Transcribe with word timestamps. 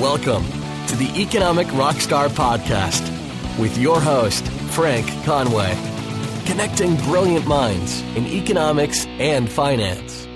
Welcome 0.00 0.44
to 0.88 0.96
the 0.96 1.10
Economic 1.16 1.68
Rockstar 1.68 2.28
Podcast 2.28 3.00
with 3.58 3.78
your 3.78 3.98
host, 3.98 4.46
Frank 4.72 5.06
Conway, 5.24 5.74
connecting 6.44 6.96
brilliant 6.96 7.46
minds 7.46 8.02
in 8.14 8.26
economics 8.26 9.06
and 9.06 9.50
finance. 9.50 10.26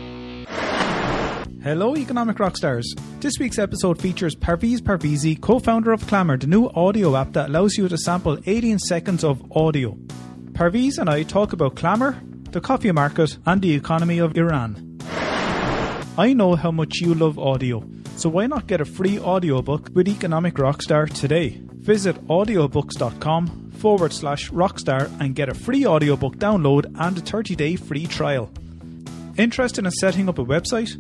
Hello, 1.62 1.94
Economic 1.94 2.38
Rockstars. 2.38 2.86
This 3.20 3.38
week's 3.38 3.58
episode 3.58 4.00
features 4.00 4.34
Parviz 4.34 4.78
Parvizi, 4.80 5.38
co 5.38 5.59
founder 5.59 5.92
of 5.92 6.04
Clammr, 6.04 6.40
the 6.40 6.46
new 6.46 6.70
audio 6.70 7.14
app 7.14 7.34
that 7.34 7.50
allows 7.50 7.77
you 7.77 7.86
to 7.86 7.98
sample 7.98 8.38
18 8.46 8.79
seconds 8.79 9.22
of 9.22 9.45
audio. 9.54 9.95
Parviz 10.52 10.96
and 10.96 11.11
I 11.11 11.22
talk 11.22 11.52
about 11.52 11.74
Clammr, 11.74 12.18
the 12.50 12.62
coffee 12.62 12.92
market, 12.92 13.36
and 13.45 13.61
the 13.61 13.74
economy 13.74 14.20
of 14.20 14.34
Iran. 14.38 14.96
I 16.16 16.32
know 16.32 16.54
how 16.54 16.70
much 16.70 16.96
you 17.02 17.14
love 17.14 17.38
audio, 17.38 17.80
so 18.21 18.29
why 18.29 18.46
not 18.46 18.66
get 18.66 18.82
a 18.82 18.84
free 18.84 19.18
audiobook 19.18 19.89
with 19.95 20.07
Economic 20.07 20.55
Rockstar 20.55 21.11
today? 21.11 21.63
Visit 21.76 22.17
audiobooks.com 22.27 23.71
forward 23.79 24.13
slash 24.13 24.50
rockstar 24.50 25.11
and 25.21 25.35
get 25.35 25.49
a 25.49 25.54
free 25.54 25.86
audiobook 25.86 26.36
download 26.36 26.85
and 26.99 27.17
a 27.17 27.21
30 27.22 27.57
day 27.57 27.77
free 27.77 28.07
trial. 28.07 28.50
Interested 29.39 29.86
in 29.86 29.91
setting 29.91 30.29
up 30.29 30.39
a 30.39 30.44
website? 30.44 30.93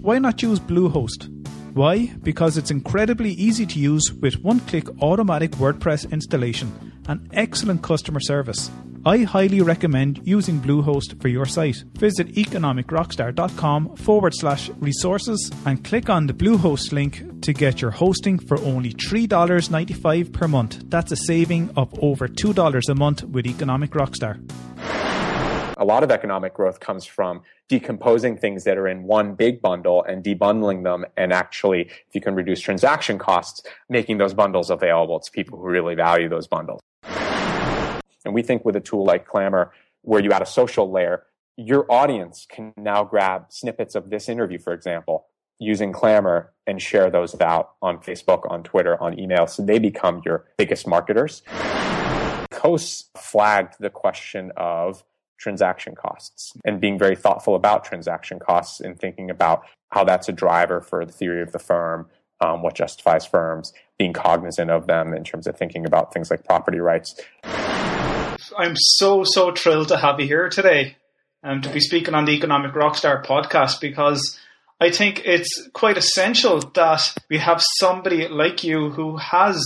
Why 0.00 0.20
not 0.20 0.42
use 0.42 0.60
Bluehost? 0.60 1.28
Why? 1.74 2.06
Because 2.22 2.56
it's 2.56 2.70
incredibly 2.70 3.32
easy 3.32 3.66
to 3.66 3.78
use 3.80 4.12
with 4.12 4.40
one 4.40 4.60
click 4.60 4.86
automatic 5.02 5.50
WordPress 5.52 6.12
installation 6.12 6.89
and 7.10 7.28
excellent 7.32 7.82
customer 7.82 8.20
service. 8.20 8.70
I 9.04 9.18
highly 9.18 9.60
recommend 9.62 10.20
using 10.24 10.60
Bluehost 10.60 11.20
for 11.20 11.28
your 11.28 11.46
site. 11.46 11.82
Visit 11.94 12.28
economicrockstar.com 12.34 13.96
forward 13.96 14.34
slash 14.34 14.70
resources 14.78 15.50
and 15.66 15.82
click 15.82 16.08
on 16.08 16.26
the 16.26 16.34
Bluehost 16.34 16.92
link 16.92 17.42
to 17.42 17.52
get 17.52 17.80
your 17.80 17.90
hosting 17.90 18.38
for 18.38 18.60
only 18.60 18.92
$3.95 18.92 20.32
per 20.32 20.46
month. 20.46 20.84
That's 20.88 21.10
a 21.12 21.16
saving 21.16 21.70
of 21.76 21.92
over 22.00 22.28
$2 22.28 22.88
a 22.88 22.94
month 22.94 23.24
with 23.24 23.46
Economic 23.46 23.90
Rockstar. 23.92 24.38
A 25.78 25.84
lot 25.84 26.02
of 26.02 26.10
economic 26.10 26.52
growth 26.52 26.78
comes 26.78 27.06
from 27.06 27.40
decomposing 27.68 28.36
things 28.36 28.64
that 28.64 28.76
are 28.76 28.86
in 28.86 29.04
one 29.04 29.34
big 29.34 29.62
bundle 29.62 30.04
and 30.04 30.22
debundling 30.22 30.84
them 30.84 31.06
and 31.16 31.32
actually 31.32 31.82
if 31.82 32.14
you 32.14 32.20
can 32.20 32.34
reduce 32.34 32.60
transaction 32.60 33.16
costs 33.16 33.62
making 33.88 34.18
those 34.18 34.34
bundles 34.34 34.68
available 34.68 35.20
to 35.20 35.30
people 35.30 35.56
who 35.56 35.64
really 35.64 35.94
value 35.94 36.28
those 36.28 36.48
bundles 36.48 36.80
and 38.24 38.34
we 38.34 38.42
think 38.42 38.64
with 38.64 38.76
a 38.76 38.80
tool 38.80 39.04
like 39.04 39.26
Clammr, 39.26 39.70
where 40.02 40.22
you 40.22 40.32
add 40.32 40.42
a 40.42 40.46
social 40.46 40.90
layer, 40.90 41.24
your 41.56 41.90
audience 41.90 42.46
can 42.48 42.72
now 42.76 43.04
grab 43.04 43.46
snippets 43.50 43.94
of 43.94 44.10
this 44.10 44.28
interview, 44.28 44.58
for 44.58 44.72
example, 44.72 45.26
using 45.58 45.92
Clammr 45.92 46.48
and 46.66 46.80
share 46.80 47.10
those 47.10 47.38
out 47.40 47.72
on 47.82 47.98
Facebook, 47.98 48.50
on 48.50 48.62
Twitter, 48.62 49.00
on 49.02 49.18
email. 49.18 49.46
So 49.46 49.62
they 49.62 49.78
become 49.78 50.22
your 50.24 50.46
biggest 50.56 50.86
marketers. 50.86 51.42
Coase 52.50 53.04
flagged 53.16 53.74
the 53.78 53.90
question 53.90 54.52
of 54.56 55.04
transaction 55.38 55.94
costs 55.94 56.52
and 56.64 56.80
being 56.80 56.98
very 56.98 57.16
thoughtful 57.16 57.54
about 57.54 57.84
transaction 57.84 58.38
costs 58.38 58.80
and 58.80 58.98
thinking 58.98 59.30
about 59.30 59.64
how 59.90 60.04
that's 60.04 60.28
a 60.28 60.32
driver 60.32 60.80
for 60.80 61.04
the 61.04 61.12
theory 61.12 61.42
of 61.42 61.52
the 61.52 61.58
firm, 61.58 62.08
um, 62.40 62.62
what 62.62 62.74
justifies 62.74 63.26
firms, 63.26 63.72
being 63.98 64.12
cognizant 64.12 64.70
of 64.70 64.86
them 64.86 65.12
in 65.12 65.24
terms 65.24 65.46
of 65.46 65.56
thinking 65.56 65.84
about 65.84 66.12
things 66.12 66.30
like 66.30 66.44
property 66.44 66.78
rights. 66.78 67.20
I'm 68.56 68.74
so, 68.76 69.24
so 69.24 69.52
thrilled 69.52 69.88
to 69.88 69.96
have 69.96 70.20
you 70.20 70.26
here 70.26 70.48
today 70.48 70.96
and 71.42 71.52
um, 71.52 71.62
to 71.62 71.70
be 71.70 71.80
speaking 71.80 72.14
on 72.14 72.24
the 72.24 72.32
Economic 72.32 72.72
Rockstar 72.72 73.24
podcast 73.24 73.80
because 73.80 74.38
I 74.80 74.90
think 74.90 75.22
it's 75.24 75.68
quite 75.72 75.96
essential 75.96 76.60
that 76.74 77.14
we 77.28 77.38
have 77.38 77.62
somebody 77.78 78.28
like 78.28 78.64
you 78.64 78.90
who 78.90 79.16
has 79.16 79.62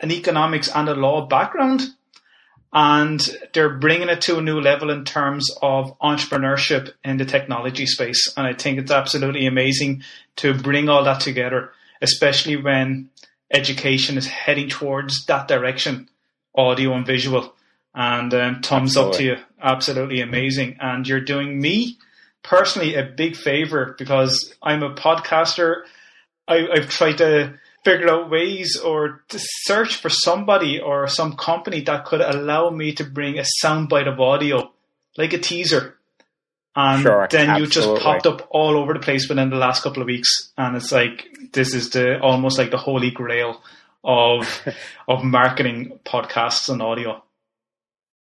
an 0.00 0.10
economics 0.10 0.70
and 0.74 0.88
a 0.88 0.94
law 0.94 1.26
background 1.26 1.82
and 2.72 3.36
they're 3.54 3.78
bringing 3.78 4.10
it 4.10 4.20
to 4.22 4.38
a 4.38 4.42
new 4.42 4.60
level 4.60 4.90
in 4.90 5.04
terms 5.04 5.48
of 5.62 5.98
entrepreneurship 6.00 6.92
in 7.02 7.16
the 7.16 7.24
technology 7.24 7.86
space. 7.86 8.32
And 8.36 8.46
I 8.46 8.52
think 8.52 8.78
it's 8.78 8.90
absolutely 8.90 9.46
amazing 9.46 10.02
to 10.36 10.52
bring 10.54 10.88
all 10.88 11.04
that 11.04 11.20
together, 11.20 11.72
especially 12.02 12.56
when 12.56 13.08
education 13.50 14.18
is 14.18 14.26
heading 14.26 14.68
towards 14.68 15.24
that 15.26 15.48
direction, 15.48 16.10
audio 16.54 16.92
and 16.92 17.06
visual. 17.06 17.54
And 17.94 18.32
um, 18.34 18.60
thumbs 18.62 18.96
Absolutely. 18.96 19.10
up 19.10 19.16
to 19.16 19.24
you. 19.24 19.36
Absolutely 19.60 20.20
amazing. 20.20 20.76
And 20.80 21.06
you're 21.06 21.20
doing 21.20 21.60
me 21.60 21.98
personally 22.42 22.94
a 22.94 23.02
big 23.02 23.36
favor 23.36 23.94
because 23.98 24.54
I'm 24.62 24.82
a 24.82 24.94
podcaster. 24.94 25.82
I, 26.46 26.68
I've 26.68 26.88
tried 26.88 27.18
to 27.18 27.58
figure 27.84 28.10
out 28.10 28.30
ways 28.30 28.76
or 28.76 29.22
to 29.28 29.38
search 29.40 29.96
for 29.96 30.08
somebody 30.08 30.80
or 30.80 31.06
some 31.06 31.36
company 31.36 31.80
that 31.82 32.04
could 32.04 32.20
allow 32.20 32.70
me 32.70 32.92
to 32.94 33.04
bring 33.04 33.38
a 33.38 33.44
soundbite 33.62 34.10
of 34.12 34.20
audio, 34.20 34.70
like 35.16 35.32
a 35.32 35.38
teaser. 35.38 35.96
And 36.76 37.02
sure, 37.02 37.26
then 37.30 37.50
absolutely. 37.50 37.64
you 37.64 37.70
just 37.70 38.02
popped 38.02 38.26
up 38.26 38.46
all 38.50 38.76
over 38.76 38.94
the 38.94 39.00
place 39.00 39.28
within 39.28 39.50
the 39.50 39.56
last 39.56 39.82
couple 39.82 40.02
of 40.02 40.06
weeks. 40.06 40.52
And 40.56 40.76
it's 40.76 40.92
like, 40.92 41.26
this 41.52 41.74
is 41.74 41.90
the 41.90 42.20
almost 42.20 42.56
like 42.56 42.70
the 42.70 42.76
holy 42.76 43.10
grail 43.10 43.62
of, 44.04 44.62
of 45.08 45.24
marketing 45.24 45.98
podcasts 46.04 46.68
and 46.68 46.80
audio. 46.80 47.22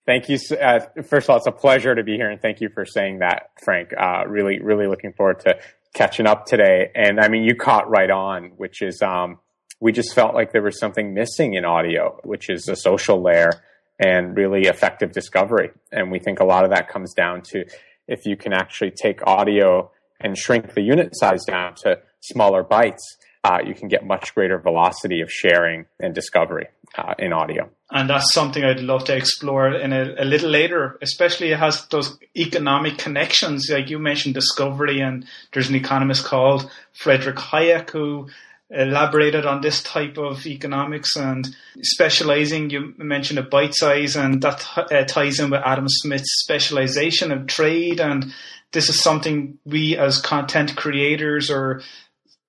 Thank 0.05 0.27
you. 0.27 0.37
Uh, 0.59 0.81
first 1.07 1.25
of 1.25 1.29
all, 1.29 1.37
it's 1.37 1.47
a 1.47 1.51
pleasure 1.51 1.95
to 1.95 2.03
be 2.03 2.17
here, 2.17 2.29
and 2.29 2.41
thank 2.41 2.59
you 2.59 2.69
for 2.69 2.85
saying 2.85 3.19
that, 3.19 3.51
Frank. 3.63 3.91
Uh, 3.97 4.25
really, 4.27 4.59
really 4.59 4.87
looking 4.87 5.13
forward 5.13 5.39
to 5.41 5.57
catching 5.93 6.27
up 6.27 6.45
today. 6.45 6.91
And 6.93 7.19
I 7.19 7.29
mean, 7.29 7.43
you 7.43 7.55
caught 7.55 7.89
right 7.89 8.09
on, 8.09 8.51
which 8.57 8.81
is 8.81 9.01
um, 9.01 9.39
we 9.79 9.91
just 9.91 10.13
felt 10.13 10.33
like 10.33 10.51
there 10.51 10.61
was 10.61 10.79
something 10.79 11.13
missing 11.13 11.53
in 11.53 11.63
audio, 11.63 12.19
which 12.23 12.49
is 12.49 12.67
a 12.67 12.75
social 12.75 13.21
layer 13.21 13.51
and 13.99 14.35
really 14.35 14.63
effective 14.63 15.11
discovery. 15.11 15.71
And 15.91 16.11
we 16.11 16.19
think 16.19 16.39
a 16.39 16.45
lot 16.45 16.65
of 16.65 16.71
that 16.71 16.89
comes 16.89 17.13
down 17.13 17.41
to 17.51 17.63
if 18.07 18.25
you 18.25 18.35
can 18.35 18.53
actually 18.53 18.91
take 18.91 19.25
audio 19.25 19.89
and 20.19 20.37
shrink 20.37 20.73
the 20.73 20.81
unit 20.81 21.11
size 21.13 21.45
down 21.45 21.75
to 21.83 21.99
smaller 22.21 22.63
bytes, 22.63 23.03
uh, 23.43 23.59
you 23.65 23.73
can 23.73 23.87
get 23.87 24.05
much 24.05 24.33
greater 24.33 24.57
velocity 24.57 25.21
of 25.21 25.31
sharing 25.31 25.85
and 25.99 26.15
discovery 26.15 26.67
uh, 26.97 27.13
in 27.19 27.33
audio. 27.33 27.69
And 27.91 28.09
that's 28.09 28.33
something 28.33 28.63
I'd 28.63 28.79
love 28.79 29.03
to 29.05 29.15
explore 29.15 29.73
in 29.73 29.93
a, 29.93 30.15
a, 30.17 30.25
little 30.25 30.49
later, 30.49 30.97
especially 31.01 31.51
it 31.51 31.59
has 31.59 31.85
those 31.87 32.17
economic 32.35 32.97
connections. 32.97 33.69
Like 33.69 33.89
you 33.89 33.99
mentioned 33.99 34.33
discovery, 34.33 34.99
and 34.99 35.25
there's 35.53 35.69
an 35.69 35.75
economist 35.75 36.25
called 36.25 36.69
Frederick 36.93 37.35
Hayek 37.35 37.89
who 37.91 38.29
elaborated 38.69 39.45
on 39.45 39.61
this 39.61 39.83
type 39.83 40.17
of 40.17 40.45
economics 40.47 41.15
and 41.15 41.55
specializing. 41.81 42.69
You 42.69 42.93
mentioned 42.97 43.39
a 43.39 43.43
bite 43.43 43.75
size, 43.75 44.15
and 44.15 44.41
that 44.41 44.65
uh, 44.75 45.03
ties 45.03 45.39
in 45.39 45.51
with 45.51 45.61
Adam 45.63 45.87
Smith's 45.87 46.41
specialization 46.41 47.31
of 47.31 47.47
trade. 47.47 47.99
And 47.99 48.33
this 48.71 48.89
is 48.89 49.01
something 49.01 49.59
we 49.65 49.97
as 49.97 50.19
content 50.19 50.75
creators 50.75 51.51
or 51.51 51.81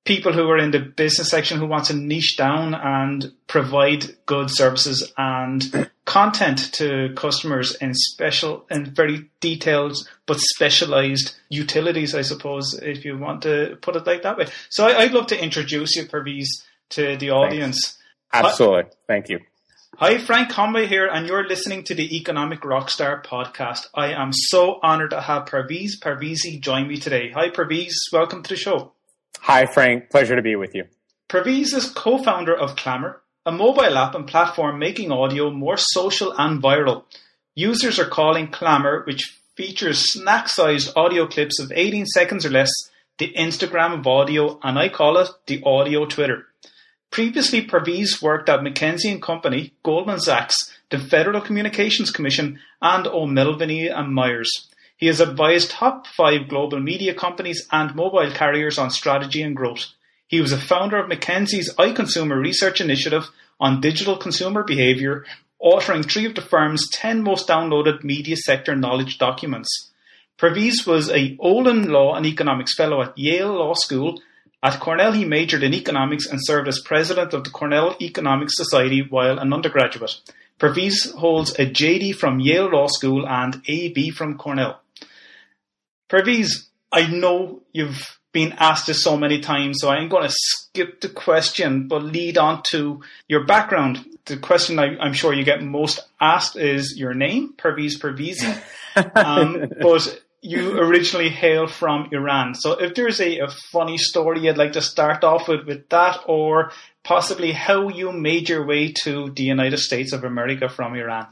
people 0.04 0.32
who 0.32 0.48
are 0.50 0.58
in 0.58 0.70
the 0.70 0.80
business 0.80 1.30
section 1.30 1.58
who 1.58 1.66
want 1.66 1.86
to 1.86 1.94
niche 1.94 2.36
down 2.36 2.74
and 2.74 3.32
provide 3.46 4.04
good 4.26 4.50
services 4.50 5.12
and 5.16 5.90
content 6.04 6.72
to 6.74 7.12
customers 7.16 7.74
in 7.76 7.94
special 7.94 8.66
and 8.70 8.88
very 8.88 9.30
detailed 9.40 9.96
but 10.26 10.38
specialized 10.38 11.34
utilities, 11.48 12.14
I 12.14 12.22
suppose, 12.22 12.78
if 12.82 13.04
you 13.04 13.16
want 13.16 13.42
to 13.42 13.78
put 13.80 13.96
it 13.96 14.06
like 14.06 14.22
that 14.22 14.36
way. 14.36 14.46
So 14.68 14.86
I, 14.86 15.04
would 15.04 15.14
love 15.14 15.26
to 15.28 15.42
introduce 15.42 15.96
you, 15.96 16.04
Parviz, 16.04 16.46
to 16.90 17.16
the 17.16 17.30
audience. 17.30 17.98
Thanks. 18.30 18.50
Absolutely. 18.50 18.90
Thank 19.06 19.30
you. 19.30 19.40
Hi, 19.98 20.18
Frank 20.18 20.50
Conway 20.50 20.86
here, 20.86 21.06
and 21.06 21.26
you're 21.26 21.46
listening 21.46 21.84
to 21.84 21.94
the 21.94 22.16
Economic 22.16 22.62
Rockstar 22.62 23.24
podcast. 23.24 23.86
I 23.94 24.08
am 24.08 24.32
so 24.32 24.80
honored 24.82 25.10
to 25.10 25.20
have 25.20 25.44
Parviz 25.44 25.92
Parvizi 26.00 26.60
join 26.60 26.88
me 26.88 26.96
today. 26.96 27.30
Hi, 27.30 27.48
Parviz. 27.48 27.92
Welcome 28.12 28.42
to 28.42 28.48
the 28.50 28.56
show. 28.56 28.93
Hi, 29.40 29.66
Frank. 29.66 30.10
Pleasure 30.10 30.36
to 30.36 30.42
be 30.42 30.56
with 30.56 30.74
you. 30.74 30.84
Parviz 31.28 31.74
is 31.74 31.90
co 31.90 32.18
founder 32.18 32.54
of 32.54 32.76
Clammr, 32.76 33.16
a 33.46 33.52
mobile 33.52 33.98
app 33.98 34.14
and 34.14 34.26
platform 34.26 34.78
making 34.78 35.12
audio 35.12 35.50
more 35.50 35.76
social 35.76 36.32
and 36.38 36.62
viral. 36.62 37.04
Users 37.54 37.98
are 37.98 38.08
calling 38.08 38.48
Clammr, 38.48 39.06
which 39.06 39.38
features 39.56 40.12
snack 40.12 40.48
sized 40.48 40.92
audio 40.96 41.26
clips 41.26 41.60
of 41.60 41.72
18 41.72 42.06
seconds 42.06 42.44
or 42.44 42.50
less, 42.50 42.70
the 43.18 43.32
Instagram 43.34 43.98
of 43.98 44.06
audio, 44.06 44.58
and 44.62 44.78
I 44.78 44.88
call 44.88 45.18
it 45.18 45.28
the 45.46 45.62
audio 45.64 46.06
Twitter. 46.06 46.46
Previously, 47.10 47.64
Parviz 47.64 48.20
worked 48.20 48.48
at 48.48 48.60
McKinsey 48.60 49.12
and 49.12 49.22
Company, 49.22 49.72
Goldman 49.84 50.18
Sachs, 50.18 50.56
the 50.90 50.98
Federal 50.98 51.40
Communications 51.40 52.10
Commission, 52.10 52.58
and 52.82 53.06
O'Melveny 53.06 53.88
and 53.88 54.12
Myers. 54.12 54.50
He 54.96 55.06
has 55.06 55.20
advised 55.20 55.70
top 55.70 56.06
five 56.06 56.48
global 56.48 56.80
media 56.80 57.14
companies 57.14 57.66
and 57.72 57.94
mobile 57.94 58.30
carriers 58.30 58.78
on 58.78 58.90
strategy 58.90 59.42
and 59.42 59.56
growth. 59.56 59.86
He 60.26 60.40
was 60.40 60.52
a 60.52 60.60
founder 60.60 60.98
of 60.98 61.10
McKinsey's 61.10 61.74
iConsumer 61.74 62.40
research 62.40 62.80
initiative 62.80 63.28
on 63.60 63.80
digital 63.80 64.16
consumer 64.16 64.62
behavior, 64.62 65.24
authoring 65.62 66.10
three 66.10 66.26
of 66.26 66.34
the 66.34 66.42
firm's 66.42 66.88
10 66.90 67.22
most 67.22 67.48
downloaded 67.48 68.04
media 68.04 68.36
sector 68.36 68.74
knowledge 68.74 69.18
documents. 69.18 69.92
Parviz 70.38 70.86
was 70.86 71.10
a 71.10 71.36
Olin 71.38 71.88
Law 71.90 72.14
and 72.14 72.26
Economics 72.26 72.74
Fellow 72.74 73.02
at 73.02 73.16
Yale 73.16 73.52
Law 73.52 73.74
School 73.74 74.20
At 74.64 74.80
Cornell, 74.80 75.12
he 75.12 75.26
majored 75.26 75.62
in 75.62 75.74
economics 75.74 76.24
and 76.26 76.40
served 76.42 76.68
as 76.68 76.80
president 76.80 77.34
of 77.34 77.44
the 77.44 77.50
Cornell 77.50 77.96
Economics 78.00 78.56
Society 78.56 79.02
while 79.02 79.38
an 79.38 79.52
undergraduate. 79.52 80.22
Parviz 80.58 81.12
holds 81.16 81.50
a 81.58 81.66
JD 81.66 82.14
from 82.14 82.40
Yale 82.40 82.70
Law 82.70 82.86
School 82.86 83.28
and 83.28 83.60
AB 83.68 84.10
from 84.12 84.38
Cornell. 84.38 84.80
Parviz, 86.08 86.68
I 86.92 87.06
know 87.06 87.62
you've 87.72 88.18
been 88.32 88.52
asked 88.58 88.86
this 88.86 89.02
so 89.02 89.16
many 89.16 89.40
times, 89.40 89.78
so 89.80 89.88
I'm 89.88 90.08
going 90.08 90.28
to 90.28 90.34
skip 90.34 91.00
the 91.00 91.08
question 91.08 91.88
but 91.88 92.02
lead 92.02 92.36
on 92.36 92.62
to 92.70 93.00
your 93.28 93.44
background. 93.44 94.04
The 94.26 94.36
question 94.36 94.78
I, 94.78 94.96
am 95.04 95.12
sure 95.12 95.32
you 95.32 95.44
get 95.44 95.62
most 95.62 96.00
asked 96.20 96.56
is 96.56 96.98
your 96.98 97.14
name, 97.14 97.54
Parviz 97.56 97.98
Parvizi. 97.98 98.60
Um, 99.16 99.72
but 99.80 100.22
you 100.40 100.78
originally 100.78 101.30
hail 101.30 101.66
from 101.66 102.10
Iran. 102.12 102.54
So 102.54 102.72
if 102.72 102.94
there's 102.94 103.20
a, 103.20 103.38
a, 103.38 103.48
funny 103.48 103.98
story 103.98 104.42
you'd 104.42 104.58
like 104.58 104.74
to 104.74 104.82
start 104.82 105.24
off 105.24 105.48
with, 105.48 105.66
with 105.66 105.88
that, 105.88 106.20
or 106.26 106.70
possibly 107.02 107.50
how 107.50 107.88
you 107.88 108.12
made 108.12 108.48
your 108.48 108.64
way 108.64 108.92
to 109.02 109.30
the 109.30 109.42
United 109.42 109.78
States 109.78 110.12
of 110.12 110.22
America 110.22 110.68
from 110.68 110.94
Iran. 110.94 111.26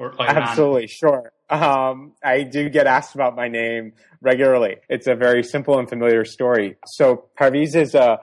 Or 0.00 0.14
Iran. 0.14 0.36
Absolutely, 0.38 0.86
sure. 0.86 1.30
Um, 1.50 2.12
I 2.24 2.42
do 2.42 2.70
get 2.70 2.86
asked 2.86 3.14
about 3.14 3.36
my 3.36 3.48
name 3.48 3.92
regularly. 4.22 4.76
It's 4.88 5.06
a 5.06 5.14
very 5.14 5.42
simple 5.42 5.78
and 5.78 5.86
familiar 5.86 6.24
story. 6.24 6.76
So 6.86 7.26
Parviz 7.38 7.76
is 7.76 7.94
a 7.94 8.20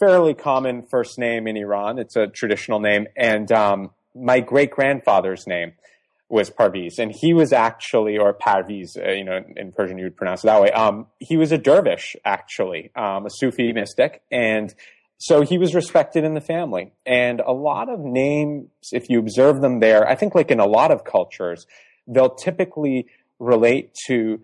fairly 0.00 0.34
common 0.34 0.82
first 0.90 1.20
name 1.20 1.46
in 1.46 1.56
Iran. 1.56 2.00
It's 2.00 2.16
a 2.16 2.26
traditional 2.26 2.80
name, 2.80 3.06
and 3.16 3.52
um, 3.52 3.90
my 4.16 4.40
great 4.40 4.72
grandfather's 4.72 5.46
name 5.46 5.74
was 6.28 6.50
Parviz, 6.50 6.98
and 6.98 7.12
he 7.12 7.32
was 7.32 7.52
actually, 7.52 8.18
or 8.18 8.34
Parviz, 8.34 8.96
uh, 8.96 9.12
you 9.12 9.22
know, 9.22 9.38
in 9.54 9.70
Persian 9.70 9.98
you 9.98 10.04
would 10.04 10.16
pronounce 10.16 10.42
it 10.42 10.48
that 10.48 10.60
way. 10.60 10.72
Um, 10.72 11.06
he 11.20 11.36
was 11.36 11.52
a 11.52 11.58
dervish, 11.58 12.16
actually, 12.24 12.90
um, 12.96 13.26
a 13.26 13.30
Sufi 13.30 13.72
mystic, 13.72 14.22
and 14.32 14.74
so 15.22 15.42
he 15.42 15.58
was 15.58 15.74
respected 15.74 16.24
in 16.24 16.34
the 16.34 16.40
family. 16.40 16.92
And 17.06 17.40
a 17.40 17.52
lot 17.52 17.88
of 17.88 18.00
names, 18.00 18.68
if 18.92 19.08
you 19.08 19.18
observe 19.18 19.60
them 19.60 19.80
there, 19.80 20.08
I 20.08 20.14
think 20.14 20.34
like 20.34 20.50
in 20.50 20.60
a 20.60 20.66
lot 20.66 20.90
of 20.90 21.04
cultures, 21.04 21.66
they'll 22.06 22.34
typically 22.34 23.06
relate 23.38 23.94
to 24.06 24.40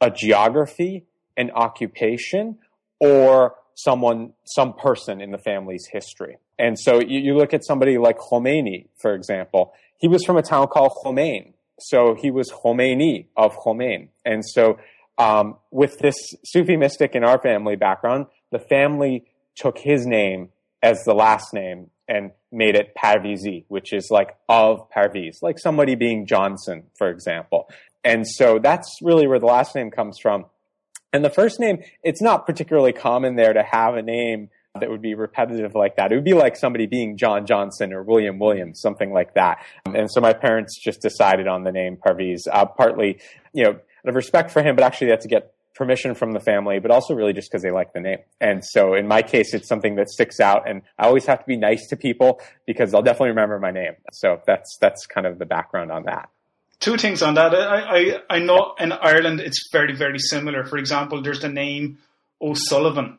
a 0.00 0.10
geography, 0.10 1.04
an 1.36 1.50
occupation, 1.50 2.58
or 3.00 3.54
someone, 3.74 4.32
some 4.44 4.72
person 4.74 5.20
in 5.20 5.30
the 5.30 5.38
family's 5.38 5.86
history. 5.90 6.38
And 6.58 6.78
so 6.78 7.00
you, 7.00 7.20
you 7.20 7.36
look 7.36 7.52
at 7.52 7.64
somebody 7.64 7.98
like 7.98 8.18
Khomeini, 8.18 8.86
for 9.00 9.14
example 9.14 9.74
he 10.04 10.08
was 10.08 10.22
from 10.24 10.36
a 10.36 10.42
town 10.42 10.66
called 10.66 10.92
Khomein. 11.02 11.54
So 11.80 12.14
he 12.14 12.30
was 12.30 12.50
Khomeini 12.50 13.28
of 13.36 13.56
Khomein. 13.56 14.08
And 14.24 14.42
so 14.44 14.78
um, 15.16 15.56
with 15.70 15.98
this 15.98 16.14
Sufi 16.44 16.76
mystic 16.76 17.14
in 17.14 17.24
our 17.24 17.40
family 17.40 17.76
background, 17.76 18.26
the 18.52 18.58
family 18.58 19.24
took 19.56 19.78
his 19.78 20.06
name 20.06 20.50
as 20.82 21.04
the 21.04 21.14
last 21.14 21.54
name 21.54 21.90
and 22.08 22.32
made 22.52 22.74
it 22.74 22.94
Parvizi, 22.94 23.64
which 23.68 23.92
is 23.92 24.08
like 24.10 24.36
of 24.48 24.90
Parviz, 24.90 25.42
like 25.42 25.58
somebody 25.58 25.94
being 25.94 26.26
Johnson, 26.26 26.84
for 26.96 27.08
example. 27.08 27.68
And 28.04 28.26
so 28.28 28.58
that's 28.58 28.98
really 29.02 29.26
where 29.26 29.38
the 29.38 29.46
last 29.46 29.74
name 29.74 29.90
comes 29.90 30.18
from. 30.20 30.44
And 31.12 31.24
the 31.24 31.30
first 31.30 31.58
name, 31.60 31.78
it's 32.02 32.20
not 32.20 32.44
particularly 32.44 32.92
common 32.92 33.36
there 33.36 33.52
to 33.52 33.62
have 33.62 33.94
a 33.94 34.02
name 34.02 34.50
that 34.78 34.90
would 34.90 35.00
be 35.00 35.14
repetitive 35.14 35.74
like 35.74 35.96
that. 35.96 36.10
It 36.10 36.16
would 36.16 36.24
be 36.24 36.34
like 36.34 36.56
somebody 36.56 36.86
being 36.86 37.16
John 37.16 37.46
Johnson 37.46 37.92
or 37.92 38.02
William 38.02 38.38
Williams, 38.38 38.80
something 38.80 39.12
like 39.12 39.34
that. 39.34 39.64
And 39.86 40.10
so 40.10 40.20
my 40.20 40.32
parents 40.32 40.78
just 40.78 41.00
decided 41.00 41.46
on 41.46 41.62
the 41.62 41.70
name 41.70 41.96
Parviz, 41.96 42.40
uh, 42.52 42.66
partly, 42.66 43.20
you 43.52 43.62
know, 43.62 43.70
out 43.70 44.08
of 44.08 44.14
respect 44.14 44.50
for 44.50 44.62
him, 44.62 44.74
but 44.74 44.84
actually 44.84 45.10
had 45.10 45.20
to 45.20 45.28
get 45.28 45.54
permission 45.74 46.14
from 46.14 46.32
the 46.32 46.40
family, 46.40 46.78
but 46.78 46.90
also 46.90 47.14
really 47.14 47.32
just 47.32 47.50
because 47.50 47.62
they 47.62 47.70
like 47.70 47.92
the 47.92 48.00
name. 48.00 48.18
And 48.40 48.64
so 48.64 48.94
in 48.94 49.08
my 49.08 49.22
case, 49.22 49.54
it's 49.54 49.68
something 49.68 49.96
that 49.96 50.08
sticks 50.08 50.40
out 50.40 50.68
and 50.68 50.82
I 50.98 51.06
always 51.06 51.26
have 51.26 51.40
to 51.40 51.46
be 51.46 51.56
nice 51.56 51.86
to 51.88 51.96
people 51.96 52.40
because 52.66 52.92
they'll 52.92 53.02
definitely 53.02 53.30
remember 53.30 53.58
my 53.58 53.70
name. 53.70 53.94
So 54.12 54.40
that's, 54.46 54.76
that's 54.80 55.06
kind 55.06 55.26
of 55.26 55.38
the 55.38 55.46
background 55.46 55.90
on 55.90 56.04
that. 56.04 56.28
Two 56.80 56.96
things 56.96 57.22
on 57.22 57.34
that. 57.34 57.54
I, 57.54 57.80
I, 57.80 58.20
I 58.30 58.38
know 58.38 58.74
in 58.78 58.92
Ireland 58.92 59.40
it's 59.40 59.68
very, 59.72 59.94
very 59.94 60.18
similar. 60.18 60.64
For 60.64 60.78
example, 60.78 61.22
there's 61.22 61.40
the 61.40 61.48
name 61.48 61.98
O'Sullivan 62.40 63.18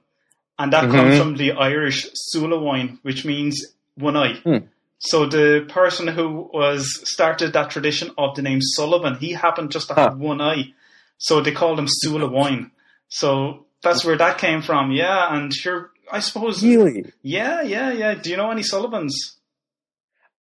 and 0.57 0.71
that 0.73 0.85
mm-hmm. 0.85 0.95
comes 0.95 1.17
from 1.17 1.35
the 1.35 1.53
Irish 1.53 2.07
Sulawain, 2.13 2.99
which 3.01 3.25
means 3.25 3.61
one 3.95 4.15
eye. 4.15 4.39
Mm. 4.45 4.67
So 4.99 5.25
the 5.25 5.65
person 5.67 6.07
who 6.07 6.49
was 6.53 7.01
started 7.03 7.53
that 7.53 7.69
tradition 7.69 8.11
of 8.17 8.35
the 8.35 8.41
name 8.41 8.59
Sullivan, 8.61 9.15
he 9.15 9.33
happened 9.33 9.71
just 9.71 9.89
to 9.89 9.93
huh. 9.93 10.09
have 10.09 10.17
one 10.17 10.41
eye, 10.41 10.73
so 11.17 11.41
they 11.41 11.51
call 11.51 11.75
called 11.75 11.79
him 11.79 12.31
wine. 12.31 12.71
So 13.07 13.65
that's 13.81 14.03
where 14.03 14.17
that 14.17 14.38
came 14.38 14.62
from. 14.62 14.91
Yeah, 14.91 15.33
and 15.33 15.53
sure, 15.53 15.91
I 16.12 16.19
suppose. 16.19 16.63
Really? 16.63 17.12
Yeah, 17.21 17.62
yeah, 17.62 17.91
yeah. 17.91 18.13
Do 18.15 18.29
you 18.29 18.38
know 18.38 18.51
any 18.51 18.63
Sullivans? 18.63 19.38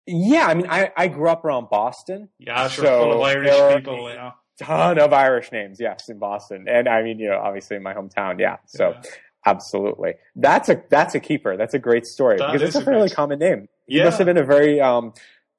Yeah, 0.07 0.47
I 0.47 0.55
mean, 0.55 0.69
I, 0.69 0.93
I 0.97 1.09
grew 1.09 1.29
up 1.29 1.45
around 1.45 1.69
Boston. 1.69 2.29
Yeah, 2.39 2.69
sure, 2.69 2.85
so 2.85 2.99
full 3.01 3.13
of 3.15 3.21
Irish 3.23 3.77
people. 3.77 4.11
You 4.11 4.17
know, 4.17 4.33
ton 4.61 4.99
of 4.99 5.13
Irish 5.13 5.53
names. 5.53 5.79
Yes, 5.81 6.09
in 6.09 6.19
Boston, 6.19 6.67
and 6.69 6.89
I 6.89 7.03
mean, 7.03 7.19
you 7.19 7.29
know, 7.29 7.39
obviously 7.39 7.77
in 7.77 7.83
my 7.83 7.95
hometown. 7.95 8.41
Yeah, 8.41 8.57
so. 8.67 8.91
Yeah. 8.91 9.11
Absolutely. 9.49 10.15
That's 10.35 10.69
a 10.69 10.83
that's 10.91 11.15
a 11.15 11.21
keeper. 11.21 11.57
That's 11.57 11.73
a 11.73 11.79
great 11.79 12.05
story 12.05 12.37
that 12.37 12.51
because 12.51 12.67
it's 12.67 12.75
a 12.75 12.85
fairly 12.85 13.09
common 13.09 13.39
name. 13.39 13.69
He 13.87 13.99
yeah. 13.99 14.07
must 14.07 14.19
have 14.19 14.27
been 14.27 14.39
a 14.39 14.45
very 14.45 14.81
um, 14.81 15.13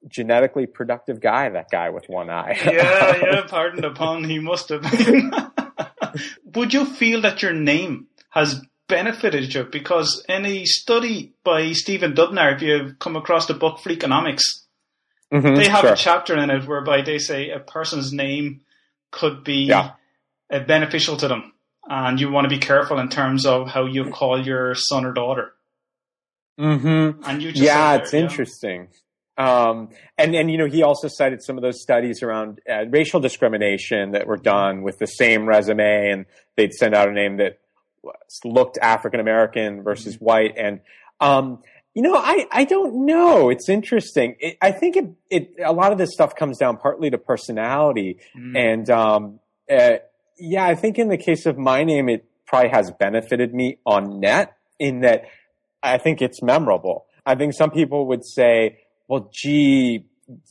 genetically 0.06 0.66
productive 0.66 1.20
guy, 1.20 1.48
that 1.48 1.70
guy 1.70 1.90
with 1.90 2.08
one 2.08 2.30
eye. 2.30 2.58
yeah, 2.64 3.16
yeah, 3.16 3.42
pardon 3.48 3.80
the 3.80 3.90
pun, 3.90 4.24
he 4.24 4.38
must 4.38 4.68
have 4.68 4.82
been. 4.82 5.32
Would 6.54 6.72
you 6.72 6.84
feel 6.86 7.22
that 7.22 7.42
your 7.42 7.52
name 7.52 8.06
has 8.30 8.60
benefited 8.88 9.52
you? 9.52 9.64
Because 9.64 10.24
in 10.28 10.46
a 10.46 10.64
study 10.64 11.34
by 11.44 11.72
Stephen 11.72 12.14
Dubner, 12.14 12.54
if 12.54 12.62
you've 12.62 12.98
come 12.98 13.16
across 13.16 13.46
the 13.46 13.54
book 13.54 13.78
Freakonomics, 13.78 14.64
mm-hmm, 15.32 15.54
they 15.54 15.68
have 15.68 15.82
sure. 15.82 15.92
a 15.92 15.96
chapter 15.96 16.36
in 16.36 16.50
it 16.50 16.66
whereby 16.66 17.02
they 17.02 17.18
say 17.18 17.50
a 17.50 17.58
person's 17.58 18.12
name 18.12 18.62
could 19.10 19.44
be 19.44 19.64
yeah. 19.64 19.92
Uh, 20.50 20.60
beneficial 20.60 21.16
to 21.18 21.28
them 21.28 21.52
and 21.88 22.20
you 22.20 22.30
want 22.30 22.44
to 22.44 22.48
be 22.48 22.58
careful 22.58 22.98
in 22.98 23.08
terms 23.08 23.46
of 23.46 23.68
how 23.68 23.86
you 23.86 24.10
call 24.10 24.44
your 24.44 24.74
son 24.74 25.04
or 25.04 25.12
daughter. 25.12 25.54
Mm-hmm. 26.60 27.22
And 27.24 27.42
you 27.42 27.50
yeah, 27.54 27.94
it's 27.94 28.12
yeah. 28.12 28.20
interesting. 28.20 28.88
Um, 29.38 29.90
and 30.18 30.34
and 30.34 30.50
you 30.50 30.58
know 30.58 30.66
he 30.66 30.82
also 30.82 31.06
cited 31.06 31.42
some 31.42 31.56
of 31.56 31.62
those 31.62 31.80
studies 31.80 32.22
around 32.24 32.60
uh, 32.68 32.86
racial 32.88 33.20
discrimination 33.20 34.10
that 34.10 34.26
were 34.26 34.36
done 34.36 34.82
with 34.82 34.98
the 34.98 35.06
same 35.06 35.46
resume, 35.46 36.10
and 36.10 36.26
they'd 36.56 36.74
send 36.74 36.94
out 36.94 37.08
a 37.08 37.12
name 37.12 37.36
that 37.36 37.60
looked 38.44 38.78
African 38.82 39.20
American 39.20 39.82
versus 39.84 40.16
mm-hmm. 40.16 40.24
white, 40.24 40.54
and 40.56 40.80
um, 41.20 41.62
you 41.94 42.02
know 42.02 42.16
I 42.16 42.46
I 42.50 42.64
don't 42.64 43.06
know. 43.06 43.48
It's 43.48 43.68
interesting. 43.68 44.34
It, 44.40 44.58
I 44.60 44.72
think 44.72 44.96
it 44.96 45.06
it 45.30 45.54
a 45.64 45.72
lot 45.72 45.92
of 45.92 45.98
this 45.98 46.12
stuff 46.12 46.34
comes 46.34 46.58
down 46.58 46.76
partly 46.76 47.08
to 47.10 47.18
personality, 47.18 48.18
mm. 48.36 48.58
and 48.58 48.90
um, 48.90 49.38
uh, 49.70 49.98
yeah, 50.36 50.66
I 50.66 50.74
think 50.74 50.98
in 50.98 51.08
the 51.08 51.16
case 51.16 51.46
of 51.46 51.56
my 51.56 51.84
name, 51.84 52.08
it 52.08 52.24
probably 52.44 52.70
has 52.70 52.90
benefited 52.90 53.54
me 53.54 53.78
on 53.86 54.18
net 54.18 54.56
in 54.80 55.00
that 55.00 55.26
I 55.80 55.98
think 55.98 56.22
it's 56.22 56.42
memorable. 56.42 57.06
I 57.24 57.34
think 57.34 57.52
some 57.52 57.70
people 57.70 58.06
would 58.06 58.24
say, 58.24 58.78
well, 59.08 59.30
gee, 59.32 60.04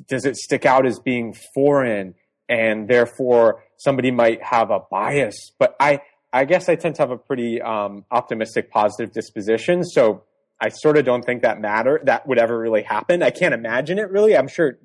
does 0.08 0.26
it 0.26 0.36
stick 0.36 0.66
out 0.66 0.86
as 0.86 1.00
being 1.00 1.36
foreign? 1.54 2.16
And 2.50 2.88
therefore 2.88 3.64
somebody 3.78 4.12
might 4.12 4.42
have 4.42 4.72
a 4.72 4.80
bias. 4.90 5.52
But 5.60 5.76
I, 5.80 6.02
I 6.34 6.46
guess 6.46 6.68
I 6.68 6.76
tend 6.76 6.96
to 6.96 7.02
have 7.02 7.12
a 7.12 7.18
pretty 7.18 7.62
um, 7.62 8.06
optimistic, 8.12 8.72
positive 8.72 9.14
disposition. 9.14 9.84
So 9.84 10.24
I 10.60 10.70
sort 10.70 10.98
of 10.98 11.06
don't 11.06 11.24
think 11.24 11.44
that 11.44 11.62
matter 11.62 12.02
that 12.06 12.28
would 12.28 12.40
ever 12.40 12.58
really 12.58 12.84
happen. 12.84 13.22
I 13.22 13.30
can't 13.30 13.54
imagine 13.54 14.00
it 14.00 14.10
really. 14.10 14.36
I'm 14.36 14.48
sure 14.48 14.80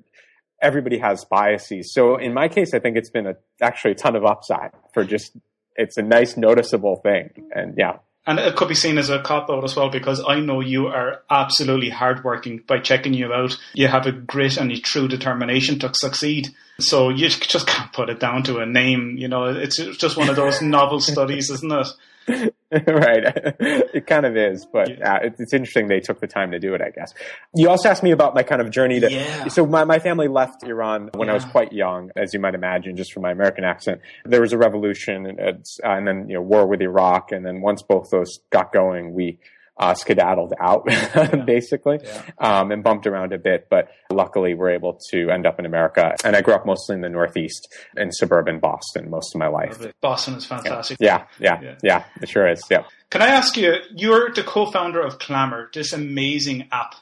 everybody 0.61 0.99
has 0.99 1.25
biases. 1.25 1.93
So 1.93 2.17
in 2.17 2.33
my 2.33 2.47
case, 2.47 2.73
I 2.73 2.79
think 2.79 2.95
it's 2.95 3.09
been 3.09 3.27
a, 3.27 3.35
actually 3.61 3.91
a 3.91 3.95
ton 3.95 4.15
of 4.15 4.23
upside 4.23 4.71
for 4.93 5.03
just, 5.03 5.35
it's 5.75 5.97
a 5.97 6.03
nice 6.03 6.37
noticeable 6.37 6.97
thing. 6.97 7.49
And 7.53 7.75
yeah. 7.77 7.97
And 8.25 8.39
it 8.39 8.55
could 8.55 8.69
be 8.69 8.75
seen 8.75 8.97
as 8.97 9.09
a 9.09 9.21
cop 9.21 9.49
out 9.49 9.65
as 9.65 9.75
well 9.75 9.89
because 9.89 10.23
I 10.25 10.39
know 10.39 10.61
you 10.61 10.87
are 10.87 11.21
absolutely 11.29 11.89
hardworking 11.89 12.63
by 12.65 12.79
checking 12.79 13.13
you 13.13 13.33
out. 13.33 13.57
You 13.73 13.89
have 13.89 14.05
a 14.05 14.13
grit 14.13 14.55
and 14.55 14.71
a 14.71 14.79
true 14.79 15.09
determination 15.09 15.77
to 15.79 15.91
succeed. 15.93 16.49
So 16.79 17.09
you 17.09 17.27
just 17.29 17.67
can't 17.67 17.91
put 17.91 18.09
it 18.09 18.19
down 18.19 18.43
to 18.43 18.59
a 18.59 18.65
name. 18.65 19.17
You 19.17 19.27
know, 19.27 19.45
it's 19.45 19.75
just 19.75 20.15
one 20.15 20.29
of 20.29 20.37
those 20.37 20.61
novel 20.61 21.01
studies, 21.01 21.49
isn't 21.49 21.71
it? 21.71 21.87
right. 22.87 23.55
It 23.93 24.07
kind 24.07 24.25
of 24.25 24.35
is, 24.35 24.65
but 24.65 24.97
yeah. 24.97 25.13
uh, 25.13 25.19
it's, 25.21 25.39
it's, 25.39 25.53
interesting 25.53 25.87
they 25.87 25.99
took 25.99 26.19
the 26.19 26.27
time 26.27 26.51
to 26.51 26.59
do 26.59 26.73
it, 26.73 26.81
I 26.81 26.89
guess. 26.89 27.13
You 27.55 27.69
also 27.69 27.89
asked 27.89 28.01
me 28.01 28.11
about 28.11 28.33
my 28.33 28.41
kind 28.41 28.59
of 28.61 28.71
journey 28.71 28.99
to, 28.99 29.11
yeah. 29.11 29.47
so 29.49 29.67
my, 29.67 29.83
my 29.83 29.99
family 29.99 30.27
left 30.27 30.63
Iran 30.63 31.11
when 31.13 31.27
yeah. 31.27 31.33
I 31.33 31.35
was 31.35 31.45
quite 31.45 31.71
young, 31.71 32.09
as 32.15 32.33
you 32.33 32.39
might 32.39 32.55
imagine, 32.55 32.97
just 32.97 33.13
from 33.13 33.21
my 33.21 33.31
American 33.31 33.63
accent. 33.63 34.01
There 34.25 34.41
was 34.41 34.51
a 34.51 34.57
revolution 34.57 35.27
and, 35.27 35.39
uh, 35.39 35.53
and 35.83 36.07
then, 36.07 36.27
you 36.27 36.35
know, 36.35 36.41
war 36.41 36.65
with 36.65 36.81
Iraq. 36.81 37.31
And 37.31 37.45
then 37.45 37.61
once 37.61 37.83
both 37.83 38.09
those 38.09 38.39
got 38.49 38.73
going, 38.73 39.13
we 39.13 39.37
uh, 39.77 39.93
skedaddled 39.95 40.53
out 40.59 40.85
basically 41.45 41.99
Yeah. 42.03 42.21
um, 42.37 42.71
and 42.71 42.83
bumped 42.83 43.07
around 43.07 43.33
a 43.33 43.37
bit. 43.39 43.67
But 43.69 43.89
luckily, 44.11 44.53
we're 44.53 44.69
able 44.71 44.99
to 45.11 45.29
end 45.31 45.45
up 45.47 45.59
in 45.59 45.65
America. 45.65 46.15
And 46.23 46.35
I 46.35 46.41
grew 46.41 46.53
up 46.53 46.65
mostly 46.65 46.95
in 46.95 47.01
the 47.01 47.09
Northeast 47.09 47.73
in 47.97 48.11
suburban 48.11 48.59
Boston 48.59 49.09
most 49.09 49.33
of 49.33 49.39
my 49.39 49.47
life. 49.47 49.79
Boston 50.01 50.35
is 50.35 50.45
fantastic. 50.45 50.97
Yeah, 50.99 51.25
yeah, 51.39 51.59
Yeah. 51.61 51.75
yeah, 51.81 52.03
it 52.21 52.29
sure 52.29 52.47
is. 52.47 52.61
Yeah. 52.69 52.83
Can 53.09 53.21
I 53.21 53.27
ask 53.27 53.57
you, 53.57 53.73
you're 53.95 54.31
the 54.31 54.43
co-founder 54.43 55.01
of 55.01 55.17
Clammr, 55.19 55.71
this 55.73 55.91
amazing 55.93 56.67
app. 56.71 56.95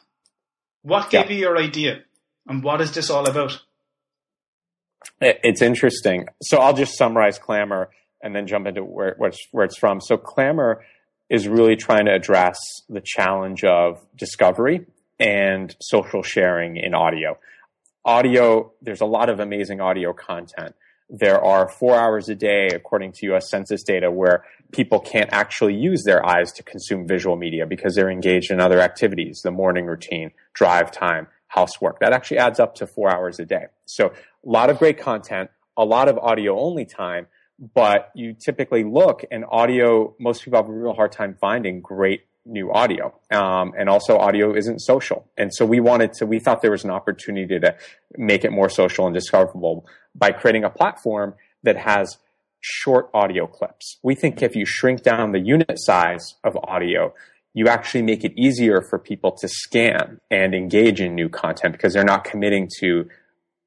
What 0.82 1.10
gave 1.10 1.26
Yeah. 1.30 1.32
you 1.36 1.40
your 1.42 1.58
idea? 1.58 2.02
And 2.48 2.64
what 2.64 2.82
is 2.82 2.94
this 2.94 3.10
all 3.10 3.28
about? 3.30 3.60
It's 5.20 5.62
interesting. 5.62 6.28
So 6.42 6.58
I'll 6.58 6.74
just 6.74 6.98
summarize 6.98 7.38
Clammr 7.40 7.88
and 8.24 8.36
then 8.36 8.48
jump 8.48 8.68
into 8.68 8.84
where, 8.84 9.16
where, 9.18 9.30
it's, 9.30 9.48
where 9.52 9.66
it's 9.66 9.78
from. 9.78 10.00
So 10.02 10.18
Clammr 10.18 10.78
is 11.32 11.48
really 11.48 11.78
trying 11.78 12.06
to 12.06 12.14
address 12.14 12.60
the 12.90 13.02
challenge 13.02 13.64
of 13.64 14.06
discovery 14.18 14.86
and 15.18 15.74
social 15.80 16.22
sharing 16.22 16.76
in 16.76 16.94
audio. 16.94 17.40
Audio, 18.04 18.74
there's 18.82 19.00
a 19.00 19.06
lot 19.06 19.30
of 19.30 19.40
amazing 19.40 19.80
audio 19.80 20.12
content. 20.12 20.76
There 21.10 21.42
are 21.42 21.70
four 21.70 21.96
hours 21.96 22.28
a 22.28 22.36
day, 22.36 22.68
according 22.74 23.14
to 23.14 23.34
US 23.34 23.50
Census 23.50 23.82
data, 23.82 24.12
where 24.12 24.44
people 24.74 25.00
can't 25.00 25.30
actually 25.32 25.76
use 25.76 26.04
their 26.04 26.26
eyes 26.26 26.52
to 26.54 26.64
consume 26.64 27.08
visual 27.08 27.38
media 27.38 27.66
because 27.66 27.96
they're 27.96 28.12
engaged 28.12 28.52
in 28.52 28.60
other 28.60 28.82
activities, 28.82 29.40
the 29.42 29.52
morning 29.52 29.86
routine, 29.86 30.32
drive 30.54 30.92
time, 30.92 31.28
housework. 31.48 32.02
That 32.02 32.12
actually 32.12 32.40
adds 32.40 32.60
up 32.60 32.76
to 32.76 32.88
four 32.88 33.10
hours 33.10 33.40
a 33.40 33.46
day. 33.46 33.68
So 33.86 34.08
a 34.08 34.50
lot 34.50 34.70
of 34.70 34.80
great 34.80 35.00
content, 35.00 35.50
a 35.78 35.86
lot 35.86 36.10
of 36.10 36.18
audio 36.18 36.60
only 36.60 36.84
time, 36.86 37.28
but 37.74 38.12
you 38.16 38.34
typically 38.34 38.84
look 38.84 39.24
and 39.32 39.46
audio, 39.50 40.16
most 40.20 40.44
people 40.44 40.58
have 40.58 40.68
a 40.68 40.74
real 40.74 40.94
hard 40.94 41.12
time 41.12 41.38
finding 41.40 41.80
great 41.80 42.26
new 42.44 42.72
audio. 42.72 43.14
Um, 43.32 43.74
and 43.78 43.88
also 43.88 44.18
audio 44.18 44.56
isn't 44.56 44.80
social. 44.80 45.28
And 45.38 45.54
so 45.54 45.66
we 45.66 45.80
wanted 45.80 46.14
to, 46.14 46.26
we 46.26 46.40
thought 46.40 46.64
there 46.64 46.72
was 46.72 46.84
an 46.84 46.90
opportunity 46.90 47.60
to 47.60 47.76
make 48.18 48.44
it 48.44 48.52
more 48.52 48.68
social 48.68 49.06
and 49.06 49.14
discoverable 49.14 49.86
by 50.16 50.32
creating 50.32 50.64
a 50.64 50.72
platform 50.72 51.36
that 51.62 51.78
has 51.78 52.18
short 52.60 53.10
audio 53.14 53.46
clips. 53.46 53.98
We 54.02 54.16
think 54.16 54.42
if 54.42 54.56
you 54.56 54.66
shrink 54.66 55.04
down 55.04 55.32
the 55.32 55.40
unit 55.40 55.76
size 55.76 56.36
of 56.44 56.58
audio, 56.64 57.14
you 57.54 57.68
actually 57.68 58.02
make 58.02 58.24
it 58.24 58.34
easier 58.36 58.82
for 58.82 58.98
people 58.98 59.32
to 59.34 59.48
scan 59.48 60.20
and 60.32 60.56
engage 60.56 61.00
in 61.00 61.14
new 61.14 61.30
content 61.30 61.74
because 61.74 61.94
they're 61.94 62.04
not 62.04 62.24
committing 62.24 62.70
to 62.80 63.08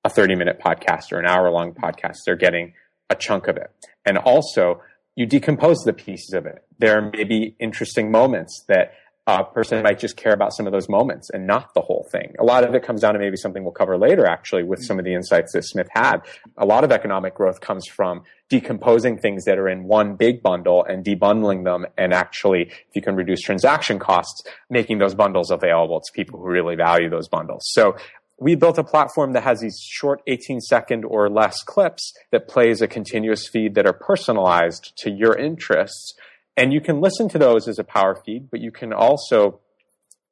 a 0.04 0.10
30 0.10 0.34
minute 0.34 0.60
podcast 0.60 1.12
or 1.12 1.18
an 1.18 1.26
hour 1.26 1.50
long 1.50 1.74
podcast. 1.74 2.18
They're 2.26 2.36
getting 2.36 2.74
a 3.14 3.16
chunk 3.16 3.49
of 3.49 3.56
it. 3.56 3.71
And 4.04 4.18
also, 4.18 4.83
you 5.16 5.26
decompose 5.26 5.78
the 5.85 5.92
pieces 5.92 6.35
of 6.35 6.47
it. 6.47 6.64
There 6.78 7.11
may 7.11 7.25
be 7.25 7.56
interesting 7.59 8.11
moments 8.11 8.64
that 8.68 8.92
a 9.26 9.42
person 9.42 9.83
might 9.83 9.99
just 9.99 10.16
care 10.18 10.35
about 10.35 10.52
some 10.54 10.66
of 10.66 10.73
those 10.73 10.87
moments 10.87 11.30
and 11.30 11.47
not 11.47 11.73
the 11.73 11.80
whole 11.80 12.06
thing. 12.12 12.35
A 12.38 12.44
lot 12.44 12.62
of 12.62 12.75
it 12.75 12.83
comes 12.83 13.00
down 13.00 13.14
to 13.14 13.18
maybe 13.18 13.38
something 13.38 13.62
we'll 13.64 13.73
cover 13.73 13.97
later, 13.97 14.26
actually, 14.26 14.64
with 14.64 14.85
some 14.85 14.99
of 14.99 15.06
the 15.06 15.14
insights 15.14 15.52
that 15.54 15.62
Smith 15.62 15.88
had. 15.92 16.18
A 16.59 16.66
lot 16.66 16.85
of 16.85 16.92
economic 16.92 17.35
growth 17.35 17.61
comes 17.61 17.87
from 17.87 18.23
decomposing 18.50 19.16
things 19.16 19.44
that 19.47 19.59
are 19.59 19.68
in 19.68 19.85
one 19.85 20.16
big 20.16 20.42
bundle 20.42 20.85
and 20.85 21.02
debundling 21.02 21.64
them 21.64 21.87
and 21.97 22.12
actually, 22.12 22.64
if 22.64 22.94
you 22.94 23.00
can 23.00 23.16
reduce 23.16 23.40
transaction 23.40 23.99
costs, 23.99 24.42
making 24.68 24.99
those 24.99 25.14
bundles 25.14 25.50
available 25.50 26.00
to 26.00 26.12
people 26.12 26.38
who 26.38 26.47
really 26.47 26.76
value 26.76 27.09
those 27.09 27.28
bundles. 27.28 27.62
So 27.68 27.97
we 28.38 28.54
built 28.54 28.78
a 28.78 28.84
platform 28.84 29.32
that 29.32 29.44
has 29.44 29.60
these 29.60 29.78
short 29.80 30.20
18 30.26 30.60
second 30.60 31.04
or 31.04 31.28
less 31.28 31.62
clips 31.62 32.12
that 32.32 32.48
plays 32.48 32.82
a 32.82 32.88
continuous 32.88 33.48
feed 33.48 33.74
that 33.74 33.86
are 33.86 33.92
personalized 33.92 34.92
to 34.98 35.10
your 35.10 35.36
interests. 35.36 36.14
And 36.56 36.72
you 36.72 36.80
can 36.80 37.00
listen 37.00 37.28
to 37.30 37.38
those 37.38 37.68
as 37.68 37.78
a 37.78 37.84
power 37.84 38.20
feed, 38.24 38.50
but 38.50 38.60
you 38.60 38.70
can 38.70 38.92
also 38.92 39.60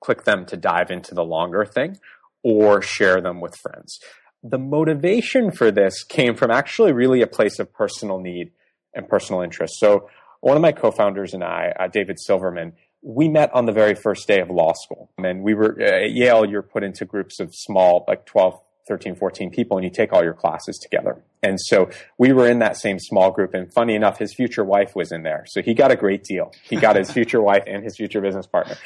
click 0.01 0.25
them 0.25 0.45
to 0.47 0.57
dive 0.57 0.91
into 0.91 1.15
the 1.15 1.25
longer 1.25 1.65
thing 1.65 1.99
or 2.43 2.83
share 2.83 3.21
them 3.21 3.41
with 3.41 3.57
friends. 3.57 4.01
The 4.43 4.59
motivation 4.59 5.53
for 5.53 5.71
this 5.71 6.03
came 6.03 6.35
from 6.35 6.51
actually 6.51 6.93
really 6.93 7.23
a 7.23 7.29
place 7.29 7.61
of 7.61 7.73
personal 7.73 8.19
need 8.19 8.51
and 8.95 9.09
personal 9.09 9.43
interest. 9.43 9.75
So 9.79 10.09
one 10.41 10.57
of 10.57 10.63
my 10.63 10.73
co-founders 10.73 11.35
and 11.35 11.45
I, 11.45 11.73
uh, 11.79 11.87
David 11.87 12.19
Silverman, 12.19 12.73
we 13.03 13.29
met 13.29 13.53
on 13.53 13.67
the 13.67 13.73
very 13.73 13.95
first 13.95 14.27
day 14.29 14.41
of 14.41 14.49
law 14.49 14.73
school. 14.75 15.11
And 15.19 15.43
we 15.43 15.55
were 15.55 15.81
at 15.81 16.13
Yale, 16.13 16.49
you're 16.49 16.63
put 16.63 16.85
into 16.85 17.05
groups 17.05 17.41
of 17.41 17.51
small, 17.53 18.05
like 18.07 18.27
12, 18.27 18.61
13, 18.89 19.17
14 19.17 19.51
people, 19.51 19.77
and 19.77 19.85
you 19.85 19.91
take 19.91 20.13
all 20.13 20.23
your 20.23 20.35
classes 20.35 20.79
together. 20.79 21.23
And 21.43 21.59
so 21.61 21.91
we 22.19 22.33
were 22.33 22.49
in 22.49 22.61
that 22.61 22.77
same 22.77 22.99
small 22.99 23.31
group. 23.31 23.55
And 23.55 23.73
funny 23.73 23.95
enough, 23.95 24.19
his 24.19 24.35
future 24.35 24.65
wife 24.65 24.95
was 24.95 25.11
in 25.13 25.23
there. 25.23 25.45
So 25.49 25.63
he 25.63 25.75
got 25.75 25.91
a 25.91 25.97
great 25.97 26.23
deal. 26.25 26.53
He 26.63 26.77
got 26.77 26.97
his 26.97 27.11
future 27.11 27.43
wife 27.51 27.65
and 27.67 27.83
his 27.83 27.97
future 27.97 28.21
business 28.21 28.47
partner. 28.47 28.77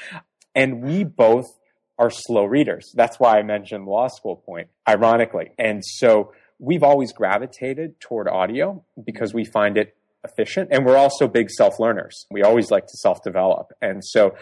And 0.55 0.83
we 0.83 1.05
both 1.05 1.47
are 1.99 2.11
slow 2.11 2.45
readers. 2.45 2.93
That's 2.95 3.19
why 3.19 3.39
I 3.39 3.43
mentioned 3.43 3.87
law 3.87 4.09
school 4.09 4.37
point, 4.37 4.69
ironically. 4.89 5.53
And 5.59 5.83
so 5.85 6.33
we've 6.59 6.83
always 6.83 7.13
gravitated 7.13 8.01
toward 8.01 8.29
audio 8.29 8.85
because 9.05 9.35
we 9.35 9.45
find 9.45 9.77
it 9.77 9.96
efficient. 10.29 10.69
And 10.71 10.85
we're 10.85 10.97
also 10.97 11.29
big 11.29 11.51
self 11.51 11.79
learners. 11.79 12.27
We 12.31 12.43
always 12.43 12.71
like 12.71 12.87
to 12.87 12.97
self 12.99 13.23
develop. 13.23 13.73
And 13.81 14.05
so 14.05 14.35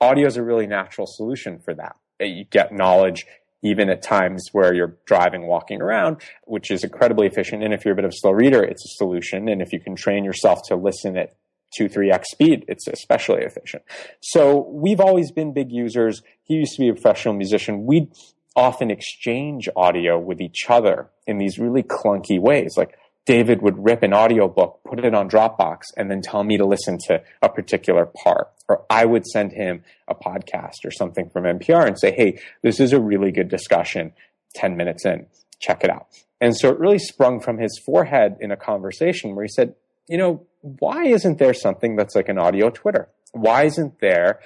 audio 0.00 0.26
is 0.26 0.36
a 0.36 0.42
really 0.42 0.66
natural 0.66 1.06
solution 1.08 1.60
for 1.64 1.74
that. 1.74 1.96
You 2.20 2.44
get 2.44 2.72
knowledge 2.72 3.26
even 3.62 3.90
at 3.90 4.02
times 4.02 4.48
where 4.52 4.72
you're 4.72 4.96
driving, 5.04 5.46
walking 5.46 5.82
around, 5.82 6.18
which 6.44 6.70
is 6.70 6.84
incredibly 6.84 7.26
efficient. 7.26 7.62
And 7.62 7.74
if 7.74 7.84
you're 7.84 7.92
a 7.92 7.96
bit 7.96 8.04
of 8.04 8.10
a 8.10 8.16
slow 8.16 8.30
reader, 8.30 8.62
it's 8.62 8.84
a 8.84 8.94
solution. 8.96 9.48
And 9.48 9.60
if 9.60 9.72
you 9.72 9.80
can 9.80 9.96
train 9.96 10.24
yourself 10.24 10.60
to 10.68 10.76
listen 10.76 11.16
at 11.16 11.34
two, 11.76 11.88
three 11.88 12.10
X 12.10 12.30
speed, 12.30 12.64
it's 12.68 12.86
especially 12.86 13.42
efficient. 13.42 13.82
So 14.20 14.68
we've 14.70 15.00
always 15.00 15.32
been 15.32 15.52
big 15.52 15.72
users. 15.72 16.22
He 16.44 16.54
used 16.54 16.74
to 16.76 16.80
be 16.80 16.88
a 16.88 16.92
professional 16.92 17.34
musician. 17.34 17.84
We'd 17.84 18.12
often 18.54 18.90
exchange 18.90 19.68
audio 19.76 20.18
with 20.18 20.40
each 20.40 20.64
other 20.68 21.10
in 21.26 21.38
these 21.38 21.58
really 21.58 21.82
clunky 21.82 22.40
ways. 22.40 22.74
Like 22.76 22.97
David 23.28 23.60
would 23.60 23.84
rip 23.84 24.02
an 24.02 24.14
audiobook, 24.14 24.80
put 24.84 25.04
it 25.04 25.14
on 25.14 25.28
Dropbox, 25.28 25.82
and 25.98 26.10
then 26.10 26.22
tell 26.22 26.42
me 26.42 26.56
to 26.56 26.64
listen 26.64 26.96
to 27.08 27.22
a 27.42 27.50
particular 27.50 28.06
part. 28.06 28.48
Or 28.70 28.86
I 28.88 29.04
would 29.04 29.26
send 29.26 29.52
him 29.52 29.84
a 30.08 30.14
podcast 30.14 30.86
or 30.86 30.90
something 30.90 31.28
from 31.28 31.44
NPR 31.44 31.86
and 31.86 31.98
say, 31.98 32.10
hey, 32.10 32.40
this 32.62 32.80
is 32.80 32.94
a 32.94 32.98
really 32.98 33.30
good 33.30 33.50
discussion. 33.50 34.14
10 34.54 34.78
minutes 34.78 35.04
in, 35.04 35.26
check 35.60 35.84
it 35.84 35.90
out. 35.90 36.06
And 36.40 36.56
so 36.56 36.70
it 36.70 36.78
really 36.78 36.98
sprung 36.98 37.38
from 37.38 37.58
his 37.58 37.78
forehead 37.84 38.38
in 38.40 38.50
a 38.50 38.56
conversation 38.56 39.36
where 39.36 39.44
he 39.44 39.50
said, 39.50 39.74
you 40.08 40.16
know, 40.16 40.46
why 40.62 41.04
isn't 41.04 41.36
there 41.36 41.52
something 41.52 41.96
that's 41.96 42.14
like 42.14 42.30
an 42.30 42.38
audio 42.38 42.70
Twitter? 42.70 43.10
Why 43.32 43.64
isn't 43.64 44.00
there 44.00 44.40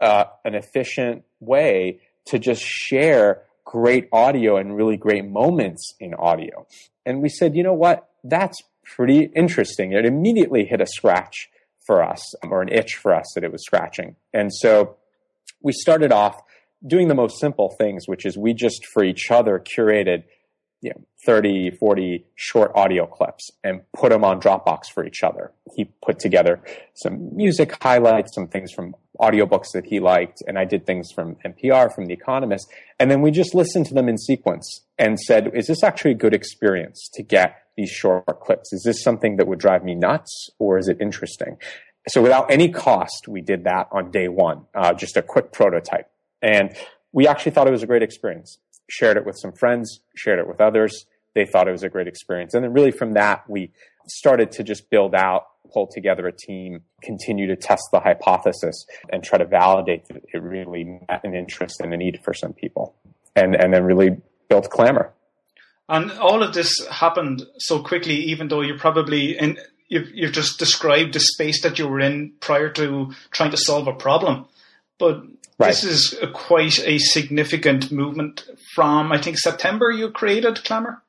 uh, 0.00 0.26
an 0.44 0.54
efficient 0.54 1.24
way 1.40 1.98
to 2.26 2.38
just 2.38 2.62
share 2.62 3.42
great 3.64 4.08
audio 4.12 4.56
and 4.56 4.76
really 4.76 4.96
great 4.96 5.24
moments 5.24 5.94
in 5.98 6.14
audio? 6.14 6.68
And 7.04 7.22
we 7.22 7.28
said, 7.28 7.56
you 7.56 7.64
know 7.64 7.74
what? 7.74 8.06
That's 8.24 8.60
pretty 8.84 9.30
interesting. 9.34 9.92
It 9.92 10.04
immediately 10.04 10.64
hit 10.64 10.80
a 10.80 10.86
scratch 10.86 11.48
for 11.86 12.02
us 12.02 12.22
um, 12.42 12.52
or 12.52 12.62
an 12.62 12.68
itch 12.68 12.94
for 12.94 13.14
us 13.14 13.26
that 13.34 13.44
it 13.44 13.52
was 13.52 13.64
scratching. 13.64 14.16
And 14.32 14.52
so 14.52 14.96
we 15.62 15.72
started 15.72 16.12
off 16.12 16.40
doing 16.86 17.08
the 17.08 17.14
most 17.14 17.38
simple 17.38 17.74
things, 17.78 18.04
which 18.06 18.24
is 18.24 18.36
we 18.36 18.54
just 18.54 18.86
for 18.86 19.04
each 19.04 19.30
other 19.30 19.62
curated 19.76 20.24
you 20.82 20.90
know, 20.90 21.00
30, 21.26 21.72
40 21.72 22.24
short 22.36 22.72
audio 22.74 23.06
clips 23.06 23.50
and 23.62 23.82
put 23.92 24.10
them 24.10 24.24
on 24.24 24.40
Dropbox 24.40 24.86
for 24.94 25.04
each 25.04 25.22
other. 25.22 25.52
He 25.76 25.90
put 26.02 26.18
together 26.18 26.62
some 26.94 27.36
music 27.36 27.76
highlights, 27.82 28.34
some 28.34 28.48
things 28.48 28.72
from 28.72 28.96
audiobooks 29.20 29.72
that 29.74 29.84
he 29.84 30.00
liked, 30.00 30.38
and 30.46 30.58
I 30.58 30.64
did 30.64 30.86
things 30.86 31.08
from 31.14 31.36
NPR, 31.44 31.94
from 31.94 32.06
The 32.06 32.14
Economist. 32.14 32.66
And 32.98 33.10
then 33.10 33.20
we 33.20 33.30
just 33.30 33.54
listened 33.54 33.86
to 33.86 33.94
them 33.94 34.08
in 34.08 34.16
sequence 34.16 34.82
and 35.00 35.18
said, 35.18 35.50
is 35.54 35.66
this 35.66 35.82
actually 35.82 36.12
a 36.12 36.14
good 36.14 36.34
experience 36.34 37.08
to 37.14 37.24
get 37.24 37.56
these 37.76 37.90
short 37.90 38.40
clips? 38.40 38.72
Is 38.72 38.84
this 38.84 39.02
something 39.02 39.36
that 39.38 39.48
would 39.48 39.58
drive 39.58 39.82
me 39.82 39.96
nuts 39.96 40.50
or 40.60 40.78
is 40.78 40.86
it 40.86 40.98
interesting? 41.00 41.56
So 42.08 42.22
without 42.22 42.50
any 42.50 42.68
cost, 42.68 43.26
we 43.26 43.40
did 43.40 43.64
that 43.64 43.88
on 43.90 44.12
day 44.12 44.28
one, 44.28 44.66
uh, 44.74 44.92
just 44.92 45.16
a 45.16 45.22
quick 45.22 45.52
prototype. 45.52 46.08
And 46.40 46.76
we 47.12 47.26
actually 47.26 47.52
thought 47.52 47.66
it 47.66 47.72
was 47.72 47.82
a 47.82 47.86
great 47.86 48.02
experience 48.02 48.58
shared 48.90 49.16
it 49.16 49.24
with 49.24 49.38
some 49.38 49.52
friends, 49.52 50.00
shared 50.16 50.38
it 50.38 50.46
with 50.46 50.60
others. 50.60 51.06
They 51.34 51.46
thought 51.46 51.68
it 51.68 51.72
was 51.72 51.84
a 51.84 51.88
great 51.88 52.08
experience. 52.08 52.54
And 52.54 52.64
then 52.64 52.72
really 52.72 52.90
from 52.90 53.12
that, 53.12 53.48
we 53.48 53.70
started 54.08 54.50
to 54.52 54.64
just 54.64 54.90
build 54.90 55.14
out, 55.14 55.46
pull 55.72 55.86
together 55.86 56.26
a 56.26 56.32
team, 56.32 56.82
continue 57.02 57.46
to 57.46 57.56
test 57.56 57.84
the 57.92 58.00
hypothesis 58.00 58.84
and 59.10 59.22
try 59.22 59.38
to 59.38 59.44
validate 59.44 60.08
that 60.08 60.24
it 60.32 60.42
really 60.42 60.84
met 61.08 61.22
an 61.22 61.34
interest 61.34 61.80
and 61.80 61.94
a 61.94 61.96
need 61.96 62.18
for 62.24 62.34
some 62.34 62.52
people. 62.52 62.94
And, 63.36 63.54
and 63.54 63.72
then 63.72 63.84
really 63.84 64.16
built 64.50 64.68
Clammr. 64.68 65.12
And 65.88 66.12
all 66.12 66.42
of 66.42 66.52
this 66.52 66.72
happened 66.90 67.42
so 67.58 67.82
quickly, 67.82 68.14
even 68.14 68.48
though 68.48 68.60
you're 68.60 68.78
probably 68.78 69.38
in, 69.38 69.58
you've, 69.88 70.10
you've 70.12 70.32
just 70.32 70.58
described 70.58 71.14
the 71.14 71.20
space 71.20 71.62
that 71.62 71.78
you 71.78 71.88
were 71.88 72.00
in 72.00 72.34
prior 72.40 72.68
to 72.74 73.12
trying 73.30 73.50
to 73.52 73.56
solve 73.56 73.88
a 73.88 73.94
problem. 73.94 74.46
But 74.98 75.22
Right. 75.60 75.68
This 75.68 75.84
is 75.84 76.18
a 76.22 76.26
quite 76.26 76.78
a 76.86 76.96
significant 76.96 77.92
movement 77.92 78.48
from, 78.74 79.12
I 79.12 79.20
think, 79.20 79.36
September 79.36 79.90
you 79.90 80.10
created 80.10 80.54
Clammr? 80.54 81.02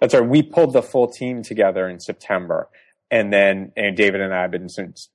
That's 0.00 0.14
right. 0.14 0.28
We 0.28 0.42
pulled 0.42 0.72
the 0.72 0.82
full 0.82 1.06
team 1.06 1.44
together 1.44 1.88
in 1.88 2.00
September. 2.00 2.68
And 3.08 3.32
then 3.32 3.70
and 3.76 3.96
David 3.96 4.20
and 4.20 4.34
I 4.34 4.42
have 4.42 4.50
been 4.50 4.66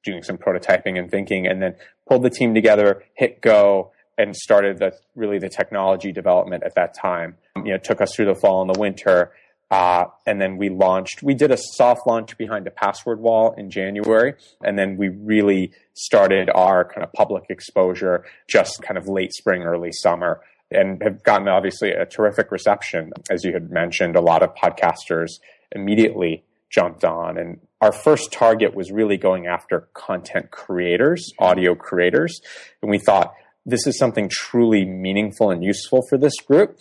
doing 0.05 0.23
some 0.23 0.37
prototyping 0.37 0.97
and 0.97 1.11
thinking, 1.11 1.45
and 1.45 1.61
then 1.61 1.75
pulled 2.07 2.23
the 2.23 2.29
team 2.29 2.53
together, 2.53 3.03
hit 3.15 3.41
go, 3.41 3.91
and 4.21 4.35
started 4.35 4.79
the 4.79 4.93
really 5.15 5.39
the 5.39 5.49
technology 5.49 6.11
development 6.11 6.63
at 6.63 6.75
that 6.75 6.93
time. 6.93 7.35
You 7.57 7.71
know, 7.71 7.77
took 7.77 8.01
us 8.01 8.15
through 8.15 8.25
the 8.25 8.35
fall 8.35 8.61
and 8.61 8.73
the 8.73 8.79
winter. 8.79 9.31
Uh, 9.69 10.05
and 10.25 10.41
then 10.41 10.57
we 10.57 10.67
launched, 10.67 11.23
we 11.23 11.33
did 11.33 11.49
a 11.49 11.57
soft 11.57 12.01
launch 12.05 12.37
behind 12.37 12.67
a 12.67 12.71
password 12.71 13.21
wall 13.21 13.53
in 13.57 13.69
January. 13.69 14.33
And 14.61 14.77
then 14.77 14.97
we 14.97 15.07
really 15.07 15.71
started 15.93 16.49
our 16.49 16.83
kind 16.83 17.05
of 17.05 17.13
public 17.13 17.45
exposure 17.49 18.25
just 18.49 18.81
kind 18.81 18.97
of 18.97 19.07
late 19.07 19.31
spring, 19.33 19.63
early 19.63 19.91
summer 19.93 20.41
and 20.71 21.01
have 21.03 21.23
gotten 21.23 21.47
obviously 21.47 21.91
a 21.91 22.05
terrific 22.05 22.51
reception. 22.51 23.11
As 23.29 23.43
you 23.43 23.53
had 23.53 23.71
mentioned, 23.71 24.15
a 24.15 24.21
lot 24.21 24.41
of 24.41 24.55
podcasters 24.55 25.39
immediately 25.73 26.43
jumped 26.69 27.03
on. 27.03 27.37
And 27.37 27.59
our 27.81 27.91
first 27.91 28.31
target 28.31 28.73
was 28.73 28.91
really 28.91 29.17
going 29.17 29.47
after 29.47 29.89
content 29.93 30.51
creators, 30.51 31.31
audio 31.39 31.75
creators. 31.75 32.39
And 32.81 32.89
we 32.89 32.97
thought 32.97 33.33
this 33.65 33.85
is 33.85 33.97
something 33.97 34.29
truly 34.29 34.85
meaningful 34.85 35.51
and 35.51 35.63
useful 35.63 36.01
for 36.09 36.17
this 36.17 36.35
group 36.45 36.79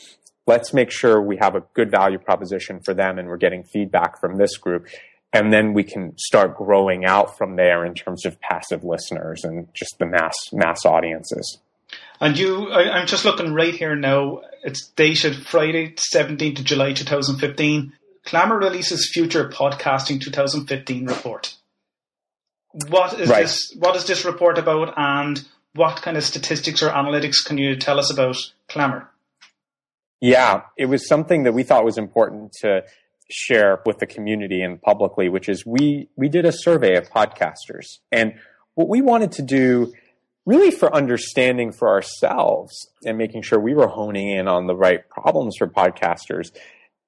let's 0.50 0.72
make 0.72 0.90
sure 0.90 1.22
we 1.22 1.36
have 1.36 1.54
a 1.54 1.62
good 1.74 1.90
value 1.90 2.18
proposition 2.18 2.80
for 2.80 2.92
them 2.92 3.18
and 3.18 3.28
we're 3.28 3.36
getting 3.36 3.62
feedback 3.62 4.20
from 4.20 4.36
this 4.36 4.56
group. 4.56 4.88
And 5.32 5.52
then 5.52 5.74
we 5.74 5.84
can 5.84 6.18
start 6.18 6.56
growing 6.56 7.04
out 7.04 7.38
from 7.38 7.54
there 7.54 7.84
in 7.84 7.94
terms 7.94 8.26
of 8.26 8.40
passive 8.40 8.82
listeners 8.82 9.44
and 9.44 9.68
just 9.74 9.94
the 10.00 10.06
mass 10.06 10.34
mass 10.52 10.84
audiences. 10.84 11.58
And 12.20 12.36
you, 12.36 12.68
I, 12.70 13.00
am 13.00 13.06
just 13.06 13.24
looking 13.24 13.54
right 13.54 13.74
here 13.74 13.94
now. 13.94 14.42
It's 14.64 14.88
dated 14.88 15.46
Friday, 15.46 15.94
17th 16.14 16.58
of 16.58 16.64
July, 16.64 16.92
2015. 16.92 17.92
Clammr 18.26 18.58
releases 18.58 19.10
Future 19.12 19.48
Podcasting 19.48 20.20
2015 20.20 21.06
report. 21.06 21.56
What 22.88 23.18
is 23.18 23.28
right. 23.28 23.42
this? 23.42 23.72
What 23.78 23.96
is 23.96 24.04
this 24.06 24.24
report 24.24 24.58
about, 24.58 24.94
and 24.96 25.42
what 25.74 26.02
kind 26.02 26.16
of 26.16 26.24
statistics 26.24 26.82
or 26.82 26.90
analytics 26.90 27.44
can 27.44 27.58
you 27.58 27.76
tell 27.76 27.98
us 27.98 28.12
about 28.12 28.36
Clammr? 28.68 29.06
Yeah, 30.20 30.62
it 30.76 30.86
was 30.86 31.08
something 31.08 31.44
that 31.44 31.52
we 31.52 31.62
thought 31.62 31.84
was 31.84 31.96
important 31.96 32.52
to 32.60 32.82
share 33.30 33.80
with 33.86 33.98
the 33.98 34.06
community 34.06 34.62
and 34.62 34.82
publicly, 34.82 35.28
which 35.28 35.48
is 35.48 35.64
we 35.64 36.08
we 36.16 36.28
did 36.28 36.44
a 36.44 36.52
survey 36.52 36.96
of 36.96 37.10
podcasters. 37.10 37.86
And 38.12 38.34
what 38.74 38.88
we 38.88 39.00
wanted 39.00 39.32
to 39.32 39.42
do 39.42 39.92
really 40.46 40.70
for 40.70 40.94
understanding 40.94 41.72
for 41.72 41.88
ourselves 41.88 42.88
and 43.04 43.16
making 43.16 43.42
sure 43.42 43.58
we 43.58 43.74
were 43.74 43.86
honing 43.86 44.30
in 44.30 44.48
on 44.48 44.66
the 44.66 44.74
right 44.74 45.08
problems 45.08 45.56
for 45.56 45.68
podcasters, 45.68 46.50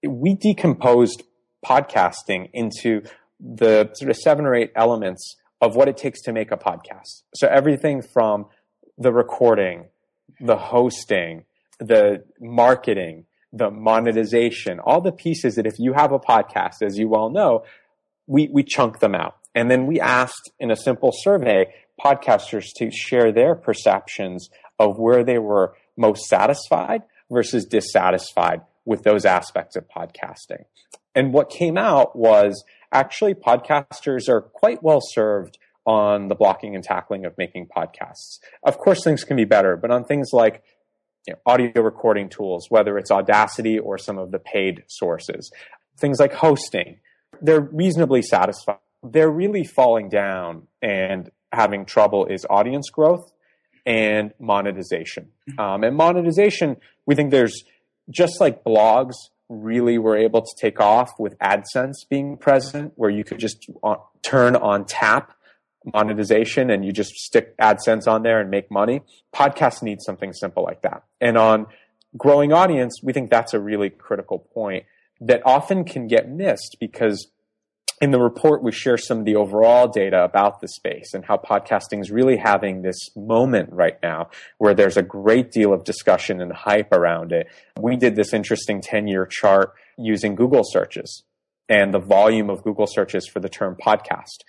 we 0.06 0.34
decomposed 0.34 1.22
podcasting 1.64 2.50
into 2.52 3.02
the 3.40 3.90
sort 3.94 4.10
of 4.10 4.16
seven 4.16 4.46
or 4.46 4.54
eight 4.54 4.70
elements 4.76 5.36
of 5.62 5.76
what 5.76 5.88
it 5.88 5.96
takes 5.96 6.20
to 6.22 6.32
make 6.32 6.50
a 6.50 6.56
podcast. 6.56 7.22
So 7.34 7.46
everything 7.46 8.02
from 8.02 8.46
the 8.98 9.12
recording, 9.12 9.86
the 10.40 10.56
hosting, 10.56 11.44
the 11.78 12.24
marketing, 12.40 13.26
the 13.52 13.70
monetization, 13.70 14.80
all 14.80 15.00
the 15.00 15.12
pieces 15.12 15.54
that 15.54 15.66
if 15.66 15.74
you 15.78 15.92
have 15.92 16.10
a 16.10 16.18
podcast, 16.18 16.82
as 16.82 16.98
you 16.98 17.08
well 17.08 17.30
know, 17.30 17.64
we, 18.26 18.48
we 18.52 18.64
chunk 18.64 18.98
them 18.98 19.14
out. 19.14 19.36
And 19.54 19.70
then 19.70 19.86
we 19.86 20.00
asked 20.00 20.50
in 20.58 20.70
a 20.70 20.76
simple 20.76 21.12
survey 21.14 21.72
podcasters 22.02 22.66
to 22.76 22.90
share 22.90 23.30
their 23.30 23.54
perceptions 23.54 24.48
of 24.78 24.98
where 24.98 25.22
they 25.22 25.38
were 25.38 25.74
most 25.96 26.24
satisfied 26.24 27.02
versus 27.30 27.66
dissatisfied 27.66 28.62
with 28.84 29.04
those 29.04 29.24
aspects 29.24 29.76
of 29.76 29.84
podcasting. 29.88 30.64
And 31.14 31.32
what 31.32 31.50
came 31.50 31.76
out 31.76 32.16
was 32.16 32.64
actually 32.92 33.34
podcasters 33.34 34.28
are 34.28 34.40
quite 34.40 34.82
well 34.82 35.00
served 35.02 35.58
on 35.84 36.28
the 36.28 36.34
blocking 36.34 36.74
and 36.74 36.84
tackling 36.84 37.24
of 37.24 37.36
making 37.36 37.66
podcasts. 37.66 38.38
Of 38.62 38.78
course, 38.78 39.02
things 39.02 39.24
can 39.24 39.36
be 39.36 39.44
better, 39.44 39.76
but 39.76 39.90
on 39.90 40.04
things 40.04 40.30
like 40.32 40.62
you 41.26 41.34
know, 41.34 41.40
audio 41.46 41.82
recording 41.82 42.28
tools, 42.28 42.66
whether 42.68 42.98
it's 42.98 43.10
Audacity 43.10 43.78
or 43.78 43.98
some 43.98 44.18
of 44.18 44.30
the 44.30 44.38
paid 44.38 44.84
sources. 44.88 45.50
Things 45.98 46.18
like 46.18 46.32
hosting, 46.32 46.98
they're 47.40 47.60
reasonably 47.60 48.22
satisfied. 48.22 48.78
They're 49.02 49.30
really 49.30 49.64
falling 49.64 50.08
down 50.08 50.68
and 50.80 51.30
having 51.52 51.84
trouble 51.84 52.26
is 52.26 52.46
audience 52.48 52.88
growth 52.90 53.32
and 53.84 54.32
monetization. 54.38 55.28
Um, 55.58 55.84
and 55.84 55.96
monetization, 55.96 56.76
we 57.06 57.14
think 57.14 57.30
there's 57.30 57.64
just 58.10 58.40
like 58.40 58.64
blogs 58.64 59.14
really 59.60 59.98
were 59.98 60.16
able 60.16 60.42
to 60.42 60.52
take 60.58 60.80
off 60.80 61.18
with 61.18 61.38
AdSense 61.38 62.08
being 62.08 62.36
present, 62.36 62.92
where 62.96 63.10
you 63.10 63.24
could 63.24 63.38
just 63.38 63.70
uh, 63.82 63.96
turn 64.22 64.56
on 64.56 64.84
tap 64.84 65.32
monetization 65.92 66.70
and 66.70 66.84
you 66.84 66.92
just 66.92 67.12
stick 67.14 67.56
AdSense 67.58 68.06
on 68.06 68.22
there 68.22 68.40
and 68.40 68.50
make 68.50 68.70
money. 68.70 69.02
Podcasts 69.34 69.82
need 69.82 70.00
something 70.00 70.32
simple 70.32 70.62
like 70.62 70.82
that. 70.82 71.02
And 71.20 71.36
on 71.36 71.66
growing 72.16 72.52
audience, 72.52 73.00
we 73.02 73.12
think 73.12 73.30
that's 73.30 73.54
a 73.54 73.60
really 73.60 73.90
critical 73.90 74.38
point 74.38 74.84
that 75.20 75.42
often 75.44 75.84
can 75.84 76.06
get 76.06 76.28
missed 76.28 76.76
because 76.80 77.28
in 78.02 78.10
the 78.10 78.18
report, 78.18 78.64
we 78.64 78.72
share 78.72 78.98
some 78.98 79.20
of 79.20 79.24
the 79.24 79.36
overall 79.36 79.86
data 79.86 80.24
about 80.24 80.60
the 80.60 80.66
space 80.66 81.14
and 81.14 81.24
how 81.24 81.36
podcasting 81.36 82.00
is 82.00 82.10
really 82.10 82.36
having 82.36 82.82
this 82.82 82.98
moment 83.14 83.72
right 83.72 83.96
now 84.02 84.28
where 84.58 84.74
there's 84.74 84.96
a 84.96 85.02
great 85.02 85.52
deal 85.52 85.72
of 85.72 85.84
discussion 85.84 86.40
and 86.40 86.52
hype 86.52 86.92
around 86.92 87.30
it. 87.30 87.46
We 87.80 87.94
did 87.94 88.16
this 88.16 88.34
interesting 88.34 88.80
10 88.82 89.06
year 89.06 89.24
chart 89.24 89.74
using 89.96 90.34
Google 90.34 90.62
searches 90.64 91.22
and 91.68 91.94
the 91.94 92.00
volume 92.00 92.50
of 92.50 92.64
Google 92.64 92.88
searches 92.88 93.28
for 93.28 93.38
the 93.38 93.48
term 93.48 93.76
podcast. 93.80 94.40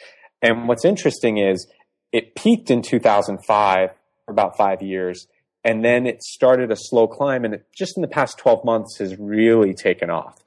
And 0.42 0.68
what's 0.68 0.84
interesting 0.84 1.38
is 1.38 1.72
it 2.12 2.34
peaked 2.34 2.72
in 2.72 2.82
2005 2.82 3.90
for 4.26 4.32
about 4.32 4.58
five 4.58 4.82
years, 4.82 5.28
and 5.64 5.86
then 5.86 6.08
it 6.08 6.24
started 6.24 6.72
a 6.72 6.76
slow 6.76 7.08
climb, 7.08 7.46
and 7.46 7.54
it, 7.54 7.68
just 7.78 7.98
in 7.98 8.02
the 8.02 8.08
past 8.08 8.40
12 8.40 8.66
months 8.66 8.98
has 8.98 9.16
really 9.20 9.76
taken 9.76 10.10
off. 10.10 10.42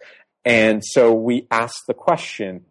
And 0.45 0.83
so 0.85 1.13
we 1.13 1.47
asked 1.51 1.85
the 1.87 1.95
question 1.95 2.65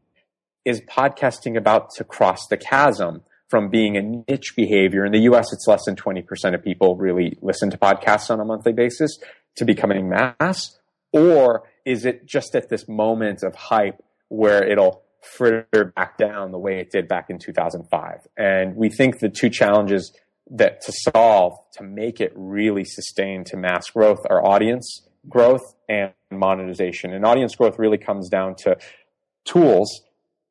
is 0.65 0.82
podcasting 0.82 1.58
about 1.58 1.91
to 1.91 2.04
cross 2.04 2.47
the 2.47 2.58
chasm 2.58 3.21
from 3.49 3.69
being 3.69 3.95
a 3.95 4.01
niche 4.01 4.54
behavior? 4.56 5.06
In 5.06 5.12
the 5.12 5.21
US, 5.32 5.54
it's 5.54 5.67
less 5.67 5.86
than 5.86 5.95
20% 5.95 6.54
of 6.54 6.63
people 6.63 6.97
really 6.97 7.38
listen 7.41 7.69
to 7.69 7.78
podcasts 7.78 8.30
on 8.30 8.39
a 8.39 8.45
monthly 8.45 8.73
basis 8.73 9.17
to 9.58 9.65
becoming 9.65 10.10
mass. 10.10 10.78
Or 11.13 11.63
is 11.86 12.06
it 12.06 12.25
just 12.25 12.56
at 12.56 12.69
this 12.69 12.88
moment 12.88 13.43
of 13.43 13.56
hype 13.56 14.04
where 14.28 14.67
it'll 14.67 15.06
fritter 15.25 15.93
back 15.95 16.17
down 16.17 16.51
the 16.51 16.58
way 16.58 16.80
it 16.80 16.91
did 16.91 17.08
back 17.08 17.30
in 17.30 17.39
2005. 17.39 18.28
And 18.38 18.75
we 18.75 18.89
think 18.89 19.19
the 19.19 19.30
two 19.30 19.49
challenges 19.49 20.15
that 20.51 20.82
to 20.82 20.93
solve 21.12 21.54
to 21.73 21.84
make 21.84 22.21
it 22.21 22.32
really 22.36 22.86
sustain 22.86 23.43
to 23.45 23.58
mass 23.58 23.89
growth 23.89 24.19
are 24.30 24.45
audience 24.45 25.08
growth 25.28 25.73
and 25.89 26.13
monetization. 26.32 27.13
And 27.13 27.25
audience 27.25 27.56
growth 27.56 27.80
really 27.80 27.97
comes 27.97 28.30
down 28.30 28.56
to 28.60 28.78
tools 29.43 30.01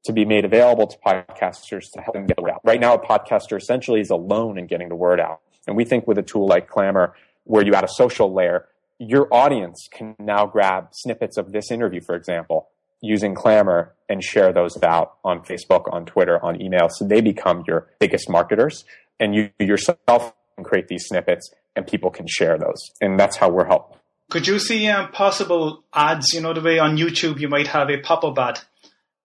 to 0.04 0.12
be 0.12 0.24
made 0.24 0.44
available 0.44 0.86
to 0.86 0.96
podcasters 0.98 1.90
to 1.94 2.00
help 2.00 2.14
them 2.14 2.26
get 2.26 2.36
the 2.36 2.42
word 2.42 2.52
out. 2.52 2.60
Right 2.64 2.80
now, 2.80 2.94
a 2.94 2.98
podcaster 2.98 3.56
essentially 3.56 4.00
is 4.00 4.10
alone 4.10 4.58
in 4.58 4.66
getting 4.66 4.88
the 4.88 4.94
word 4.94 5.20
out. 5.20 5.40
And 5.66 5.76
we 5.76 5.84
think 5.84 6.06
with 6.06 6.18
a 6.18 6.22
tool 6.22 6.46
like 6.46 6.68
Clammr, 6.68 7.12
where 7.44 7.64
you 7.64 7.74
add 7.74 7.84
a 7.84 7.88
social 7.88 8.32
layer, 8.32 8.68
your 8.98 9.32
audience 9.32 9.88
can 9.90 10.14
now 10.18 10.46
grab 10.46 10.88
snippets 10.92 11.36
of 11.36 11.52
this 11.52 11.70
interview, 11.70 12.00
for 12.00 12.14
example, 12.14 12.68
using 13.00 13.34
Clammr 13.34 13.90
and 14.08 14.22
share 14.22 14.52
those 14.52 14.80
out 14.82 15.16
on 15.24 15.40
Facebook, 15.40 15.92
on 15.92 16.04
Twitter, 16.06 16.42
on 16.44 16.60
email. 16.60 16.88
So 16.90 17.06
they 17.06 17.20
become 17.20 17.64
your 17.66 17.88
biggest 17.98 18.28
marketers 18.28 18.84
and 19.18 19.34
you 19.34 19.50
yourself 19.58 20.34
can 20.56 20.64
create 20.64 20.88
these 20.88 21.04
snippets 21.06 21.50
and 21.76 21.86
people 21.86 22.10
can 22.10 22.26
share 22.28 22.58
those. 22.58 22.78
And 23.00 23.18
that's 23.18 23.36
how 23.36 23.48
we're 23.48 23.66
helping. 23.66 23.98
Could 24.30 24.46
you 24.46 24.58
see 24.58 24.88
um, 24.88 25.10
possible 25.12 25.84
ads, 25.92 26.32
you 26.32 26.40
know, 26.40 26.54
the 26.54 26.60
way 26.60 26.78
on 26.78 26.96
YouTube 26.96 27.40
you 27.40 27.48
might 27.48 27.68
have 27.68 27.90
a 27.90 27.98
pop-up 27.98 28.38
ad 28.38 28.60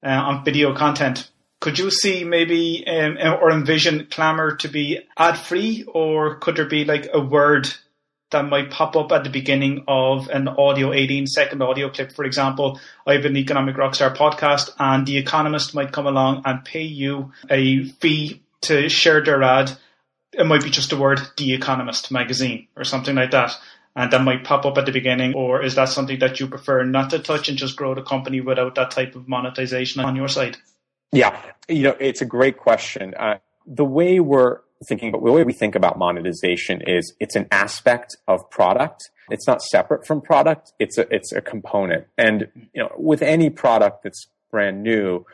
uh, 0.03 0.09
on 0.09 0.45
video 0.45 0.75
content? 0.75 1.29
Could 1.59 1.77
you 1.77 1.91
see 1.91 2.23
maybe 2.23 2.85
um, 2.88 3.17
or 3.17 3.51
envision 3.51 4.05
Clammr 4.05 4.57
to 4.59 4.69
be 4.69 4.99
ad 5.17 5.38
free 5.38 5.83
or 5.88 6.35
could 6.35 6.55
there 6.55 6.65
be 6.65 6.85
like 6.85 7.09
a 7.13 7.19
word 7.19 7.69
that 8.31 8.47
might 8.47 8.69
pop 8.69 8.95
up 8.95 9.12
at 9.12 9.23
the 9.23 9.29
beginning 9.29 9.83
of 9.88 10.29
an 10.29 10.47
audio 10.47 10.93
18 10.93 11.25
second 11.25 11.62
audio 11.62 11.89
clip. 11.89 12.12
For 12.12 12.25
example, 12.25 12.79
I 13.05 13.13
have 13.13 13.25
an 13.25 13.35
Economic 13.35 13.75
Rockstar 13.75 14.15
podcast 14.15 14.71
and 14.77 15.05
The 15.05 15.17
Economist 15.17 15.73
might 15.73 15.91
come 15.91 16.05
along 16.05 16.43
and 16.45 16.63
pay 16.63 16.83
you 16.83 17.31
a 17.49 17.85
fee 17.85 18.43
to 18.62 18.89
share 18.89 19.23
their 19.23 19.41
ad. 19.41 19.71
It 20.31 20.45
might 20.45 20.63
be 20.63 20.69
just 20.69 20.91
a 20.91 20.97
word, 20.97 21.19
The 21.38 21.53
Economist 21.53 22.12
magazine 22.12 22.67
or 22.75 22.83
something 22.83 23.15
like 23.15 23.31
that. 23.31 23.57
And 23.95 24.12
that 24.12 24.21
might 24.21 24.43
pop 24.43 24.65
up 24.65 24.78
at 24.78 24.86
the 24.86 24.91
beginning, 24.91 25.34
or 25.34 25.63
is 25.63 25.75
that 25.75 25.89
something 25.89 26.19
that 26.19 26.39
you 26.39 26.47
prefer 26.47 26.84
not 26.84 27.10
to 27.10 27.19
touch 27.19 27.49
and 27.49 27.58
just 27.58 27.75
grow 27.75 27.95
the 27.95 28.04
company 28.04 28.39
without 28.39 28.75
that 28.75 28.91
type 28.91 29.15
of 29.15 29.28
monetization 29.28 30.02
on 30.02 30.15
your 30.15 30.28
side? 30.28 30.58
Yeah, 31.12 31.41
you 31.67 31.84
know, 31.84 31.95
it's 31.99 32.21
a 32.21 32.25
great 32.25 32.58
question. 32.58 33.13
Uh, 33.15 33.39
the 33.65 33.86
way 33.86 34.19
we're 34.19 34.60
thinking 34.88 35.10
about 35.10 35.23
the 35.23 35.32
way 35.32 35.43
we 35.43 35.54
think 35.54 35.75
about 35.75 35.97
monetization 35.97 36.82
is 36.88 37.13
it's 37.19 37.36
an 37.36 37.47
aspect 37.52 38.15
of 38.28 38.49
product. 38.49 39.10
It's 39.30 39.47
not 39.47 39.62
separate 39.62 40.08
from 40.08 40.21
product. 40.21 40.71
It's 40.80 40.97
a, 40.97 41.13
it's 41.13 41.32
a 41.32 41.41
component. 41.41 42.06
And, 42.17 42.47
you 42.73 42.84
know, 42.84 42.91
with 42.97 43.21
any 43.21 43.49
product 43.49 44.04
that's 44.04 44.28
brand 44.52 44.82
new, 44.82 45.25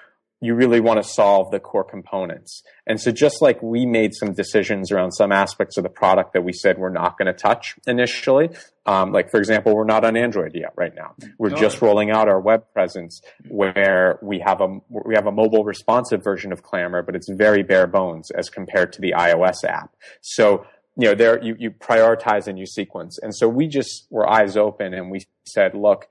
you 0.46 0.54
really 0.54 0.80
want 0.80 1.02
to 1.02 1.10
solve 1.10 1.52
the 1.52 1.60
core 1.60 1.84
components. 1.84 2.64
And 2.86 3.02
so 3.02 3.12
just 3.12 3.42
like 3.42 3.62
we 3.62 3.86
made 3.86 4.14
some 4.14 4.34
decisions 4.34 4.92
around 4.92 5.12
some 5.12 5.32
aspects 5.32 5.78
of 5.78 5.84
the 5.84 5.90
product 5.90 6.34
that 6.34 6.44
we 6.44 6.54
said 6.54 6.78
we're 6.78 6.90
not 6.90 7.18
going 7.18 7.26
to 7.26 7.34
touch 7.34 7.76
initially, 7.88 8.50
um, 8.86 9.12
like 9.12 9.32
for 9.32 9.40
example, 9.40 9.76
we're 9.76 9.86
not 9.86 10.06
on 10.06 10.16
Android 10.16 10.52
yet 10.54 10.74
right 10.76 10.94
now. 10.96 11.16
We're 11.40 11.50
no. 11.50 11.58
just 11.58 11.82
rolling 11.82 12.12
out 12.12 12.30
our 12.30 12.40
web 12.40 12.66
presence 12.74 13.22
where 13.50 14.20
we 14.22 14.40
have 14.46 14.62
a 14.62 14.80
we 14.90 15.16
have 15.16 15.26
a 15.26 15.32
mobile 15.32 15.64
responsive 15.64 16.24
version 16.24 16.52
of 16.52 16.64
Clammr, 16.64 17.06
but 17.06 17.16
it's 17.16 17.30
very 17.30 17.64
bare 17.64 17.88
bones 17.88 18.30
as 18.32 18.50
compared 18.50 18.94
to 18.94 19.02
the 19.02 19.14
iOS 19.18 19.64
app. 19.64 19.96
So 20.22 20.66
you 20.98 21.08
know 21.08 21.16
there 21.16 21.44
you, 21.44 21.56
you 21.58 21.72
prioritize 21.72 22.48
and 22.48 22.60
you 22.60 22.68
sequence. 22.68 23.18
And 23.22 23.36
so 23.36 23.48
we 23.48 23.68
just 23.68 24.06
were 24.12 24.30
eyes 24.30 24.56
open 24.56 24.94
and 24.94 25.10
we 25.10 25.26
said, 25.48 25.74
look, 25.74 26.08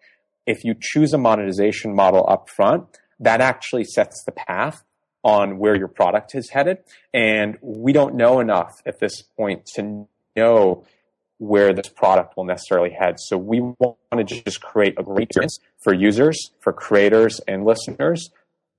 if 0.47 0.65
you 0.65 0.75
choose 0.79 1.13
a 1.15 1.19
monetization 1.19 1.95
model 1.95 2.27
up 2.29 2.49
front, 2.49 2.99
that 3.25 3.41
actually 3.41 3.85
sets 3.85 4.23
the 4.25 4.33
path 4.33 4.85
on 5.23 5.59
where 5.59 5.77
your 5.77 5.89
product 5.89 6.35
is 6.35 6.51
headed. 6.51 6.79
And 7.13 7.57
we 7.63 7.93
don't 7.93 8.15
know 8.15 8.41
enough 8.41 8.83
at 8.87 9.01
this 9.01 9.23
point 9.23 9.67
to 9.75 10.07
know 10.37 10.85
where 11.39 11.73
this 11.73 11.89
product 11.89 12.37
will 12.37 12.45
necessarily 12.45 12.91
head. 12.91 13.17
So 13.19 13.37
we 13.37 13.61
want 13.61 13.97
to 14.13 14.25
just 14.25 14.61
create 14.61 14.95
a 14.99 15.03
great 15.03 15.29
experience 15.31 15.59
for 15.83 15.93
users, 15.93 16.39
for 16.61 16.73
creators 16.73 17.41
and 17.49 17.65
listeners, 17.65 18.31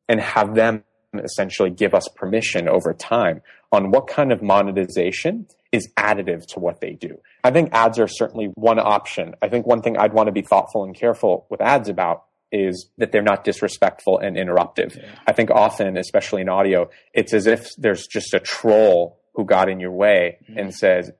and 0.08 0.21
have 0.21 0.55
them 0.55 0.84
essentially 1.13 1.69
give 1.69 1.93
us 1.93 2.08
permission 2.15 2.67
over 2.67 2.93
time 2.93 3.41
on 3.71 3.91
what 3.91 4.08
kind 4.08 4.31
of 4.31 4.41
monetization 4.41 5.47
is 5.71 5.89
additive 5.97 6.45
to 6.47 6.60
what 6.60 6.81
they 6.81 6.93
do. 6.93 7.19
I 7.43 7.51
think 7.51 7.69
ads 7.73 7.99
are 7.99 8.08
certainly 8.08 8.51
one 8.55 8.79
option. 8.79 9.36
I 9.41 9.49
think 9.49 9.65
one 9.65 9.81
thing 9.81 9.97
I'd 9.97 10.13
want 10.13 10.27
to 10.27 10.31
be 10.31 10.41
thoughtful 10.41 10.84
and 10.84 10.95
careful 10.95 11.45
with 11.49 11.62
ads 11.62 11.89
about 11.89 12.25
is 12.51 12.89
that 12.97 13.12
they're 13.12 13.21
not 13.21 13.43
disrespectful 13.43 14.19
and 14.19 14.38
interruptive. 14.38 14.97
Yeah. 14.97 15.10
I 15.27 15.34
think 15.34 15.51
often, 15.51 15.97
especially 15.97 16.41
in 16.41 16.49
audio, 16.49 16.89
it's 17.13 17.34
as 17.34 17.47
if 17.47 17.75
there's 17.77 18.08
just 18.08 18.34
a 18.34 18.39
troll 18.39 19.19
who 19.34 19.45
got 19.45 19.69
in 19.69 19.79
your 19.79 19.91
way 19.91 20.38
mm-hmm. 20.43 20.58
and 20.60 20.73
says, 20.73 21.12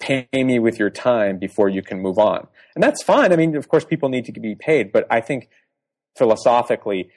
pay 0.00 0.26
me 0.32 0.58
with 0.58 0.78
your 0.78 0.90
time 0.90 1.38
before 1.38 1.68
you 1.68 1.82
can 1.82 2.00
move 2.00 2.18
on. 2.18 2.46
And 2.74 2.82
that's 2.82 3.02
fine. 3.02 3.32
I 3.32 3.36
mean, 3.36 3.56
of 3.56 3.68
course, 3.68 3.84
people 3.84 4.08
need 4.08 4.24
to 4.24 4.32
be 4.32 4.56
paid, 4.56 4.92
but 4.92 5.06
I 5.10 5.20
think 5.20 5.48
philosophically, 6.18 7.10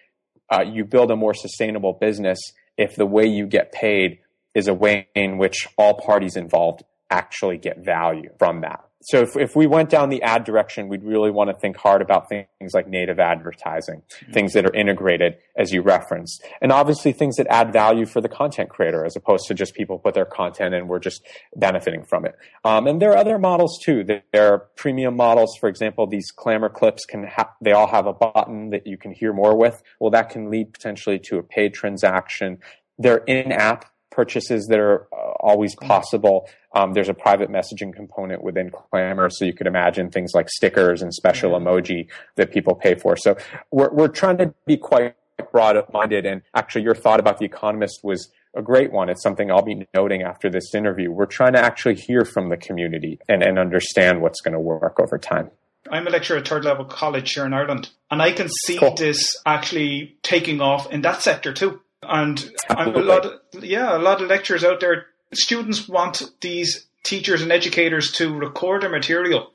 uh, 0.51 0.61
you 0.61 0.85
build 0.85 1.09
a 1.09 1.15
more 1.15 1.33
sustainable 1.33 1.93
business 1.93 2.39
if 2.77 2.95
the 2.95 3.05
way 3.05 3.25
you 3.25 3.47
get 3.47 3.71
paid 3.71 4.19
is 4.53 4.67
a 4.67 4.73
way 4.73 5.07
in 5.15 5.37
which 5.37 5.67
all 5.77 5.95
parties 5.95 6.35
involved 6.35 6.83
actually 7.09 7.57
get 7.57 7.83
value 7.83 8.29
from 8.37 8.61
that 8.61 8.83
so 9.05 9.21
if, 9.21 9.37
if 9.37 9.55
we 9.55 9.67
went 9.67 9.91
down 9.91 10.09
the 10.09 10.23
ad 10.23 10.45
direction, 10.45 10.87
we'd 10.87 11.03
really 11.03 11.29
want 11.29 11.51
to 11.51 11.55
think 11.55 11.77
hard 11.77 12.01
about 12.01 12.27
things 12.27 12.73
like 12.73 12.87
native 12.87 13.19
advertising, 13.19 14.01
mm-hmm. 14.01 14.31
things 14.31 14.53
that 14.53 14.65
are 14.65 14.73
integrated, 14.73 15.37
as 15.55 15.71
you 15.71 15.83
referenced, 15.83 16.43
and 16.59 16.71
obviously 16.71 17.11
things 17.11 17.35
that 17.35 17.45
add 17.51 17.71
value 17.71 18.07
for 18.07 18.19
the 18.19 18.27
content 18.27 18.69
creator, 18.69 19.05
as 19.05 19.15
opposed 19.15 19.45
to 19.47 19.53
just 19.53 19.75
people 19.75 19.99
put 19.99 20.15
their 20.15 20.25
content 20.25 20.73
and 20.73 20.89
we're 20.89 20.97
just 20.97 21.21
benefiting 21.55 22.03
from 22.03 22.25
it. 22.25 22.35
Um, 22.63 22.87
and 22.87 22.99
there 22.99 23.11
are 23.11 23.17
other 23.17 23.37
models 23.37 23.79
too. 23.79 24.03
There 24.03 24.23
are 24.33 24.59
premium 24.75 25.15
models, 25.15 25.55
for 25.59 25.69
example, 25.69 26.07
these 26.07 26.31
clammr 26.35 26.73
clips 26.73 27.05
can 27.05 27.27
ha- 27.27 27.53
they 27.61 27.73
all 27.73 27.87
have 27.87 28.07
a 28.07 28.13
button 28.13 28.71
that 28.71 28.87
you 28.87 28.97
can 28.97 29.11
hear 29.11 29.33
more 29.33 29.55
with. 29.55 29.83
Well, 29.99 30.09
that 30.11 30.31
can 30.31 30.49
lead 30.49 30.73
potentially 30.73 31.19
to 31.25 31.37
a 31.37 31.43
paid 31.43 31.75
transaction. 31.75 32.57
They're 32.97 33.23
in-app 33.25 33.85
purchases 34.11 34.67
that 34.69 34.79
are 34.79 35.07
uh, 35.13 35.33
always 35.39 35.75
possible. 35.75 36.49
Um, 36.73 36.93
there's 36.93 37.09
a 37.09 37.13
private 37.13 37.49
messaging 37.49 37.93
component 37.93 38.43
within 38.43 38.71
Clammr, 38.71 39.31
so 39.31 39.45
you 39.45 39.53
could 39.53 39.67
imagine 39.67 40.09
things 40.09 40.31
like 40.33 40.49
stickers 40.49 41.01
and 41.01 41.13
special 41.13 41.51
emoji 41.51 42.07
that 42.35 42.51
people 42.51 42.75
pay 42.75 42.95
for. 42.95 43.17
So 43.17 43.37
we're 43.71 43.91
we're 43.91 44.07
trying 44.07 44.37
to 44.37 44.53
be 44.65 44.77
quite 44.77 45.15
broad-minded. 45.51 46.25
And 46.25 46.41
actually, 46.53 46.83
your 46.83 46.95
thought 46.95 47.19
about 47.19 47.39
the 47.39 47.45
Economist 47.45 48.01
was 48.03 48.29
a 48.55 48.61
great 48.61 48.91
one. 48.91 49.09
It's 49.09 49.21
something 49.21 49.51
I'll 49.51 49.61
be 49.61 49.85
noting 49.93 50.21
after 50.21 50.49
this 50.49 50.73
interview. 50.73 51.11
We're 51.11 51.25
trying 51.25 51.53
to 51.53 51.59
actually 51.59 51.95
hear 51.95 52.23
from 52.25 52.49
the 52.49 52.57
community 52.57 53.19
and, 53.27 53.43
and 53.43 53.59
understand 53.59 54.21
what's 54.21 54.41
going 54.41 54.53
to 54.53 54.59
work 54.59 54.99
over 54.99 55.17
time. 55.17 55.51
I'm 55.91 56.07
a 56.07 56.09
lecturer 56.09 56.37
at 56.37 56.47
third 56.47 56.65
level 56.65 56.85
college 56.85 57.33
here 57.33 57.45
in 57.45 57.53
Ireland, 57.53 57.91
and 58.09 58.21
I 58.21 58.31
can 58.31 58.49
see 58.49 58.77
cool. 58.77 58.95
this 58.95 59.39
actually 59.45 60.17
taking 60.23 60.59
off 60.59 60.91
in 60.91 61.01
that 61.01 61.21
sector 61.21 61.53
too. 61.53 61.81
And 62.03 62.51
a 62.69 62.89
lot, 62.89 63.25
of, 63.25 63.63
yeah, 63.63 63.97
a 63.97 63.99
lot 63.99 64.21
of 64.21 64.29
lecturers 64.29 64.63
out 64.63 64.79
there. 64.79 65.07
Students 65.33 65.87
want 65.87 66.21
these 66.41 66.85
teachers 67.03 67.41
and 67.41 67.51
educators 67.51 68.11
to 68.13 68.33
record 68.33 68.83
their 68.83 68.89
material. 68.89 69.51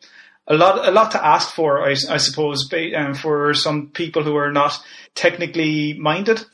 A 0.47 0.55
lot, 0.55 0.87
a 0.87 0.91
lot 0.91 1.13
to 1.13 1.25
ask 1.25 1.55
for, 1.55 1.83
I, 1.83 1.93
I 1.93 2.17
suppose, 2.17 2.69
um, 2.97 3.15
for 3.15 3.55
some 3.55 3.89
people 3.89 4.25
who 4.25 4.37
are 4.37 4.51
not 4.51 4.79
technically 5.15 5.95
minded. 5.95 6.45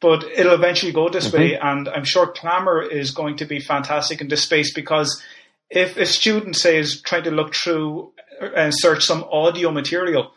But 0.00 0.24
it'll 0.24 0.54
eventually 0.54 0.92
go 0.92 1.08
this 1.08 1.28
mm-hmm. 1.28 1.36
way, 1.36 1.58
and 1.58 1.88
I'm 1.88 2.04
sure 2.04 2.32
Clammr 2.32 2.90
is 2.90 3.12
going 3.12 3.36
to 3.36 3.44
be 3.44 3.60
fantastic 3.60 4.20
in 4.20 4.26
this 4.26 4.42
space 4.42 4.74
because 4.74 5.22
if 5.70 5.96
a 5.96 6.06
student 6.06 6.56
say 6.56 6.78
is 6.78 7.00
trying 7.00 7.22
to 7.24 7.30
look 7.30 7.54
through 7.54 8.12
and 8.40 8.72
search 8.76 9.04
some 9.04 9.24
audio 9.30 9.70
material, 9.70 10.32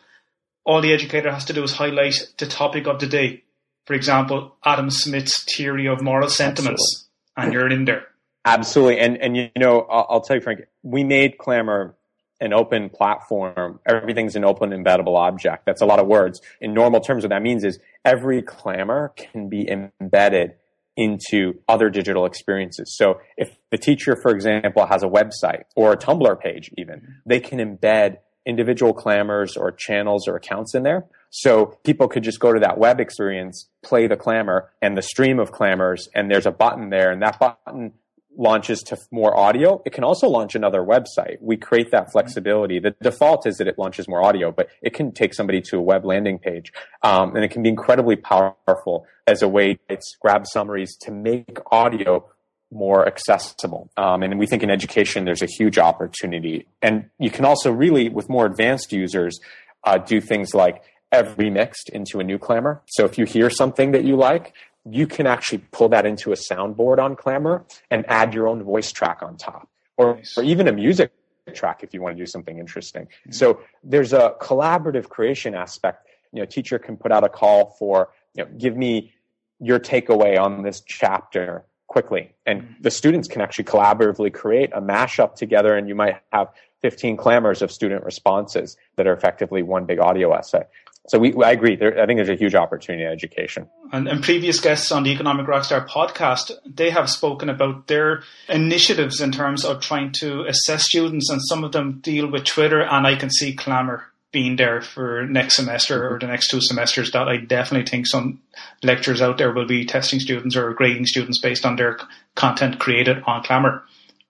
all 0.64 0.80
the 0.80 0.92
educator 0.92 1.32
has 1.32 1.44
to 1.46 1.52
do 1.52 1.64
is 1.64 1.72
highlight 1.72 2.32
the 2.38 2.46
topic 2.46 2.86
of 2.86 3.00
the 3.00 3.06
day 3.06 3.42
for 3.86 3.94
example, 3.94 4.56
Adam 4.64 4.90
Smith's 4.90 5.44
theory 5.44 5.86
of 5.86 6.02
moral 6.02 6.28
sentiments, 6.28 7.08
Absolutely. 7.36 7.44
and 7.44 7.52
you're 7.52 7.78
in 7.78 7.84
there. 7.84 8.06
Absolutely, 8.44 8.98
and 9.00 9.16
and 9.16 9.36
you 9.36 9.50
know, 9.56 9.80
I'll, 9.90 10.06
I'll 10.10 10.20
tell 10.20 10.36
you, 10.36 10.42
Frank, 10.42 10.60
we 10.82 11.04
made 11.04 11.38
Clammr 11.38 11.94
an 12.40 12.52
open 12.52 12.90
platform. 12.90 13.80
Everything's 13.86 14.36
an 14.36 14.44
open 14.44 14.70
embeddable 14.70 15.16
object. 15.16 15.64
That's 15.66 15.80
a 15.80 15.86
lot 15.86 15.98
of 15.98 16.06
words. 16.06 16.40
In 16.60 16.74
normal 16.74 17.00
terms, 17.00 17.24
what 17.24 17.30
that 17.30 17.42
means 17.42 17.64
is 17.64 17.78
every 18.04 18.42
clammr 18.42 19.16
can 19.16 19.48
be 19.48 19.68
embedded 19.68 20.54
into 20.96 21.54
other 21.68 21.90
digital 21.90 22.24
experiences. 22.24 22.94
So 22.96 23.20
if 23.36 23.56
the 23.70 23.78
teacher, 23.78 24.16
for 24.16 24.30
example, 24.30 24.86
has 24.86 25.02
a 25.02 25.06
website 25.06 25.64
or 25.74 25.92
a 25.92 25.96
Tumblr 25.96 26.40
page 26.40 26.70
even, 26.78 27.16
they 27.26 27.40
can 27.40 27.58
embed 27.58 28.18
individual 28.46 28.94
clammrs 28.94 29.56
or 29.56 29.72
channels 29.72 30.26
or 30.28 30.36
accounts 30.36 30.74
in 30.74 30.84
there. 30.84 31.06
So 31.30 31.78
people 31.84 32.08
could 32.08 32.22
just 32.22 32.40
go 32.40 32.52
to 32.52 32.60
that 32.60 32.78
web 32.78 33.00
experience, 33.00 33.68
play 33.82 34.06
the 34.06 34.16
clammr 34.16 34.68
and 34.80 34.96
the 34.96 35.02
stream 35.02 35.38
of 35.38 35.52
Clammrs, 35.52 36.08
and 36.14 36.30
there's 36.30 36.46
a 36.46 36.50
button 36.50 36.90
there, 36.90 37.10
and 37.10 37.22
that 37.22 37.38
button 37.38 37.92
launches 38.38 38.82
to 38.82 38.98
more 39.10 39.36
audio. 39.36 39.82
It 39.86 39.92
can 39.92 40.04
also 40.04 40.28
launch 40.28 40.54
another 40.54 40.80
website. 40.80 41.38
We 41.40 41.56
create 41.56 41.90
that 41.90 42.12
flexibility. 42.12 42.78
The 42.78 42.94
default 43.02 43.46
is 43.46 43.56
that 43.56 43.66
it 43.66 43.78
launches 43.78 44.08
more 44.08 44.22
audio, 44.22 44.52
but 44.52 44.68
it 44.82 44.94
can 44.94 45.12
take 45.12 45.34
somebody 45.34 45.60
to 45.62 45.78
a 45.78 45.82
web 45.82 46.04
landing 46.04 46.38
page. 46.38 46.72
Um, 47.02 47.34
and 47.34 47.44
it 47.44 47.50
can 47.50 47.62
be 47.62 47.68
incredibly 47.68 48.16
powerful 48.16 49.06
as 49.26 49.42
a 49.42 49.48
way 49.48 49.78
to 49.88 49.98
grab 50.20 50.46
summaries 50.46 50.96
to 51.02 51.10
make 51.10 51.58
audio 51.70 52.28
more 52.70 53.06
accessible. 53.06 53.90
Um, 53.96 54.22
and 54.22 54.38
we 54.38 54.46
think 54.46 54.62
in 54.62 54.70
education, 54.70 55.24
there's 55.24 55.42
a 55.42 55.46
huge 55.46 55.78
opportunity. 55.78 56.66
And 56.82 57.08
you 57.18 57.30
can 57.30 57.44
also 57.44 57.70
really, 57.72 58.08
with 58.08 58.28
more 58.28 58.44
advanced 58.44 58.92
users, 58.92 59.38
uh, 59.84 59.98
do 59.98 60.20
things 60.20 60.54
like 60.54 60.82
remixed 61.12 61.88
into 61.90 62.20
a 62.20 62.24
new 62.24 62.38
Clammr. 62.38 62.80
So 62.86 63.04
if 63.04 63.18
you 63.18 63.24
hear 63.24 63.50
something 63.50 63.92
that 63.92 64.04
you 64.04 64.16
like, 64.16 64.52
you 64.88 65.06
can 65.06 65.26
actually 65.26 65.58
pull 65.72 65.88
that 65.88 66.06
into 66.06 66.32
a 66.32 66.36
soundboard 66.36 66.98
on 66.98 67.16
Clammr 67.16 67.64
and 67.90 68.04
add 68.08 68.34
your 68.34 68.46
own 68.48 68.62
voice 68.62 68.92
track 68.92 69.22
on 69.22 69.36
top, 69.36 69.68
or, 69.96 70.16
nice. 70.16 70.36
or 70.36 70.44
even 70.44 70.68
a 70.68 70.72
music 70.72 71.12
track 71.54 71.82
if 71.82 71.94
you 71.94 72.02
want 72.02 72.16
to 72.16 72.22
do 72.22 72.26
something 72.26 72.58
interesting. 72.58 73.04
Mm-hmm. 73.04 73.32
So 73.32 73.60
there's 73.82 74.12
a 74.12 74.34
collaborative 74.40 75.08
creation 75.08 75.54
aspect. 75.54 76.06
You 76.32 76.40
know, 76.40 76.46
teacher 76.46 76.78
can 76.78 76.96
put 76.96 77.12
out 77.12 77.24
a 77.24 77.28
call 77.28 77.76
for, 77.78 78.10
you 78.34 78.44
know, 78.44 78.50
give 78.58 78.76
me 78.76 79.12
your 79.60 79.78
takeaway 79.78 80.38
on 80.38 80.62
this 80.62 80.82
chapter 80.86 81.64
quickly. 81.86 82.34
And 82.44 82.62
mm-hmm. 82.62 82.82
the 82.82 82.90
students 82.90 83.28
can 83.28 83.40
actually 83.40 83.64
collaboratively 83.64 84.34
create 84.34 84.70
a 84.74 84.80
mashup 84.80 85.34
together, 85.34 85.76
and 85.76 85.88
you 85.88 85.94
might 85.94 86.16
have 86.32 86.48
15 86.82 87.16
clammrs 87.16 87.62
of 87.62 87.72
student 87.72 88.04
responses 88.04 88.76
that 88.96 89.06
are 89.06 89.12
effectively 89.12 89.62
one 89.62 89.86
big 89.86 89.98
audio 89.98 90.32
essay. 90.32 90.62
So 91.08 91.18
we, 91.18 91.34
I 91.42 91.52
agree. 91.52 91.76
There, 91.76 92.00
I 92.00 92.06
think 92.06 92.18
there's 92.18 92.28
a 92.28 92.34
huge 92.34 92.54
opportunity 92.54 93.04
in 93.04 93.10
education. 93.10 93.68
And, 93.92 94.08
and, 94.08 94.22
previous 94.22 94.58
guests 94.60 94.90
on 94.90 95.04
the 95.04 95.12
Economic 95.12 95.46
Rockstar 95.46 95.86
podcast, 95.88 96.50
they 96.66 96.90
have 96.90 97.08
spoken 97.08 97.48
about 97.48 97.86
their 97.86 98.22
initiatives 98.48 99.20
in 99.20 99.30
terms 99.30 99.64
of 99.64 99.80
trying 99.80 100.12
to 100.20 100.44
assess 100.46 100.84
students, 100.84 101.30
and 101.30 101.40
some 101.42 101.64
of 101.64 101.72
them 101.72 102.00
deal 102.00 102.30
with 102.30 102.44
Twitter. 102.44 102.82
And 102.82 103.06
I 103.06 103.14
can 103.16 103.30
see 103.30 103.54
Clammr 103.54 104.02
being 104.32 104.56
there 104.56 104.82
for 104.82 105.26
next 105.26 105.56
semester 105.56 106.12
or 106.12 106.18
the 106.18 106.26
next 106.26 106.48
two 106.48 106.60
semesters. 106.60 107.12
That 107.12 107.28
I 107.28 107.36
definitely 107.36 107.88
think 107.88 108.06
some 108.06 108.40
lecturers 108.82 109.22
out 109.22 109.38
there 109.38 109.52
will 109.52 109.66
be 109.66 109.86
testing 109.86 110.20
students 110.20 110.56
or 110.56 110.74
grading 110.74 111.06
students 111.06 111.40
based 111.40 111.64
on 111.64 111.76
their 111.76 111.98
content 112.34 112.78
created 112.80 113.22
on 113.26 113.44
Clammr. 113.44 113.82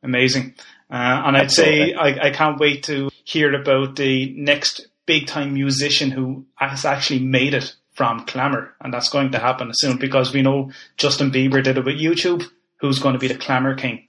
Amazing. 0.02 0.54
Uh, 0.90 1.22
and 1.26 1.36
I'd 1.36 1.50
say 1.50 1.94
I, 1.94 2.28
I 2.28 2.30
can't 2.30 2.60
wait 2.60 2.84
to 2.84 3.08
hear 3.24 3.52
about 3.54 3.96
the 3.96 4.32
next 4.36 4.86
big 5.06 5.26
time 5.26 5.54
musician 5.54 6.10
who 6.10 6.46
has 6.56 6.84
actually 6.84 7.20
made 7.20 7.54
it 7.54 7.74
from 7.94 8.26
Clammr. 8.26 8.70
And 8.80 8.92
that's 8.92 9.08
going 9.08 9.32
to 9.32 9.38
happen 9.38 9.70
soon 9.72 9.96
because 9.96 10.32
we 10.32 10.42
know 10.42 10.70
Justin 10.96 11.30
Bieber 11.30 11.62
did 11.62 11.78
it 11.78 11.84
with 11.84 11.98
YouTube. 11.98 12.44
Who's 12.80 12.98
going 12.98 13.14
to 13.14 13.18
be 13.18 13.28
the 13.28 13.34
Clammr 13.34 13.78
king? 13.78 14.06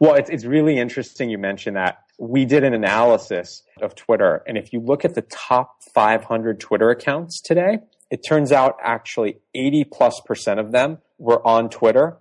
Well, 0.00 0.14
it's, 0.14 0.30
it's 0.30 0.44
really 0.44 0.78
interesting 0.78 1.30
you 1.30 1.38
mentioned 1.38 1.76
that. 1.76 1.98
We 2.18 2.44
did 2.44 2.64
an 2.64 2.74
analysis 2.74 3.62
of 3.80 3.94
Twitter. 3.94 4.42
And 4.46 4.56
if 4.56 4.72
you 4.72 4.80
look 4.80 5.04
at 5.04 5.14
the 5.14 5.22
top 5.22 5.76
500 5.94 6.60
Twitter 6.60 6.90
accounts 6.90 7.40
today, 7.40 7.78
it 8.10 8.20
turns 8.26 8.52
out 8.52 8.76
actually 8.82 9.38
80 9.54 9.84
plus 9.92 10.20
percent 10.24 10.60
of 10.60 10.72
them 10.72 10.98
were 11.18 11.44
on 11.46 11.68
Twitter 11.68 12.18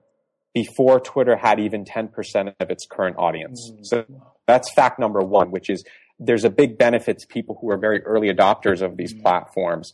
before 0.54 1.00
Twitter 1.00 1.36
had 1.36 1.60
even 1.60 1.86
10% 1.86 2.54
of 2.60 2.70
its 2.70 2.86
current 2.90 3.16
audience. 3.18 3.72
Mm. 3.72 3.86
So 3.86 4.06
that's 4.48 4.72
fact 4.74 5.00
number 5.00 5.22
one, 5.22 5.52
which 5.52 5.70
is 5.70 5.84
there's 6.20 6.44
a 6.44 6.50
big 6.50 6.78
benefit 6.78 7.20
to 7.20 7.28
people 7.28 7.58
who 7.62 7.70
are 7.70 7.78
very 7.78 8.04
early 8.04 8.34
adopters 8.34 8.82
of 8.82 8.98
these 8.98 9.14
mm. 9.14 9.22
platforms 9.22 9.94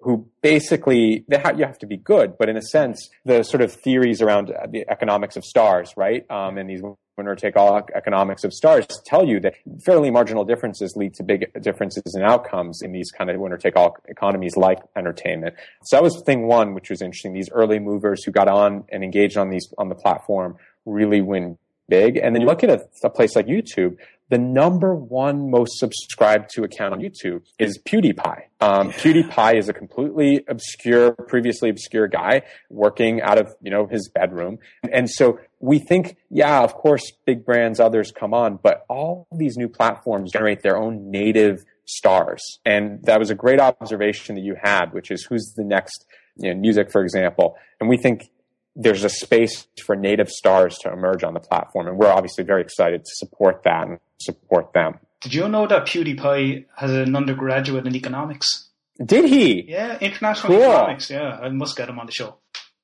who 0.00 0.28
basically 0.42 1.24
ha- 1.32 1.52
you 1.56 1.64
have 1.64 1.78
to 1.78 1.86
be 1.86 1.96
good, 1.96 2.38
but 2.38 2.48
in 2.48 2.56
a 2.56 2.62
sense, 2.62 3.08
the 3.24 3.42
sort 3.42 3.60
of 3.60 3.72
theories 3.72 4.22
around 4.22 4.52
the 4.70 4.88
economics 4.88 5.36
of 5.36 5.44
stars, 5.44 5.92
right, 5.96 6.24
um, 6.30 6.56
and 6.56 6.70
these 6.70 6.82
winner 7.18 7.34
take 7.34 7.56
all 7.56 7.84
economics 7.94 8.44
of 8.44 8.52
stars 8.54 8.86
tell 9.04 9.26
you 9.26 9.40
that 9.40 9.54
fairly 9.84 10.08
marginal 10.08 10.44
differences 10.44 10.94
lead 10.96 11.12
to 11.12 11.24
big 11.24 11.50
differences 11.60 12.14
in 12.14 12.22
outcomes 12.22 12.80
in 12.80 12.92
these 12.92 13.10
kind 13.10 13.28
of 13.28 13.38
winner 13.40 13.58
take 13.58 13.74
all 13.74 13.96
economies 14.06 14.56
like 14.56 14.78
entertainment. 14.96 15.54
So 15.82 15.96
that 15.96 16.02
was 16.02 16.22
thing 16.24 16.46
one, 16.46 16.74
which 16.74 16.90
was 16.90 17.02
interesting. 17.02 17.34
These 17.34 17.50
early 17.50 17.80
movers 17.80 18.24
who 18.24 18.30
got 18.30 18.46
on 18.46 18.84
and 18.90 19.02
engaged 19.02 19.36
on 19.36 19.50
these 19.50 19.68
on 19.76 19.88
the 19.88 19.96
platform 19.96 20.56
really 20.86 21.20
win 21.20 21.58
big. 21.88 22.16
And 22.16 22.34
then 22.34 22.42
you 22.42 22.46
look 22.46 22.62
at 22.62 22.70
a, 22.70 22.86
a 23.02 23.10
place 23.10 23.34
like 23.34 23.46
YouTube, 23.46 23.96
the 24.28 24.38
number 24.38 24.94
one 24.94 25.50
most 25.50 25.78
subscribed 25.78 26.50
to 26.54 26.64
account 26.64 26.94
on 26.94 27.00
YouTube 27.00 27.42
is 27.58 27.78
PewDiePie. 27.78 28.42
Um, 28.60 28.88
yeah. 28.88 28.96
PewDiePie 28.96 29.58
is 29.58 29.68
a 29.68 29.72
completely 29.72 30.44
obscure, 30.48 31.12
previously 31.12 31.70
obscure 31.70 32.08
guy 32.08 32.42
working 32.68 33.22
out 33.22 33.38
of, 33.38 33.54
you 33.62 33.70
know, 33.70 33.86
his 33.86 34.08
bedroom. 34.08 34.58
And 34.92 35.08
so 35.08 35.38
we 35.60 35.78
think, 35.78 36.16
yeah, 36.30 36.60
of 36.60 36.74
course, 36.74 37.10
big 37.24 37.44
brands, 37.44 37.80
others 37.80 38.12
come 38.12 38.34
on, 38.34 38.58
but 38.62 38.84
all 38.88 39.26
these 39.32 39.56
new 39.56 39.68
platforms 39.68 40.32
generate 40.32 40.62
their 40.62 40.76
own 40.76 41.10
native 41.10 41.64
stars. 41.86 42.58
And 42.66 43.02
that 43.04 43.18
was 43.18 43.30
a 43.30 43.34
great 43.34 43.60
observation 43.60 44.34
that 44.34 44.42
you 44.42 44.56
had, 44.62 44.92
which 44.92 45.10
is 45.10 45.24
who's 45.24 45.54
the 45.56 45.64
next, 45.64 46.04
you 46.36 46.52
know, 46.52 46.60
music, 46.60 46.90
for 46.90 47.02
example. 47.02 47.56
And 47.80 47.88
we 47.88 47.96
think 47.96 48.30
there's 48.76 49.04
a 49.04 49.08
space 49.08 49.66
for 49.84 49.96
native 49.96 50.28
stars 50.28 50.76
to 50.78 50.92
emerge 50.92 51.24
on 51.24 51.34
the 51.34 51.40
platform. 51.40 51.88
And 51.88 51.98
we're 51.98 52.10
obviously 52.10 52.44
very 52.44 52.62
excited 52.62 53.04
to 53.04 53.10
support 53.14 53.62
that 53.64 53.88
and 53.88 53.98
support 54.20 54.72
them. 54.72 54.98
Did 55.20 55.34
you 55.34 55.48
know 55.48 55.66
that 55.66 55.86
PewDiePie 55.86 56.66
has 56.76 56.90
an 56.92 57.16
undergraduate 57.16 57.86
in 57.86 57.96
economics? 57.96 58.68
Did 59.04 59.26
he? 59.26 59.64
Yeah, 59.68 59.98
international 60.00 60.52
cool. 60.52 60.62
economics. 60.62 61.10
Yeah, 61.10 61.38
I 61.40 61.48
must 61.48 61.76
get 61.76 61.88
him 61.88 61.98
on 61.98 62.06
the 62.06 62.12
show. 62.12 62.38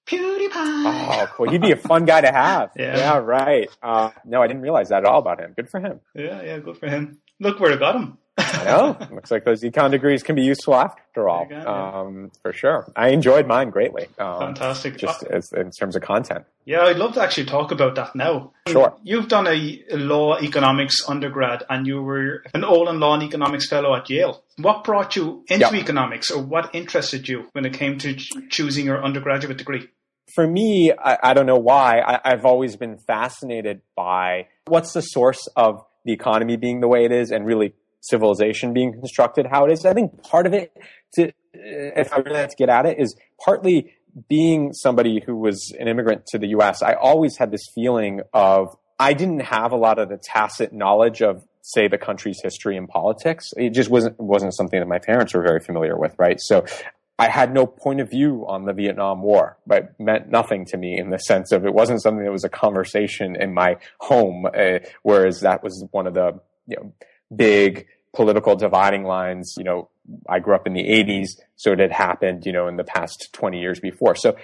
PewDiePie. 0.07 0.51
Oh, 0.53 1.27
cool. 1.33 1.51
He'd 1.51 1.61
be 1.61 1.73
a 1.73 1.77
fun 1.77 2.05
guy 2.05 2.21
to 2.21 2.31
have. 2.31 2.71
yeah. 2.77 2.97
yeah, 2.97 3.19
right. 3.19 3.69
Uh, 3.83 4.11
no, 4.25 4.43
I 4.43 4.47
didn't 4.47 4.63
realize 4.63 4.89
that 4.91 4.99
at 4.99 5.05
all 5.07 5.21
about 5.21 5.41
him. 5.41 5.55
Good 5.57 5.71
for 5.71 5.81
him. 5.81 6.01
Yeah, 6.15 6.43
yeah, 6.43 6.59
good 6.59 6.77
for 6.77 6.89
him. 6.89 7.21
Look 7.41 7.59
where 7.61 7.73
it 7.73 7.79
got 7.79 7.97
him. 7.97 8.19
I 8.37 8.65
know. 8.65 8.97
Looks 9.13 9.31
like 9.31 9.45
those 9.45 9.63
econ 9.63 9.91
degrees 9.91 10.23
can 10.23 10.35
be 10.35 10.43
useful 10.43 10.75
after 10.75 11.29
all. 11.29 11.47
Um, 11.53 12.31
for 12.43 12.53
sure. 12.53 12.91
I 12.97 13.11
enjoyed 13.11 13.47
mine 13.47 13.71
greatly. 13.71 14.09
Um, 14.19 14.41
Fantastic. 14.41 14.97
Just 14.99 15.23
as, 15.25 15.53
in 15.53 15.71
terms 15.71 15.95
of 15.95 16.03
content. 16.03 16.45
Yeah, 16.65 16.83
I'd 16.83 16.97
love 16.97 17.15
to 17.15 17.23
actually 17.23 17.47
talk 17.47 17.71
about 17.71 17.95
that 17.95 18.17
now. 18.17 18.53
Sure. 18.69 18.97
You've 19.03 19.29
done 19.29 19.47
a 19.47 19.85
law 19.91 20.39
economics 20.41 21.09
undergrad 21.09 21.63
and 21.69 21.87
you 21.87 22.03
were 22.03 22.43
an 22.55 22.65
Olin 22.65 22.99
Law 22.99 23.15
and 23.15 23.23
Economics 23.23 23.69
Fellow 23.69 23.95
at 23.95 24.09
Yale. 24.11 24.43
What 24.57 24.85
brought 24.85 25.15
you 25.15 25.45
into 25.49 25.67
yep. 25.67 25.75
economics 25.75 26.31
or 26.31 26.43
what 26.43 26.75
interested 26.75 27.29
you 27.29 27.49
when 27.53 27.65
it 27.65 27.75
came 27.75 27.99
to 27.99 28.15
choosing 28.49 28.87
your 28.87 29.05
undergraduate 29.05 29.59
degree? 29.59 29.89
For 30.35 30.47
me, 30.47 30.91
I, 30.93 31.19
I 31.23 31.35
don't 31.35 31.47
know 31.47 31.59
why, 31.59 32.01
I, 32.01 32.33
I've 32.33 32.47
always 32.47 32.77
been 32.77 32.97
fascinated 32.97 33.83
by 33.95 34.49
what's 34.67 34.93
the 34.93 35.03
source 35.03 35.47
of 35.55 35.85
the 36.05 36.13
economy 36.13 36.57
being 36.57 36.81
the 36.81 36.89
way 36.89 37.05
it 37.05 37.13
is 37.13 37.31
and 37.31 37.47
really 37.47 37.75
civilization 38.05 38.73
being 38.73 38.93
constructed 38.93 39.47
how 39.47 39.65
it 39.65 39.73
is. 39.73 39.85
I 39.85 39.93
think 39.93 40.23
part 40.23 40.47
of 40.47 40.53
it, 40.53 40.77
to, 41.15 41.33
if 41.53 42.13
I 42.13 42.19
really 42.19 42.37
had 42.37 42.51
to 42.51 42.57
get 42.57 42.69
at 42.69 42.87
it, 42.87 42.99
is 42.99 43.17
partly 43.43 43.95
being 44.29 44.73
somebody 44.73 45.23
who 45.25 45.37
was 45.37 45.75
an 45.79 45.89
immigrant 45.89 46.27
to 46.27 46.39
the 46.39 46.49
U.S. 46.49 46.83
I 46.83 46.95
always 46.95 47.37
had 47.37 47.51
this 47.51 47.67
feeling 47.75 48.21
of 48.33 48.77
I 48.99 49.13
didn't 49.13 49.41
have 49.41 49.73
a 49.73 49.77
lot 49.77 49.99
of 49.99 50.09
the 50.09 50.19
tacit 50.23 50.73
knowledge 50.73 51.21
of 51.21 51.45
say 51.63 51.89
the 51.89 51.99
country's 51.99 52.41
history 52.43 52.77
and 52.77 52.89
politics. 52.89 53.53
It 53.57 53.71
just 53.71 53.91
wasn't 53.91 54.21
wasn't 54.21 54.55
something 54.55 54.79
that 54.79 54.87
my 54.87 54.99
parents 54.99 55.35
were 55.35 55.43
very 55.43 55.61
familiar 55.61 55.99
with, 55.99 56.15
right? 56.19 56.41
So 56.41 56.65
I 57.19 57.29
had 57.29 57.53
no 57.53 57.67
point 57.67 58.01
of 58.01 58.11
view 58.11 58.45
on 58.49 58.65
the 58.65 58.73
Vietnam 58.73 59.23
War, 59.23 59.57
but 59.67 59.99
meant 59.99 60.29
nothing 60.29 60.65
to 60.67 60.77
me 60.77 60.99
in 60.99 61.11
the 61.11 61.19
sense 61.19 61.53
of 61.53 61.65
it 61.65 61.73
wasn't 61.73 62.03
something 62.03 62.25
that 62.25 62.33
was 62.33 62.45
a 62.45 62.49
conversation 62.49 63.37
in 63.37 63.55
my 63.55 63.77
home, 63.99 64.47
uh, 64.47 64.81
whereas 65.03 65.41
that 65.41 65.63
was 65.63 65.85
one 65.91 66.07
of 66.07 66.15
the 66.15 66.41
you 66.67 66.77
know 66.77 66.93
big 67.37 67.87
political 68.15 68.57
dividing 68.57 69.05
lines, 69.05 69.55
you 69.59 69.65
know, 69.65 69.89
I 70.29 70.39
grew 70.39 70.55
up 70.55 70.67
in 70.67 70.75
the 70.75 70.85
80s, 70.85 71.29
so 71.57 71.73
it 71.73 71.79
had 71.79 71.93
happened, 71.93 72.45
you 72.47 72.53
know, 72.53 72.69
in 72.69 72.77
the 72.77 72.85
past 72.85 73.31
20 73.33 73.61
years 73.61 73.81
before. 73.81 74.15
So 74.15 74.37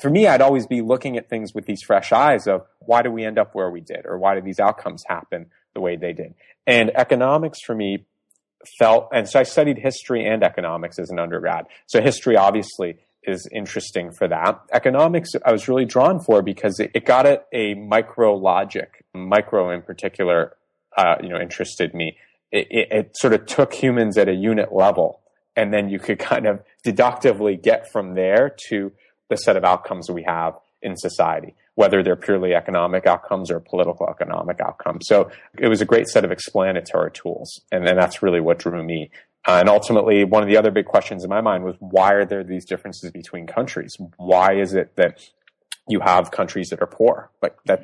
for 0.00 0.10
me, 0.10 0.26
I'd 0.26 0.40
always 0.40 0.66
be 0.66 0.80
looking 0.80 1.16
at 1.16 1.28
things 1.28 1.54
with 1.54 1.66
these 1.66 1.82
fresh 1.82 2.12
eyes 2.12 2.46
of 2.46 2.66
why 2.80 3.02
do 3.02 3.10
we 3.10 3.24
end 3.24 3.38
up 3.38 3.54
where 3.54 3.70
we 3.70 3.80
did, 3.80 4.06
or 4.06 4.18
why 4.18 4.34
did 4.34 4.44
these 4.44 4.58
outcomes 4.58 5.04
happen 5.06 5.46
the 5.74 5.80
way 5.80 5.96
they 5.96 6.12
did? 6.12 6.34
And 6.66 6.90
economics 6.94 7.58
for 7.64 7.74
me 7.74 8.06
felt, 8.78 9.08
and 9.12 9.28
so 9.28 9.40
I 9.40 9.42
studied 9.44 9.78
history 9.78 10.26
and 10.26 10.42
economics 10.42 10.98
as 10.98 11.10
an 11.10 11.18
undergrad. 11.18 11.66
So 11.86 12.00
history 12.00 12.36
obviously 12.36 12.98
is 13.24 13.48
interesting 13.52 14.12
for 14.12 14.28
that. 14.28 14.60
Economics, 14.72 15.30
I 15.44 15.52
was 15.52 15.68
really 15.68 15.84
drawn 15.84 16.20
for 16.20 16.42
because 16.42 16.80
it, 16.80 16.90
it 16.94 17.04
got 17.04 17.26
at 17.26 17.46
a 17.52 17.74
micro 17.74 18.34
logic. 18.34 19.04
Micro 19.14 19.70
in 19.70 19.82
particular, 19.82 20.56
uh, 20.96 21.16
you 21.22 21.28
know, 21.28 21.40
interested 21.40 21.94
me 21.94 22.16
it, 22.52 22.66
it, 22.70 22.88
it 22.90 23.16
sort 23.16 23.32
of 23.32 23.46
took 23.46 23.72
humans 23.74 24.18
at 24.18 24.28
a 24.28 24.34
unit 24.34 24.72
level. 24.72 25.20
And 25.56 25.72
then 25.72 25.88
you 25.88 25.98
could 25.98 26.18
kind 26.32 26.46
of 26.46 26.60
deductively 26.84 27.56
get 27.56 27.90
from 27.90 28.14
there 28.14 28.54
to 28.68 28.92
the 29.28 29.36
set 29.36 29.56
of 29.56 29.64
outcomes 29.64 30.10
we 30.10 30.24
have 30.24 30.54
in 30.82 30.96
society, 30.96 31.54
whether 31.74 32.02
they're 32.02 32.16
purely 32.16 32.54
economic 32.54 33.06
outcomes 33.06 33.50
or 33.50 33.60
political 33.60 34.08
economic 34.08 34.60
outcomes. 34.60 35.06
So 35.06 35.30
it 35.58 35.68
was 35.68 35.80
a 35.80 35.84
great 35.84 36.08
set 36.08 36.24
of 36.24 36.32
explanatory 36.32 37.12
tools. 37.12 37.60
And 37.70 37.86
that's 37.86 38.22
really 38.22 38.40
what 38.40 38.58
drew 38.58 38.82
me. 38.82 39.10
Uh, 39.46 39.58
and 39.60 39.68
ultimately, 39.68 40.24
one 40.24 40.42
of 40.42 40.48
the 40.48 40.56
other 40.56 40.70
big 40.70 40.86
questions 40.86 41.22
in 41.24 41.30
my 41.30 41.40
mind 41.40 41.64
was 41.64 41.74
why 41.78 42.12
are 42.12 42.26
there 42.26 42.44
these 42.44 42.64
differences 42.64 43.10
between 43.10 43.46
countries? 43.46 43.96
Why 44.16 44.54
is 44.54 44.74
it 44.74 44.96
that 44.96 45.20
you 45.88 46.00
have 46.00 46.30
countries 46.30 46.68
that 46.68 46.82
are 46.82 46.86
poor, 46.86 47.30
like 47.40 47.56
that 47.64 47.82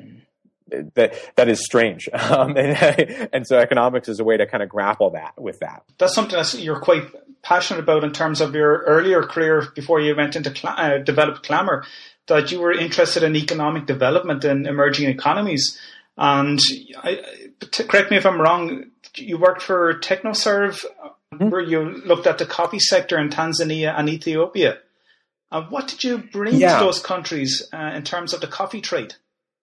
that 0.95 1.13
that 1.35 1.49
is 1.49 1.63
strange, 1.63 2.09
um, 2.13 2.57
and, 2.57 3.29
and, 3.33 3.47
so 3.47 3.57
economics 3.57 4.09
is 4.09 4.19
a 4.19 4.23
way 4.23 4.37
to 4.37 4.45
kind 4.45 4.63
of 4.63 4.69
grapple 4.69 5.11
that 5.11 5.39
with 5.39 5.59
that. 5.59 5.83
That's 5.97 6.13
something 6.13 6.37
that 6.37 6.53
you're 6.59 6.79
quite 6.79 7.03
passionate 7.41 7.79
about 7.79 8.03
in 8.03 8.11
terms 8.11 8.41
of 8.41 8.55
your 8.55 8.83
earlier 8.83 9.23
career 9.23 9.67
before 9.75 10.01
you 10.01 10.15
went 10.15 10.35
into 10.35 10.55
cl- 10.55 10.75
uh, 10.77 10.97
developed 10.99 11.47
Clammr. 11.47 11.85
That 12.27 12.51
you 12.51 12.59
were 12.59 12.73
interested 12.73 13.23
in 13.23 13.37
economic 13.37 13.85
development 13.85 14.43
in 14.43 14.65
emerging 14.65 15.09
economies, 15.09 15.79
and 16.17 16.59
I, 16.97 17.21
correct 17.71 18.11
me 18.11 18.17
if 18.17 18.25
I'm 18.25 18.41
wrong. 18.41 18.91
You 19.15 19.37
worked 19.37 19.61
for 19.61 19.93
TechnoServe, 19.93 20.83
mm-hmm. 21.33 21.49
where 21.49 21.61
you 21.61 22.01
looked 22.05 22.27
at 22.27 22.37
the 22.37 22.45
coffee 22.45 22.79
sector 22.79 23.17
in 23.17 23.29
Tanzania 23.29 23.97
and 23.97 24.09
Ethiopia. 24.09 24.79
Uh, 25.51 25.63
what 25.69 25.87
did 25.87 26.03
you 26.03 26.17
bring 26.17 26.55
yeah. 26.55 26.77
to 26.77 26.85
those 26.85 27.01
countries 27.01 27.67
uh, 27.73 27.91
in 27.95 28.03
terms 28.03 28.33
of 28.33 28.41
the 28.41 28.47
coffee 28.47 28.81
trade? 28.81 29.15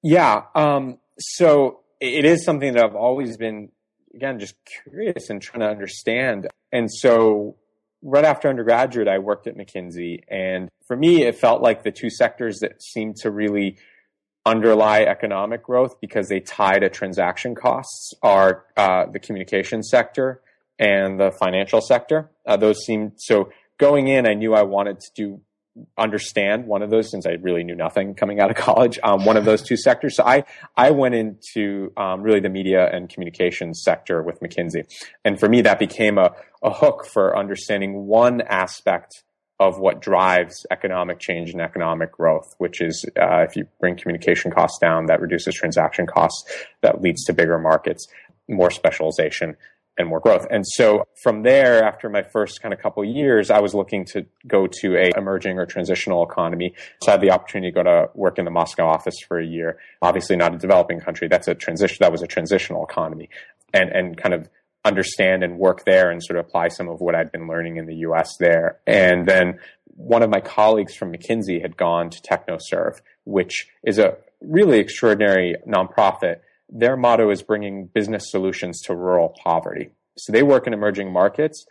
Yeah. 0.04 0.42
Um, 0.54 0.98
so 1.18 1.80
it 1.98 2.26
is 2.26 2.44
something 2.44 2.74
that 2.74 2.84
I've 2.84 2.94
always 2.94 3.38
been, 3.38 3.70
again, 4.14 4.38
just 4.38 4.54
curious 4.84 5.30
and 5.30 5.40
trying 5.40 5.60
to 5.60 5.68
understand. 5.68 6.46
And 6.70 6.92
so 6.92 7.56
right 8.02 8.24
after 8.24 8.50
undergraduate, 8.50 9.08
I 9.08 9.18
worked 9.18 9.46
at 9.46 9.56
McKinsey. 9.56 10.20
And 10.28 10.68
for 10.86 10.94
me, 10.94 11.22
it 11.22 11.38
felt 11.38 11.62
like 11.62 11.84
the 11.84 11.90
two 11.90 12.10
sectors 12.10 12.58
that 12.60 12.82
seemed 12.82 13.16
to 13.22 13.30
really 13.30 13.78
underlie 14.44 15.04
economic 15.04 15.62
growth 15.62 15.98
because 16.02 16.28
they 16.28 16.40
tie 16.40 16.78
to 16.78 16.90
transaction 16.90 17.54
costs 17.54 18.12
are 18.22 18.66
uh, 18.76 19.06
the 19.10 19.18
communication 19.18 19.82
sector 19.82 20.42
and 20.78 21.18
the 21.18 21.30
financial 21.40 21.80
sector. 21.80 22.30
Uh, 22.44 22.58
those 22.58 22.84
seem 22.84 23.12
so 23.16 23.48
going 23.78 24.08
in, 24.08 24.28
I 24.28 24.34
knew 24.34 24.52
I 24.52 24.64
wanted 24.64 25.00
to 25.00 25.10
do 25.16 25.40
understand 25.98 26.66
one 26.66 26.82
of 26.82 26.90
those 26.90 27.10
since 27.10 27.26
I 27.26 27.32
really 27.32 27.64
knew 27.64 27.74
nothing 27.74 28.14
coming 28.14 28.40
out 28.40 28.50
of 28.50 28.56
college. 28.56 28.98
Um, 29.02 29.24
one 29.24 29.36
of 29.36 29.44
those 29.44 29.62
two 29.62 29.76
sectors. 29.76 30.16
So 30.16 30.24
I 30.24 30.44
I 30.76 30.90
went 30.90 31.14
into 31.14 31.92
um, 31.96 32.22
really 32.22 32.40
the 32.40 32.48
media 32.48 32.88
and 32.92 33.08
communications 33.08 33.82
sector 33.82 34.22
with 34.22 34.40
McKinsey, 34.40 34.84
and 35.24 35.38
for 35.38 35.48
me 35.48 35.62
that 35.62 35.78
became 35.78 36.18
a 36.18 36.32
a 36.62 36.72
hook 36.72 37.06
for 37.06 37.36
understanding 37.36 38.06
one 38.06 38.40
aspect 38.40 39.24
of 39.60 39.78
what 39.78 40.00
drives 40.00 40.66
economic 40.70 41.20
change 41.20 41.50
and 41.50 41.60
economic 41.60 42.10
growth, 42.12 42.54
which 42.58 42.80
is 42.80 43.04
uh, 43.20 43.42
if 43.42 43.54
you 43.56 43.66
bring 43.80 43.96
communication 43.96 44.50
costs 44.50 44.78
down, 44.80 45.06
that 45.06 45.20
reduces 45.20 45.54
transaction 45.54 46.06
costs, 46.06 46.44
that 46.82 47.00
leads 47.00 47.24
to 47.24 47.32
bigger 47.32 47.58
markets, 47.58 48.06
more 48.48 48.70
specialization, 48.70 49.56
and 49.96 50.08
more 50.08 50.20
growth. 50.20 50.46
And 50.50 50.66
so 50.66 51.06
from 51.22 51.42
there, 51.42 51.84
after 51.84 52.08
my 52.08 52.22
first 52.22 52.60
kind 52.60 52.74
of 52.74 52.80
couple 52.80 53.04
years, 53.04 53.50
I 53.50 53.60
was 53.60 53.74
looking 53.74 54.04
to 54.06 54.26
go 54.46 54.66
to 54.80 54.96
a 54.96 55.10
emerging 55.16 55.58
or 55.58 55.66
transitional 55.66 56.24
economy. 56.24 56.74
So 57.02 57.10
I 57.10 57.12
had 57.12 57.20
the 57.20 57.30
opportunity 57.30 57.70
to 57.70 57.74
go 57.74 57.82
to 57.82 58.10
work 58.14 58.38
in 58.38 58.44
the 58.44 58.50
Moscow 58.50 58.86
office 58.86 59.14
for 59.26 59.38
a 59.38 59.46
year. 59.46 59.78
Obviously 60.02 60.36
not 60.36 60.54
a 60.54 60.58
developing 60.58 61.00
country. 61.00 61.28
That's 61.28 61.48
a 61.48 61.54
transition. 61.54 61.98
That 62.00 62.12
was 62.12 62.22
a 62.22 62.26
transitional 62.26 62.84
economy 62.84 63.28
and, 63.72 63.90
and 63.90 64.16
kind 64.16 64.34
of 64.34 64.48
understand 64.84 65.42
and 65.42 65.58
work 65.58 65.84
there 65.84 66.10
and 66.10 66.22
sort 66.22 66.38
of 66.38 66.46
apply 66.46 66.68
some 66.68 66.88
of 66.88 67.00
what 67.00 67.14
I'd 67.14 67.32
been 67.32 67.46
learning 67.46 67.76
in 67.76 67.86
the 67.86 67.96
US 67.96 68.36
there. 68.38 68.80
And 68.86 69.26
then 69.26 69.58
one 69.96 70.22
of 70.22 70.30
my 70.30 70.40
colleagues 70.40 70.94
from 70.94 71.12
McKinsey 71.12 71.62
had 71.62 71.76
gone 71.76 72.10
to 72.10 72.20
TechnoServe, 72.20 73.00
which 73.24 73.68
is 73.84 73.98
a 73.98 74.16
really 74.40 74.78
extraordinary 74.78 75.56
nonprofit. 75.66 76.40
Their 76.68 76.96
motto 76.96 77.30
is 77.30 77.42
bringing 77.42 77.86
business 77.86 78.30
solutions 78.30 78.80
to 78.82 78.94
rural 78.94 79.34
poverty. 79.42 79.90
So 80.16 80.32
they 80.32 80.42
work 80.42 80.66
in 80.66 80.72
emerging 80.72 81.12
markets, 81.12 81.66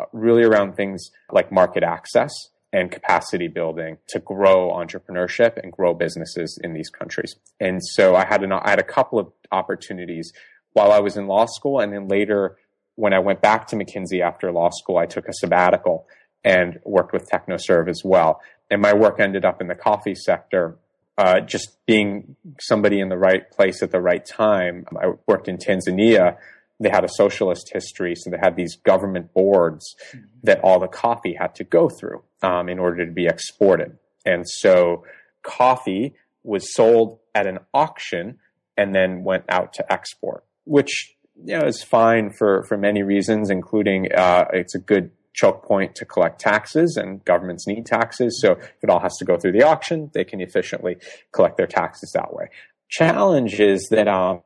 uh, 0.00 0.04
really 0.12 0.42
around 0.42 0.74
things 0.74 1.10
like 1.30 1.52
market 1.52 1.82
access 1.82 2.32
and 2.72 2.90
capacity 2.90 3.48
building 3.48 3.98
to 4.08 4.18
grow 4.18 4.70
entrepreneurship 4.70 5.62
and 5.62 5.70
grow 5.70 5.92
businesses 5.92 6.58
in 6.64 6.72
these 6.72 6.88
countries. 6.88 7.36
And 7.60 7.80
so 7.84 8.16
I 8.16 8.24
had 8.24 8.42
an, 8.42 8.52
I 8.52 8.70
had 8.70 8.78
a 8.78 8.84
couple 8.84 9.18
of 9.18 9.30
opportunities 9.50 10.32
while 10.72 10.90
I 10.90 11.00
was 11.00 11.16
in 11.16 11.26
law 11.26 11.46
school, 11.46 11.80
and 11.80 11.92
then 11.92 12.08
later 12.08 12.56
when 12.94 13.12
I 13.12 13.18
went 13.18 13.42
back 13.42 13.66
to 13.68 13.76
McKinsey 13.76 14.20
after 14.20 14.50
law 14.50 14.70
school, 14.70 14.96
I 14.96 15.06
took 15.06 15.28
a 15.28 15.32
sabbatical 15.34 16.06
and 16.44 16.80
worked 16.84 17.12
with 17.12 17.28
TechnoServe 17.30 17.88
as 17.88 18.02
well. 18.04 18.40
And 18.70 18.80
my 18.80 18.94
work 18.94 19.20
ended 19.20 19.44
up 19.44 19.60
in 19.60 19.68
the 19.68 19.74
coffee 19.74 20.14
sector. 20.14 20.78
Uh, 21.18 21.40
just 21.40 21.76
being 21.86 22.36
somebody 22.58 22.98
in 22.98 23.10
the 23.10 23.18
right 23.18 23.50
place 23.50 23.82
at 23.82 23.90
the 23.90 24.00
right 24.00 24.24
time. 24.24 24.86
I 24.98 25.12
worked 25.26 25.46
in 25.46 25.58
Tanzania 25.58 26.38
they 26.82 26.90
had 26.90 27.04
a 27.04 27.08
socialist 27.08 27.70
history, 27.72 28.14
so 28.16 28.30
they 28.30 28.38
had 28.42 28.56
these 28.56 28.76
government 28.76 29.32
boards 29.32 29.94
mm-hmm. 30.08 30.26
that 30.42 30.60
all 30.62 30.80
the 30.80 30.88
coffee 30.88 31.34
had 31.38 31.54
to 31.56 31.64
go 31.64 31.88
through 31.88 32.22
um, 32.42 32.68
in 32.68 32.78
order 32.78 33.06
to 33.06 33.12
be 33.12 33.26
exported. 33.26 33.96
And 34.26 34.48
so 34.48 35.04
coffee 35.42 36.14
was 36.42 36.74
sold 36.74 37.20
at 37.34 37.46
an 37.46 37.60
auction 37.72 38.38
and 38.76 38.94
then 38.94 39.22
went 39.24 39.44
out 39.48 39.72
to 39.74 39.92
export, 39.92 40.44
which 40.64 41.14
you 41.44 41.58
know, 41.58 41.66
is 41.66 41.82
fine 41.82 42.30
for, 42.30 42.64
for 42.64 42.76
many 42.76 43.02
reasons, 43.02 43.50
including 43.50 44.12
uh, 44.12 44.46
it's 44.52 44.74
a 44.74 44.80
good 44.80 45.10
choke 45.34 45.64
point 45.64 45.94
to 45.96 46.04
collect 46.04 46.40
taxes, 46.40 46.96
and 46.96 47.24
governments 47.24 47.66
need 47.66 47.86
taxes. 47.86 48.40
So 48.40 48.52
if 48.52 48.82
it 48.82 48.90
all 48.90 49.00
has 49.00 49.16
to 49.18 49.24
go 49.24 49.36
through 49.36 49.52
the 49.52 49.62
auction, 49.62 50.10
they 50.14 50.24
can 50.24 50.40
efficiently 50.40 50.96
collect 51.32 51.56
their 51.56 51.66
taxes 51.66 52.12
that 52.14 52.34
way. 52.34 52.48
Challenge 52.90 53.58
is 53.60 53.88
that 53.90 54.08
um, 54.08 54.42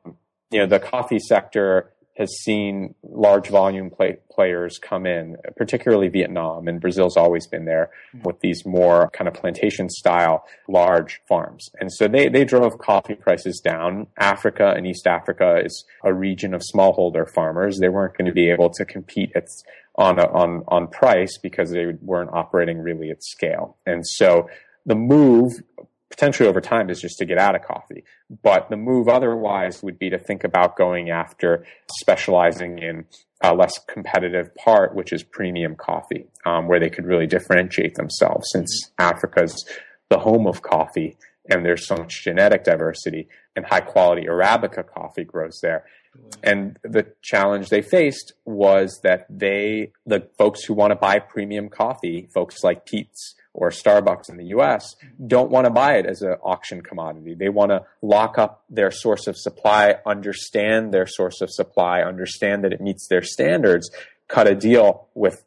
you 0.51 0.59
know 0.59 0.65
the 0.65 0.79
coffee 0.79 1.19
sector 1.19 1.91
has 2.17 2.35
seen 2.41 2.95
large 3.03 3.47
volume 3.49 3.91
play, 3.91 4.17
players 4.31 4.79
come 4.79 5.05
in, 5.05 5.37
particularly 5.55 6.07
Vietnam, 6.07 6.67
and 6.67 6.81
Brazil's 6.81 7.15
always 7.15 7.45
been 7.47 7.65
there 7.65 7.91
mm-hmm. 8.13 8.25
with 8.25 8.39
these 8.39 8.65
more 8.65 9.09
kind 9.13 9.27
of 9.27 9.35
plantation 9.35 9.87
style 9.87 10.43
large 10.67 11.21
farms. 11.27 11.69
And 11.79 11.93
so 11.93 12.07
they, 12.07 12.27
they 12.27 12.43
drove 12.43 12.79
coffee 12.79 13.13
prices 13.13 13.61
down. 13.63 14.07
Africa 14.17 14.73
and 14.75 14.87
East 14.87 15.05
Africa 15.05 15.61
is 15.63 15.85
a 16.03 16.13
region 16.13 16.55
of 16.55 16.63
smallholder 16.73 17.29
farmers. 17.31 17.77
They 17.79 17.89
weren't 17.89 18.17
going 18.17 18.27
to 18.27 18.33
be 18.33 18.49
able 18.49 18.71
to 18.71 18.85
compete 18.85 19.31
at, 19.35 19.47
on, 19.97 20.19
a, 20.19 20.27
on, 20.31 20.63
on 20.67 20.87
price 20.87 21.37
because 21.41 21.71
they 21.71 21.93
weren't 22.01 22.31
operating 22.33 22.79
really 22.79 23.09
at 23.09 23.23
scale. 23.23 23.77
And 23.85 24.05
so 24.05 24.49
the 24.85 24.95
move 24.95 25.63
potentially 26.09 26.47
over 26.47 26.61
time 26.61 26.89
is 26.89 27.01
just 27.01 27.17
to 27.17 27.25
get 27.25 27.37
out 27.37 27.55
of 27.55 27.63
coffee. 27.63 28.03
But 28.43 28.69
the 28.69 28.77
move 28.77 29.07
otherwise 29.07 29.83
would 29.83 29.99
be 29.99 30.09
to 30.09 30.17
think 30.17 30.43
about 30.43 30.77
going 30.77 31.09
after 31.09 31.65
specializing 31.99 32.79
in 32.79 33.05
a 33.43 33.53
less 33.53 33.77
competitive 33.87 34.55
part, 34.55 34.95
which 34.95 35.11
is 35.11 35.23
premium 35.23 35.75
coffee, 35.75 36.25
um, 36.45 36.67
where 36.67 36.79
they 36.79 36.89
could 36.89 37.05
really 37.05 37.27
differentiate 37.27 37.95
themselves 37.95 38.47
since 38.51 38.91
Africa's 38.99 39.65
the 40.09 40.19
home 40.19 40.47
of 40.47 40.61
coffee 40.61 41.17
and 41.49 41.65
there's 41.65 41.87
so 41.87 41.95
much 41.95 42.23
genetic 42.23 42.63
diversity 42.63 43.27
and 43.55 43.65
high 43.65 43.81
quality 43.81 44.25
Arabica 44.25 44.85
coffee 44.85 45.23
grows 45.23 45.59
there. 45.61 45.85
And 46.43 46.77
the 46.83 47.07
challenge 47.21 47.69
they 47.69 47.81
faced 47.81 48.33
was 48.45 48.99
that 49.03 49.25
they, 49.29 49.91
the 50.05 50.29
folks 50.37 50.63
who 50.63 50.73
want 50.73 50.91
to 50.91 50.95
buy 50.95 51.19
premium 51.19 51.67
coffee, 51.67 52.29
folks 52.33 52.63
like 52.63 52.85
Peet's, 52.85 53.35
or 53.57 53.71
Starbucks 53.71 54.29
in 54.29 54.37
the 54.37 54.45
US 54.57 54.95
don't 55.25 55.49
want 55.49 55.65
to 55.65 55.71
buy 55.71 55.95
it 55.95 56.05
as 56.05 56.21
an 56.21 56.35
auction 56.43 56.81
commodity. 56.81 57.33
They 57.33 57.49
want 57.49 57.71
to 57.71 57.83
lock 58.03 58.37
up 58.37 58.63
their 58.69 58.91
source 58.91 59.25
of 59.25 59.35
supply, 59.35 59.95
understand 60.05 60.93
their 60.93 61.07
source 61.07 61.41
of 61.41 61.49
supply, 61.49 62.01
understand 62.01 62.63
that 62.63 62.71
it 62.71 62.79
meets 62.79 63.07
their 63.07 63.23
standards, 63.23 63.89
cut 64.27 64.47
a 64.47 64.53
deal 64.53 65.07
with 65.15 65.43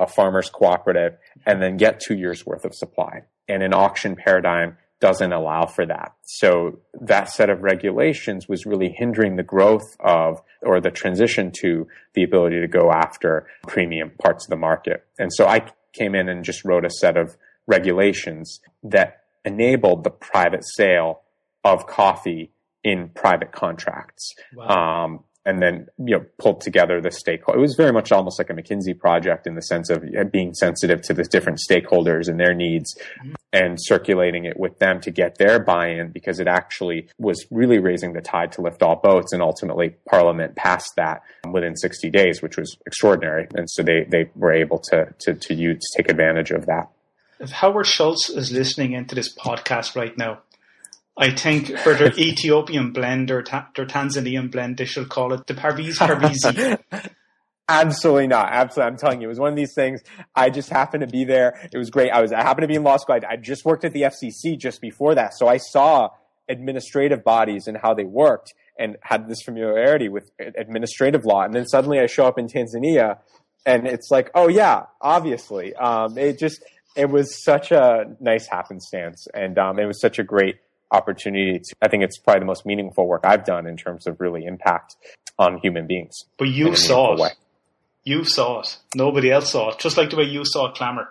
a 0.00 0.06
farmer's 0.06 0.48
cooperative, 0.48 1.18
and 1.44 1.60
then 1.60 1.76
get 1.76 2.00
two 2.00 2.16
years 2.16 2.46
worth 2.46 2.64
of 2.64 2.74
supply. 2.74 3.24
And 3.46 3.62
an 3.62 3.74
auction 3.74 4.16
paradigm 4.16 4.78
doesn't 5.00 5.32
allow 5.32 5.66
for 5.66 5.86
that. 5.86 6.12
So 6.22 6.80
that 7.00 7.30
set 7.30 7.50
of 7.50 7.62
regulations 7.62 8.48
was 8.48 8.66
really 8.66 8.94
hindering 8.96 9.36
the 9.36 9.42
growth 9.42 9.96
of 9.98 10.40
or 10.62 10.80
the 10.80 10.90
transition 10.90 11.50
to 11.60 11.88
the 12.14 12.22
ability 12.22 12.60
to 12.60 12.68
go 12.68 12.90
after 12.92 13.46
premium 13.66 14.12
parts 14.22 14.44
of 14.46 14.50
the 14.50 14.56
market. 14.56 15.04
And 15.18 15.32
so 15.32 15.46
I 15.46 15.66
came 15.92 16.14
in 16.14 16.28
and 16.28 16.44
just 16.44 16.64
wrote 16.64 16.84
a 16.84 16.90
set 16.90 17.16
of 17.16 17.36
regulations 17.66 18.60
that 18.82 19.22
enabled 19.44 20.04
the 20.04 20.10
private 20.10 20.64
sale 20.76 21.22
of 21.64 21.86
coffee 21.86 22.52
in 22.84 23.10
private 23.14 23.52
contracts. 23.52 24.34
Wow. 24.54 25.04
Um, 25.04 25.24
and 25.46 25.62
then 25.62 25.86
you 25.98 26.16
know 26.16 26.24
pulled 26.38 26.60
together 26.60 27.00
the 27.00 27.08
stakeholders. 27.08 27.56
It 27.56 27.60
was 27.60 27.74
very 27.76 27.92
much 27.92 28.12
almost 28.12 28.38
like 28.38 28.50
a 28.50 28.54
McKinsey 28.54 28.98
project 28.98 29.46
in 29.46 29.54
the 29.54 29.62
sense 29.62 29.90
of 29.90 30.04
being 30.30 30.54
sensitive 30.54 31.02
to 31.02 31.14
the 31.14 31.24
different 31.24 31.58
stakeholders 31.58 32.28
and 32.28 32.38
their 32.38 32.54
needs, 32.54 32.96
mm-hmm. 33.18 33.32
and 33.52 33.78
circulating 33.80 34.44
it 34.44 34.58
with 34.58 34.78
them 34.78 35.00
to 35.00 35.10
get 35.10 35.38
their 35.38 35.58
buy-in 35.58 36.10
because 36.10 36.40
it 36.40 36.46
actually 36.46 37.08
was 37.18 37.46
really 37.50 37.78
raising 37.78 38.12
the 38.12 38.20
tide 38.20 38.52
to 38.52 38.62
lift 38.62 38.82
all 38.82 38.96
boats. 38.96 39.32
And 39.32 39.42
ultimately, 39.42 39.96
Parliament 40.08 40.56
passed 40.56 40.92
that 40.96 41.22
within 41.50 41.76
60 41.76 42.10
days, 42.10 42.42
which 42.42 42.56
was 42.56 42.76
extraordinary. 42.86 43.48
And 43.54 43.68
so 43.70 43.82
they 43.82 44.04
they 44.08 44.30
were 44.34 44.52
able 44.52 44.78
to 44.90 45.14
to 45.20 45.34
to 45.34 45.54
use 45.54 45.78
to 45.78 46.02
take 46.02 46.10
advantage 46.10 46.50
of 46.50 46.66
that 46.66 46.88
if 47.40 47.50
Howard 47.50 47.86
Schultz 47.86 48.28
is 48.28 48.52
listening 48.52 48.92
into 48.92 49.14
this 49.14 49.34
podcast 49.34 49.96
right 49.96 50.16
now, 50.16 50.40
I 51.20 51.30
think 51.30 51.76
for 51.78 51.92
their 51.92 52.12
Ethiopian 52.18 52.92
blend 52.92 53.30
or 53.30 53.42
ta- 53.42 53.68
their 53.76 53.84
Tanzanian 53.84 54.50
blend, 54.50 54.78
they 54.78 54.86
should 54.86 55.10
call 55.10 55.34
it 55.34 55.46
the 55.46 55.54
Parviz 55.54 55.98
Parvizi. 55.98 56.80
Absolutely 57.68 58.26
not. 58.26 58.48
Absolutely. 58.50 58.90
I'm 58.90 58.96
telling 58.96 59.20
you, 59.20 59.26
it 59.26 59.28
was 59.28 59.38
one 59.38 59.50
of 59.50 59.56
these 59.56 59.74
things. 59.74 60.00
I 60.34 60.48
just 60.48 60.70
happened 60.70 61.02
to 61.02 61.06
be 61.06 61.24
there. 61.24 61.68
It 61.72 61.76
was 61.76 61.90
great. 61.90 62.10
I 62.10 62.22
was, 62.22 62.32
I 62.32 62.42
happened 62.42 62.62
to 62.62 62.68
be 62.68 62.74
in 62.74 62.82
law 62.82 62.96
school. 62.96 63.16
I, 63.16 63.34
I 63.34 63.36
just 63.36 63.64
worked 63.64 63.84
at 63.84 63.92
the 63.92 64.02
FCC 64.02 64.58
just 64.58 64.80
before 64.80 65.14
that. 65.14 65.34
So 65.36 65.46
I 65.46 65.58
saw 65.58 66.08
administrative 66.48 67.22
bodies 67.22 67.68
and 67.68 67.76
how 67.76 67.92
they 67.94 68.04
worked 68.04 68.54
and 68.78 68.96
had 69.02 69.28
this 69.28 69.42
familiarity 69.44 70.08
with 70.08 70.30
administrative 70.40 71.26
law. 71.26 71.42
And 71.42 71.54
then 71.54 71.66
suddenly 71.66 72.00
I 72.00 72.06
show 72.06 72.26
up 72.26 72.38
in 72.38 72.48
Tanzania 72.48 73.18
and 73.66 73.86
it's 73.86 74.10
like, 74.10 74.30
oh 74.34 74.48
yeah, 74.48 74.84
obviously. 75.00 75.74
Um, 75.76 76.16
it 76.16 76.38
just, 76.38 76.64
it 76.96 77.10
was 77.10 77.44
such 77.44 77.70
a 77.70 78.16
nice 78.20 78.48
happenstance, 78.48 79.26
and 79.32 79.58
um, 79.58 79.78
it 79.78 79.86
was 79.86 80.00
such 80.00 80.18
a 80.18 80.24
great 80.24 80.56
opportunity. 80.90 81.58
To, 81.58 81.76
I 81.82 81.88
think 81.88 82.02
it's 82.04 82.18
probably 82.18 82.40
the 82.40 82.46
most 82.46 82.66
meaningful 82.66 83.06
work 83.06 83.22
I've 83.24 83.44
done 83.44 83.66
in 83.66 83.76
terms 83.76 84.06
of 84.06 84.20
really 84.20 84.44
impact 84.44 84.96
on 85.38 85.58
human 85.58 85.86
beings. 85.86 86.14
But 86.38 86.48
you 86.48 86.74
saw 86.76 87.14
it. 87.14 87.20
Way. 87.20 87.30
You 88.04 88.24
saw 88.24 88.60
it. 88.60 88.78
Nobody 88.94 89.30
else 89.30 89.50
saw 89.50 89.70
it. 89.70 89.78
Just 89.78 89.96
like 89.96 90.10
the 90.10 90.16
way 90.16 90.24
you 90.24 90.44
saw 90.44 90.72
Clammr. 90.72 91.06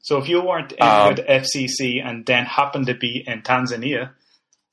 So 0.00 0.18
if 0.18 0.28
you 0.28 0.40
weren't 0.40 0.72
in 0.72 0.82
um, 0.82 1.14
the 1.16 1.22
FCC 1.22 2.04
and 2.04 2.24
then 2.24 2.44
happened 2.44 2.86
to 2.86 2.94
be 2.94 3.24
in 3.26 3.42
Tanzania, 3.42 4.10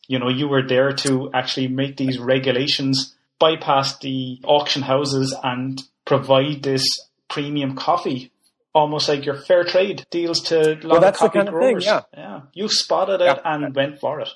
you 0.07 0.19
know, 0.19 0.29
you 0.29 0.47
were 0.47 0.65
there 0.65 0.93
to 0.93 1.31
actually 1.33 1.67
make 1.67 1.97
these 1.97 2.19
regulations 2.19 3.15
bypass 3.39 3.97
the 3.99 4.39
auction 4.43 4.83
houses 4.83 5.35
and 5.43 5.81
provide 6.05 6.63
this 6.63 6.87
premium 7.27 7.75
coffee 7.75 8.31
almost 8.75 9.07
like 9.07 9.25
your 9.25 9.35
fair 9.35 9.63
trade 9.63 10.05
deals 10.11 10.41
to 10.41 10.77
well, 10.83 10.99
that's 10.99 11.21
of 11.21 11.31
coffee 11.31 11.39
the 11.39 11.45
kind 11.45 11.49
growers. 11.49 11.87
Of 11.87 12.03
thing, 12.11 12.21
yeah. 12.21 12.29
yeah, 12.29 12.41
you 12.53 12.67
spotted 12.67 13.21
it 13.21 13.25
yeah. 13.25 13.39
and 13.45 13.73
went 13.73 13.99
for 13.99 14.19
it. 14.19 14.29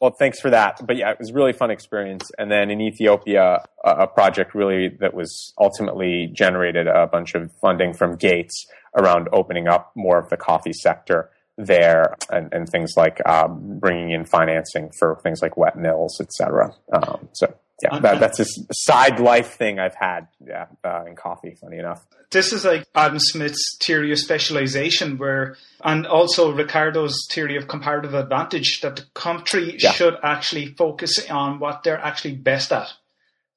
Well, 0.00 0.12
thanks 0.18 0.40
for 0.40 0.50
that. 0.50 0.84
But 0.86 0.96
yeah, 0.96 1.10
it 1.10 1.18
was 1.18 1.30
a 1.30 1.34
really 1.34 1.52
fun 1.52 1.70
experience. 1.70 2.30
And 2.38 2.50
then 2.50 2.70
in 2.70 2.80
Ethiopia, 2.80 3.64
a 3.84 4.06
project 4.06 4.54
really 4.54 4.88
that 5.00 5.12
was 5.12 5.52
ultimately 5.58 6.30
generated 6.32 6.86
a 6.86 7.06
bunch 7.06 7.34
of 7.34 7.52
funding 7.60 7.92
from 7.92 8.16
Gates 8.16 8.66
around 8.96 9.28
opening 9.32 9.68
up 9.68 9.92
more 9.94 10.18
of 10.18 10.30
the 10.30 10.36
coffee 10.36 10.72
sector 10.72 11.30
there 11.58 12.16
and, 12.30 12.52
and 12.52 12.66
things 12.68 12.94
like 12.96 13.20
um, 13.28 13.78
bringing 13.78 14.12
in 14.12 14.24
financing 14.24 14.90
for 14.98 15.18
things 15.22 15.42
like 15.42 15.58
wet 15.58 15.76
mills, 15.76 16.18
et 16.18 16.32
cetera. 16.32 16.72
Um, 16.92 17.28
so 17.32 17.54
yeah, 17.82 17.98
that, 18.00 18.20
that's 18.20 18.40
a 18.40 18.46
side 18.72 19.20
life 19.20 19.54
thing 19.54 19.78
I've 19.78 19.94
had. 19.94 20.28
Yeah, 20.44 20.66
uh, 20.84 21.04
in 21.06 21.16
coffee. 21.16 21.54
Funny 21.60 21.78
enough, 21.78 22.06
this 22.30 22.52
is 22.52 22.64
like 22.64 22.86
Adam 22.94 23.18
Smith's 23.18 23.76
theory 23.82 24.12
of 24.12 24.18
specialization, 24.18 25.18
where 25.18 25.56
and 25.82 26.06
also 26.06 26.52
Ricardo's 26.52 27.16
theory 27.30 27.56
of 27.56 27.68
comparative 27.68 28.14
advantage 28.14 28.80
that 28.82 28.96
the 28.96 29.04
country 29.14 29.76
yeah. 29.78 29.92
should 29.92 30.16
actually 30.22 30.66
focus 30.74 31.28
on 31.30 31.58
what 31.58 31.82
they're 31.82 31.98
actually 31.98 32.36
best 32.36 32.72
at. 32.72 32.92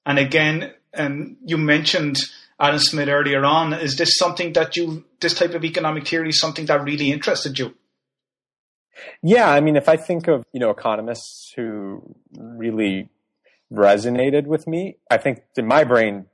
And 0.06 0.20
again, 0.20 0.74
um, 0.96 1.38
you 1.46 1.58
mentioned 1.58 2.18
Adam 2.60 2.80
Smith 2.80 3.10
earlier 3.10 3.44
on. 3.46 3.74
Is 3.74 3.96
this 3.98 4.16
something 4.18 4.54
that 4.54 4.76
you, 4.76 5.06
this 5.20 5.34
type 5.34 5.54
of 5.54 5.64
economic 5.64 6.08
theory, 6.08 6.30
is 6.30 6.40
something 6.40 6.66
that 6.66 6.84
really 6.84 7.12
interested 7.12 7.58
you? 7.58 7.76
Yeah, 9.22 9.50
I 9.50 9.60
mean, 9.60 9.76
if 9.76 9.90
I 9.90 9.98
think 9.98 10.28
of 10.28 10.46
you 10.54 10.60
know 10.60 10.70
economists 10.70 11.52
who 11.56 12.02
really 12.38 13.10
resonated 13.74 14.46
with 14.46 14.68
me. 14.68 14.98
I 15.10 15.18
think 15.18 15.44
in 15.58 15.68
my 15.68 15.84
brain, 15.84 16.26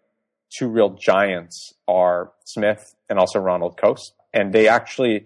two 0.56 0.68
real 0.68 0.90
giants 0.90 1.74
are 1.88 2.32
Smith 2.46 2.96
and 3.10 3.20
also 3.20 3.40
Ronald 3.40 3.78
Coase. 3.78 4.12
And 4.34 4.54
they 4.54 4.68
actually, 4.68 5.26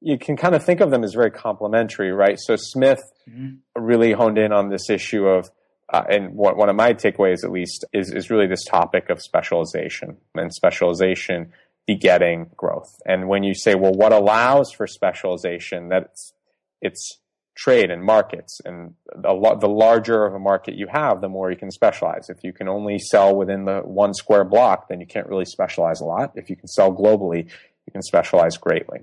you 0.00 0.18
can 0.18 0.36
kind 0.36 0.54
of 0.54 0.64
think 0.64 0.80
of 0.80 0.90
them 0.90 1.04
as 1.04 1.14
very 1.14 1.30
complementary, 1.30 2.12
right? 2.12 2.38
So 2.38 2.56
Smith 2.56 3.00
mm-hmm. 3.28 3.56
really 3.82 4.12
honed 4.12 4.38
in 4.38 4.52
on 4.52 4.68
this 4.68 4.90
issue 4.90 5.26
of, 5.26 5.50
uh, 5.92 6.04
and 6.08 6.34
what, 6.34 6.56
one 6.56 6.68
of 6.68 6.76
my 6.76 6.92
takeaways 6.92 7.44
at 7.44 7.50
least 7.50 7.84
is, 7.92 8.12
is 8.12 8.30
really 8.30 8.46
this 8.46 8.64
topic 8.64 9.08
of 9.10 9.22
specialization 9.22 10.18
and 10.34 10.52
specialization 10.52 11.52
begetting 11.86 12.50
growth. 12.56 12.94
And 13.06 13.28
when 13.28 13.42
you 13.42 13.54
say, 13.54 13.74
well, 13.74 13.92
what 13.92 14.12
allows 14.12 14.70
for 14.70 14.86
specialization? 14.86 15.88
That's 15.88 16.34
it's 16.82 17.18
trade 17.58 17.90
and 17.90 18.02
markets. 18.02 18.60
And 18.64 18.94
the, 19.14 19.58
the 19.60 19.68
larger 19.68 20.24
of 20.24 20.32
a 20.32 20.38
market 20.38 20.76
you 20.76 20.86
have, 20.90 21.20
the 21.20 21.28
more 21.28 21.50
you 21.50 21.56
can 21.56 21.72
specialize. 21.72 22.30
If 22.30 22.44
you 22.44 22.52
can 22.52 22.68
only 22.68 22.98
sell 22.98 23.34
within 23.34 23.64
the 23.64 23.80
one 23.80 24.14
square 24.14 24.44
block, 24.44 24.88
then 24.88 25.00
you 25.00 25.06
can't 25.06 25.26
really 25.26 25.44
specialize 25.44 26.00
a 26.00 26.04
lot. 26.04 26.32
If 26.36 26.48
you 26.48 26.56
can 26.56 26.68
sell 26.68 26.92
globally, 26.92 27.46
you 27.86 27.92
can 27.92 28.02
specialize 28.02 28.56
greatly. 28.56 29.00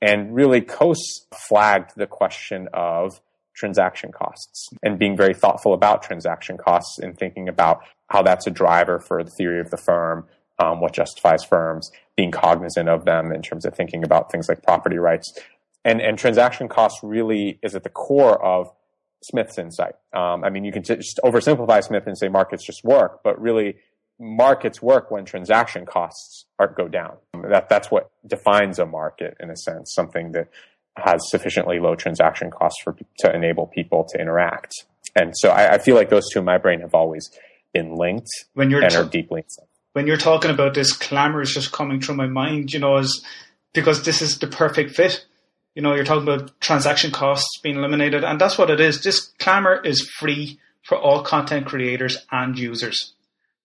And 0.00 0.34
really, 0.34 0.62
Coase 0.62 1.26
flagged 1.48 1.92
the 1.96 2.06
question 2.06 2.68
of 2.72 3.20
transaction 3.54 4.10
costs 4.12 4.68
and 4.82 4.98
being 4.98 5.16
very 5.16 5.34
thoughtful 5.34 5.74
about 5.74 6.02
transaction 6.02 6.56
costs 6.56 6.98
and 7.00 7.18
thinking 7.18 7.48
about 7.48 7.82
how 8.08 8.22
that's 8.22 8.46
a 8.46 8.50
driver 8.50 9.00
for 9.00 9.22
the 9.22 9.30
theory 9.30 9.60
of 9.60 9.70
the 9.70 9.76
firm, 9.76 10.24
um, 10.60 10.80
what 10.80 10.94
justifies 10.94 11.44
firms, 11.44 11.90
being 12.16 12.30
cognizant 12.30 12.88
of 12.88 13.04
them 13.04 13.32
in 13.32 13.42
terms 13.42 13.66
of 13.66 13.74
thinking 13.74 14.02
about 14.04 14.30
things 14.30 14.48
like 14.48 14.62
property 14.62 14.96
rights 14.96 15.34
and 15.84 16.00
and 16.00 16.18
transaction 16.18 16.68
costs 16.68 17.00
really 17.02 17.58
is 17.62 17.74
at 17.74 17.82
the 17.82 17.90
core 17.90 18.42
of 18.44 18.70
Smith's 19.22 19.58
insight. 19.58 19.94
Um, 20.12 20.44
I 20.44 20.50
mean, 20.50 20.64
you 20.64 20.72
can 20.72 20.82
just 20.82 21.20
oversimplify 21.24 21.82
Smith 21.82 22.06
and 22.06 22.16
say 22.16 22.28
markets 22.28 22.64
just 22.64 22.84
work, 22.84 23.20
but 23.24 23.40
really 23.40 23.76
markets 24.20 24.82
work 24.82 25.10
when 25.10 25.24
transaction 25.24 25.86
costs 25.86 26.46
are, 26.58 26.68
go 26.68 26.88
down. 26.88 27.16
That 27.48 27.68
that's 27.68 27.90
what 27.90 28.10
defines 28.26 28.78
a 28.78 28.86
market 28.86 29.36
in 29.40 29.50
a 29.50 29.56
sense, 29.56 29.92
something 29.94 30.32
that 30.32 30.48
has 30.96 31.20
sufficiently 31.30 31.78
low 31.78 31.94
transaction 31.94 32.50
costs 32.50 32.80
for 32.82 32.96
to 33.20 33.34
enable 33.34 33.66
people 33.66 34.04
to 34.10 34.20
interact. 34.20 34.72
And 35.14 35.32
so 35.36 35.50
I, 35.50 35.74
I 35.74 35.78
feel 35.78 35.94
like 35.94 36.10
those 36.10 36.28
two 36.32 36.40
in 36.40 36.44
my 36.44 36.58
brain 36.58 36.80
have 36.80 36.94
always 36.94 37.30
been 37.72 37.94
linked 37.94 38.28
when 38.54 38.70
you're 38.70 38.82
and 38.82 38.90
t- 38.90 38.96
are 38.96 39.04
deeply. 39.04 39.44
When 39.92 40.06
you're 40.06 40.16
talking 40.16 40.50
about 40.50 40.74
this, 40.74 40.96
Clammr 40.96 41.42
is 41.42 41.52
just 41.52 41.72
coming 41.72 42.00
through 42.00 42.16
my 42.16 42.26
mind. 42.26 42.72
You 42.72 42.80
know, 42.80 42.96
as 42.96 43.22
because 43.72 44.04
this 44.04 44.22
is 44.22 44.38
the 44.38 44.46
perfect 44.46 44.90
fit 44.94 45.24
you 45.78 45.82
know, 45.82 45.94
you're 45.94 46.04
talking 46.04 46.24
about 46.24 46.60
transaction 46.60 47.12
costs 47.12 47.60
being 47.62 47.76
eliminated, 47.76 48.24
and 48.24 48.40
that's 48.40 48.58
what 48.58 48.68
it 48.68 48.80
is. 48.80 49.00
This 49.00 49.30
Clammr 49.38 49.86
is 49.86 50.10
free 50.18 50.58
for 50.82 50.98
all 50.98 51.22
content 51.22 51.66
creators 51.66 52.18
and 52.32 52.58
users. 52.58 53.12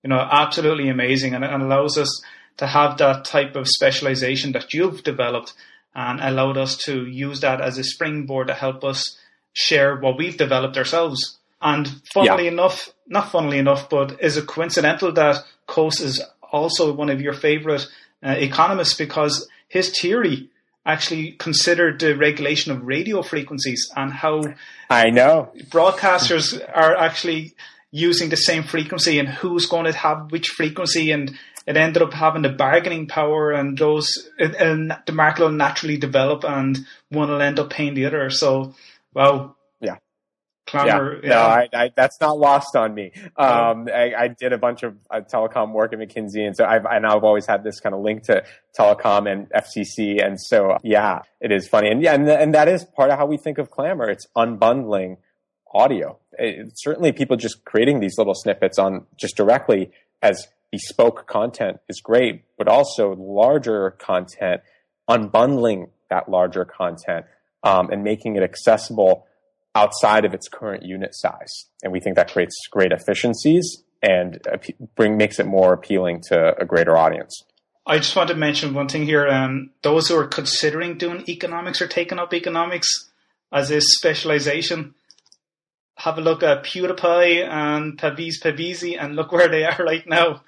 You 0.03 0.11
know, 0.11 0.19
absolutely 0.19 0.89
amazing, 0.89 1.33
and 1.33 1.43
it 1.43 1.51
allows 1.51 1.97
us 1.97 2.23
to 2.57 2.67
have 2.67 2.99
that 2.99 3.25
type 3.25 3.55
of 3.55 3.67
specialization 3.67 4.51
that 4.51 4.75
you've 4.75 5.01
developed 5.01 5.53
and 5.95 6.19
allowed 6.19 6.55
us 6.55 6.77
to 6.85 7.07
use 7.07 7.39
that 7.39 7.61
as 7.61 7.79
a 7.79 7.83
springboard 7.83 8.45
to 8.45 8.53
help 8.53 8.83
us 8.83 9.17
share 9.53 9.95
what 9.95 10.15
we've 10.15 10.37
developed 10.37 10.77
ourselves. 10.77 11.39
And 11.63 11.87
funnily 12.13 12.45
yeah. 12.45 12.51
enough, 12.51 12.89
not 13.07 13.31
funnily 13.31 13.57
enough, 13.57 13.89
but 13.89 14.21
is 14.21 14.37
it 14.37 14.45
coincidental 14.45 15.11
that 15.13 15.43
Coase 15.67 16.01
is 16.01 16.23
also 16.51 16.93
one 16.93 17.09
of 17.09 17.21
your 17.21 17.33
favorite 17.33 17.87
uh, 18.21 18.35
economists 18.37 18.93
because 18.93 19.47
his 19.67 19.97
theory 19.97 20.51
actually 20.85 21.31
considered 21.33 21.99
the 21.99 22.15
regulation 22.15 22.71
of 22.71 22.83
radio 22.83 23.21
frequencies 23.21 23.89
and 23.95 24.11
how 24.11 24.43
I 24.89 25.09
know. 25.09 25.51
broadcasters 25.69 26.59
are 26.73 26.95
actually 26.95 27.55
using 27.91 28.29
the 28.29 28.35
same 28.35 28.63
frequency 28.63 29.19
and 29.19 29.29
who's 29.29 29.65
going 29.65 29.85
to 29.85 29.93
have 29.93 30.31
which 30.31 30.49
frequency 30.49 31.11
and 31.11 31.37
it 31.65 31.77
ended 31.77 32.03
up 32.03 32.13
having 32.13 32.41
the 32.41 32.49
bargaining 32.49 33.07
power 33.07 33.51
and 33.51 33.77
those 33.77 34.29
and 34.37 34.97
the 35.05 35.13
market 35.13 35.43
will 35.43 35.51
naturally 35.51 35.97
develop 35.97 36.43
and 36.43 36.79
one 37.09 37.29
will 37.29 37.41
end 37.41 37.59
up 37.59 37.69
paying 37.69 37.93
the 37.93 38.05
other. 38.05 38.29
So 38.29 38.75
wow 39.13 39.55
Clammr, 40.67 41.21
yeah, 41.23 41.29
yeah. 41.29 41.29
no, 41.29 41.41
I, 41.41 41.67
I, 41.73 41.91
that's 41.95 42.19
not 42.21 42.37
lost 42.37 42.75
on 42.75 42.93
me. 42.93 43.11
Um, 43.35 43.89
I, 43.93 44.13
I, 44.17 44.27
did 44.29 44.53
a 44.53 44.57
bunch 44.57 44.83
of 44.83 44.95
uh, 45.11 45.19
telecom 45.21 45.73
work 45.73 45.91
at 45.91 45.99
McKinsey, 45.99 46.45
and 46.45 46.55
so 46.55 46.63
I've 46.63 46.85
and 46.85 47.05
I've 47.05 47.23
always 47.23 47.45
had 47.45 47.63
this 47.63 47.81
kind 47.81 47.93
of 47.93 48.01
link 48.01 48.23
to 48.23 48.43
telecom 48.79 49.29
and 49.29 49.49
FCC, 49.49 50.25
and 50.25 50.39
so 50.39 50.77
yeah, 50.81 51.19
it 51.41 51.51
is 51.51 51.67
funny, 51.67 51.89
and 51.89 52.01
yeah, 52.01 52.13
and, 52.13 52.29
and 52.29 52.53
that 52.53 52.69
is 52.69 52.85
part 52.85 53.09
of 53.09 53.17
how 53.17 53.25
we 53.25 53.37
think 53.37 53.57
of 53.57 53.71
Clammr. 53.71 54.09
It's 54.09 54.25
unbundling 54.37 55.17
audio. 55.73 56.17
It, 56.33 56.71
certainly, 56.75 57.11
people 57.11 57.35
just 57.35 57.65
creating 57.65 57.99
these 57.99 58.17
little 58.17 58.35
snippets 58.35 58.79
on 58.79 59.05
just 59.17 59.35
directly 59.35 59.91
as 60.21 60.47
bespoke 60.71 61.27
content 61.27 61.79
is 61.89 61.99
great, 61.99 62.45
but 62.57 62.69
also 62.69 63.15
larger 63.15 63.91
content, 63.91 64.61
unbundling 65.09 65.89
that 66.09 66.29
larger 66.29 66.63
content 66.63 67.25
um, 67.63 67.89
and 67.91 68.03
making 68.03 68.35
it 68.35 68.43
accessible 68.43 69.27
outside 69.75 70.25
of 70.25 70.33
its 70.33 70.47
current 70.47 70.83
unit 70.83 71.11
size. 71.13 71.65
And 71.83 71.91
we 71.91 71.99
think 71.99 72.15
that 72.15 72.31
creates 72.31 72.55
great 72.69 72.91
efficiencies 72.91 73.83
and 74.01 74.39
bring 74.95 75.17
makes 75.17 75.39
it 75.39 75.45
more 75.45 75.73
appealing 75.73 76.21
to 76.29 76.55
a 76.59 76.65
greater 76.65 76.97
audience. 76.97 77.43
I 77.85 77.97
just 77.97 78.15
want 78.15 78.29
to 78.29 78.35
mention 78.35 78.73
one 78.73 78.87
thing 78.87 79.03
here. 79.03 79.27
Um, 79.27 79.71
those 79.81 80.07
who 80.07 80.17
are 80.17 80.27
considering 80.27 80.97
doing 80.97 81.23
economics 81.27 81.81
or 81.81 81.87
taking 81.87 82.19
up 82.19 82.33
economics 82.33 83.11
as 83.51 83.71
a 83.71 83.81
specialization, 83.81 84.95
have 85.95 86.17
a 86.17 86.21
look 86.21 86.43
at 86.43 86.63
PewDiePie 86.63 87.47
and 87.47 87.97
Parviz 87.97 88.41
Parvizi 88.41 88.97
and 88.99 89.15
look 89.15 89.31
where 89.31 89.47
they 89.47 89.63
are 89.63 89.77
right 89.79 90.07
now. 90.07 90.43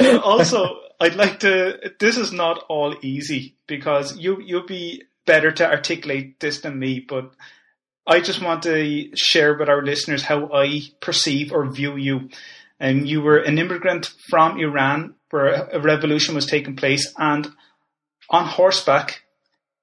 also, 0.22 0.76
I'd 1.00 1.16
like 1.16 1.40
to. 1.40 1.92
This 2.00 2.16
is 2.16 2.32
not 2.32 2.64
all 2.68 2.96
easy 3.02 3.54
because 3.66 4.16
you 4.16 4.40
you'll 4.40 4.66
be 4.66 5.04
better 5.26 5.52
to 5.52 5.70
articulate 5.70 6.40
this 6.40 6.62
than 6.62 6.78
me, 6.78 7.00
but 7.00 7.32
I 8.08 8.20
just 8.20 8.42
want 8.42 8.62
to 8.62 9.10
share 9.14 9.56
with 9.56 9.68
our 9.68 9.82
listeners 9.82 10.22
how 10.22 10.50
I 10.52 10.80
perceive 11.00 11.52
or 11.52 11.70
view 11.70 11.96
you. 11.96 12.30
And 12.80 13.06
you 13.06 13.20
were 13.20 13.36
an 13.36 13.58
immigrant 13.58 14.10
from 14.30 14.58
Iran 14.58 15.14
where 15.30 15.68
a 15.70 15.78
revolution 15.78 16.34
was 16.34 16.46
taking 16.46 16.74
place, 16.74 17.12
and 17.18 17.46
on 18.30 18.46
horseback, 18.46 19.24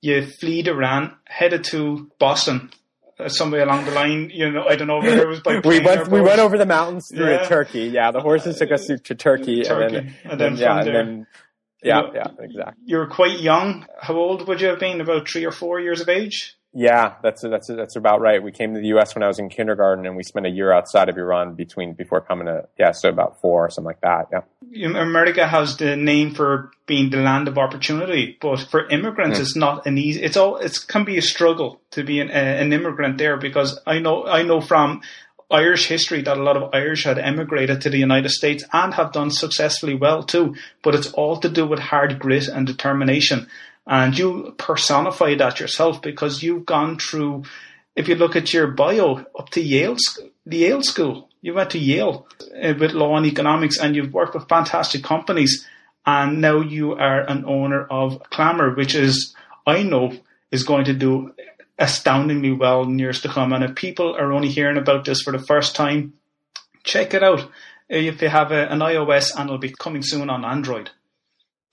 you 0.02 0.26
fled 0.26 0.68
Iran, 0.68 1.16
headed 1.26 1.66
to 1.66 2.10
Boston. 2.20 2.72
Uh, 3.18 3.30
somewhere 3.30 3.64
along 3.64 3.86
the 3.86 3.92
line, 3.92 4.30
you 4.34 4.52
know, 4.52 4.66
I 4.68 4.76
don't 4.76 4.88
know 4.88 4.98
whether 4.98 5.22
it 5.22 5.28
was 5.28 5.40
by 5.40 5.60
we 5.64 5.80
went 5.80 6.10
we 6.10 6.20
went 6.20 6.40
over 6.40 6.58
the 6.58 6.66
mountains 6.66 7.08
through 7.14 7.30
yeah. 7.30 7.46
Turkey. 7.46 7.84
Yeah, 7.84 8.12
the 8.12 8.20
horses 8.20 8.58
took 8.58 8.72
us 8.72 8.88
to, 8.88 8.98
to 8.98 9.16
Turkey, 9.16 9.64
Turkey, 9.64 9.96
and 9.96 9.96
then, 9.96 10.16
and 10.24 10.40
then, 10.40 10.48
and 10.48 10.58
then 10.58 10.58
yeah, 10.58 10.84
there, 10.84 11.00
and 11.00 11.10
then 11.10 11.28
yeah, 11.82 11.98
you 11.98 12.08
know, 12.08 12.14
yeah, 12.14 12.28
exactly. 12.40 12.84
You 12.86 12.98
were 12.98 13.08
quite 13.08 13.40
young. 13.40 13.86
How 14.02 14.16
old 14.16 14.48
would 14.48 14.60
you 14.60 14.68
have 14.68 14.80
been? 14.80 15.00
About 15.00 15.30
three 15.30 15.46
or 15.46 15.52
four 15.52 15.80
years 15.80 16.02
of 16.02 16.10
age? 16.10 16.58
Yeah, 16.78 17.14
that's 17.24 17.42
that's 17.42 17.68
that's 17.68 17.96
about 17.96 18.20
right. 18.20 18.44
We 18.44 18.52
came 18.52 18.74
to 18.74 18.82
the 18.82 18.88
U.S. 18.88 19.16
when 19.16 19.24
I 19.24 19.28
was 19.28 19.40
in 19.40 19.48
kindergarten, 19.48 20.06
and 20.06 20.18
we 20.18 20.24
spent 20.24 20.46
a 20.46 20.50
year 20.50 20.74
outside 20.74 21.08
of 21.08 21.18
Iran 21.18 21.56
between 21.56 21.94
before 21.94 22.20
coming 22.20 22.48
to 22.48 22.68
yeah, 22.78 22.92
so 22.92 23.08
about 23.08 23.40
four 23.40 23.66
or 23.66 23.70
something 23.70 23.86
like 23.86 24.02
that. 24.02 24.28
Yeah. 24.30 25.02
America 25.02 25.48
has 25.48 25.78
the 25.78 25.96
name 25.96 26.36
for 26.36 26.72
being 26.86 27.12
the 27.12 27.22
land 27.22 27.48
of 27.48 27.58
opportunity, 27.58 28.38
but 28.42 28.60
for 28.60 28.90
immigrants, 28.90 29.38
mm. 29.38 29.42
it's 29.42 29.56
not 29.56 29.88
an 29.88 29.98
easy. 29.98 30.22
It's 30.22 30.36
all 30.36 30.58
it 30.58 30.78
can 30.90 31.06
be 31.06 31.18
a 31.18 31.22
struggle 31.22 31.80
to 31.92 32.04
be 32.04 32.20
an, 32.20 32.30
an 32.30 32.74
immigrant 32.74 33.20
there 33.20 33.38
because 33.38 33.80
I 33.88 34.00
know 34.00 34.26
I 34.28 34.44
know 34.44 34.60
from 34.60 35.02
Irish 35.50 35.88
history 35.88 36.24
that 36.24 36.38
a 36.38 36.44
lot 36.44 36.58
of 36.58 36.72
Irish 36.74 37.06
had 37.06 37.18
emigrated 37.18 37.80
to 37.82 37.90
the 37.90 38.00
United 38.00 38.32
States 38.32 38.66
and 38.74 38.94
have 38.96 39.14
done 39.14 39.32
successfully 39.32 39.96
well 39.96 40.24
too. 40.24 40.56
But 40.84 40.96
it's 40.96 41.14
all 41.14 41.40
to 41.40 41.48
do 41.48 41.66
with 41.66 41.80
hard 41.80 42.20
grit 42.20 42.50
and 42.50 42.68
determination. 42.68 43.48
And 43.88 44.18
you 44.18 44.56
personify 44.58 45.36
that 45.36 45.60
yourself 45.60 46.02
because 46.02 46.42
you've 46.42 46.66
gone 46.66 46.98
through, 46.98 47.44
if 47.96 48.08
you 48.08 48.16
look 48.16 48.36
at 48.36 48.54
your 48.54 48.68
bio, 48.68 49.26
up 49.38 49.50
to 49.52 49.62
Yale, 49.62 49.98
the 50.46 50.58
Yale 50.58 50.82
School. 50.82 51.30
You 51.42 51.54
went 51.54 51.70
to 51.72 51.80
Yale 51.80 52.28
uh, 52.62 52.74
with 52.80 52.94
law 52.94 53.16
and 53.16 53.26
economics 53.26 53.78
and 53.78 53.96
you've 53.96 54.14
worked 54.14 54.34
with 54.34 54.50
fantastic 54.50 55.04
companies. 55.04 55.68
And 56.06 56.42
now 56.42 56.62
you 56.62 56.94
are 56.94 57.22
an 57.22 57.46
owner 57.46 57.86
of 57.86 58.22
Clammr, 58.32 58.76
which 58.76 58.96
is, 58.96 59.36
I 59.68 59.84
know, 59.84 60.14
is 60.52 60.64
going 60.64 60.86
to 60.86 60.94
do 60.94 61.34
astoundingly 61.78 62.54
well 62.54 62.84
in 62.84 62.98
years 62.98 63.22
to 63.22 63.30
come. 63.30 63.54
And 63.54 63.64
if 63.64 63.76
people 63.76 64.16
are 64.16 64.32
only 64.32 64.50
hearing 64.50 64.78
about 64.78 65.06
this 65.06 65.22
for 65.22 65.32
the 65.32 65.44
first 65.44 65.76
time, 65.76 66.14
check 66.84 67.14
it 67.14 67.24
out. 67.24 67.50
If 67.90 68.22
you 68.22 68.30
have 68.30 68.52
a, 68.52 68.68
an 68.68 68.80
iOS 68.80 69.36
and 69.36 69.48
it'll 69.48 69.58
be 69.60 69.74
coming 69.78 70.02
soon 70.02 70.30
on 70.30 70.46
Android. 70.46 70.90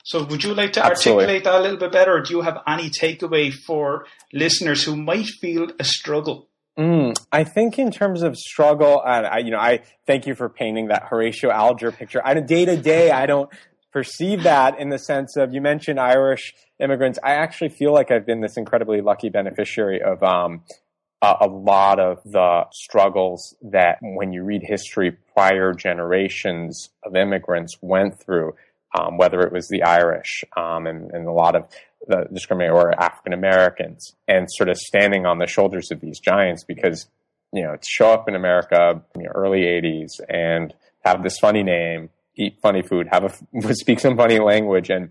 So, 0.05 0.25
would 0.25 0.43
you 0.43 0.55
like 0.55 0.73
to 0.75 0.85
Absolutely. 0.85 1.25
articulate 1.25 1.45
that 1.45 1.55
a 1.55 1.63
little 1.63 1.79
bit 1.79 1.93
better, 1.93 2.15
or 2.15 2.21
do 2.21 2.35
you 2.35 2.41
have 2.43 2.59
any 2.67 2.91
takeaway 2.91 3.53
for 3.53 4.07
listeners 4.33 4.83
who 4.83 4.97
might 4.97 5.27
feel 5.27 5.69
a 5.79 5.85
struggle? 5.85 6.49
Mm, 6.79 7.15
I 7.31 7.45
think 7.45 7.79
in 7.79 7.91
terms 7.91 8.23
of 8.23 8.37
struggle, 8.37 9.03
and 9.05 9.27
I, 9.27 9.39
you 9.39 9.51
know, 9.51 9.59
I 9.59 9.83
thank 10.07 10.27
you 10.27 10.35
for 10.35 10.49
painting 10.49 10.89
that 10.89 11.05
Horatio 11.05 11.51
Alger 11.51 11.93
picture. 11.93 12.21
I 12.25 12.35
day 12.41 12.65
to 12.65 12.77
day, 12.77 13.11
I 13.11 13.27
don't 13.27 13.51
perceive 13.93 14.45
that 14.45 14.81
in 14.81 14.89
the 14.89 14.99
sense 14.99 15.37
of 15.37 15.53
you 15.53 15.61
mentioned 15.61 16.01
Irish 16.01 16.55
immigrants. 16.81 17.19
I 17.23 17.33
actually 17.33 17.69
feel 17.69 17.93
like 17.93 18.11
I've 18.11 18.27
been 18.27 18.41
this 18.41 18.57
incredibly 18.57 19.03
lucky 19.03 19.29
beneficiary 19.29 20.01
of 20.01 20.23
um, 20.23 20.63
a, 21.21 21.35
a 21.43 21.47
lot 21.47 22.01
of 22.01 22.23
the 22.25 22.65
struggles 22.73 23.55
that, 23.63 23.99
when 24.01 24.33
you 24.33 24.43
read 24.43 24.63
history, 24.65 25.13
prior 25.35 25.75
generations 25.75 26.89
of 27.05 27.15
immigrants 27.15 27.77
went 27.83 28.19
through 28.19 28.55
um, 28.99 29.17
whether 29.17 29.41
it 29.41 29.53
was 29.53 29.69
the 29.69 29.83
Irish 29.83 30.45
um, 30.57 30.87
and, 30.87 31.11
and 31.11 31.27
a 31.27 31.33
lot 31.33 31.57
of 31.57 31.67
the 32.07 32.27
or 32.73 33.01
African 33.01 33.33
Americans, 33.33 34.15
and 34.27 34.49
sort 34.51 34.69
of 34.69 34.77
standing 34.77 35.25
on 35.25 35.39
the 35.39 35.47
shoulders 35.47 35.91
of 35.91 36.01
these 36.01 36.19
giants 36.19 36.65
because 36.65 37.07
you 37.53 37.63
know 37.63 37.77
to 37.77 37.87
show 37.89 38.13
up 38.13 38.29
in 38.29 38.35
America 38.35 39.03
in 39.15 39.23
the 39.23 39.29
early 39.29 39.61
'80s 39.61 40.11
and 40.29 40.75
have 41.05 41.23
this 41.23 41.39
funny 41.41 41.63
name, 41.63 42.11
eat 42.37 42.59
funny 42.61 42.83
food, 42.83 43.09
have 43.11 43.25
a 43.25 43.75
speak 43.75 44.01
some 44.01 44.17
funny 44.17 44.39
language, 44.39 44.91
and 44.91 45.11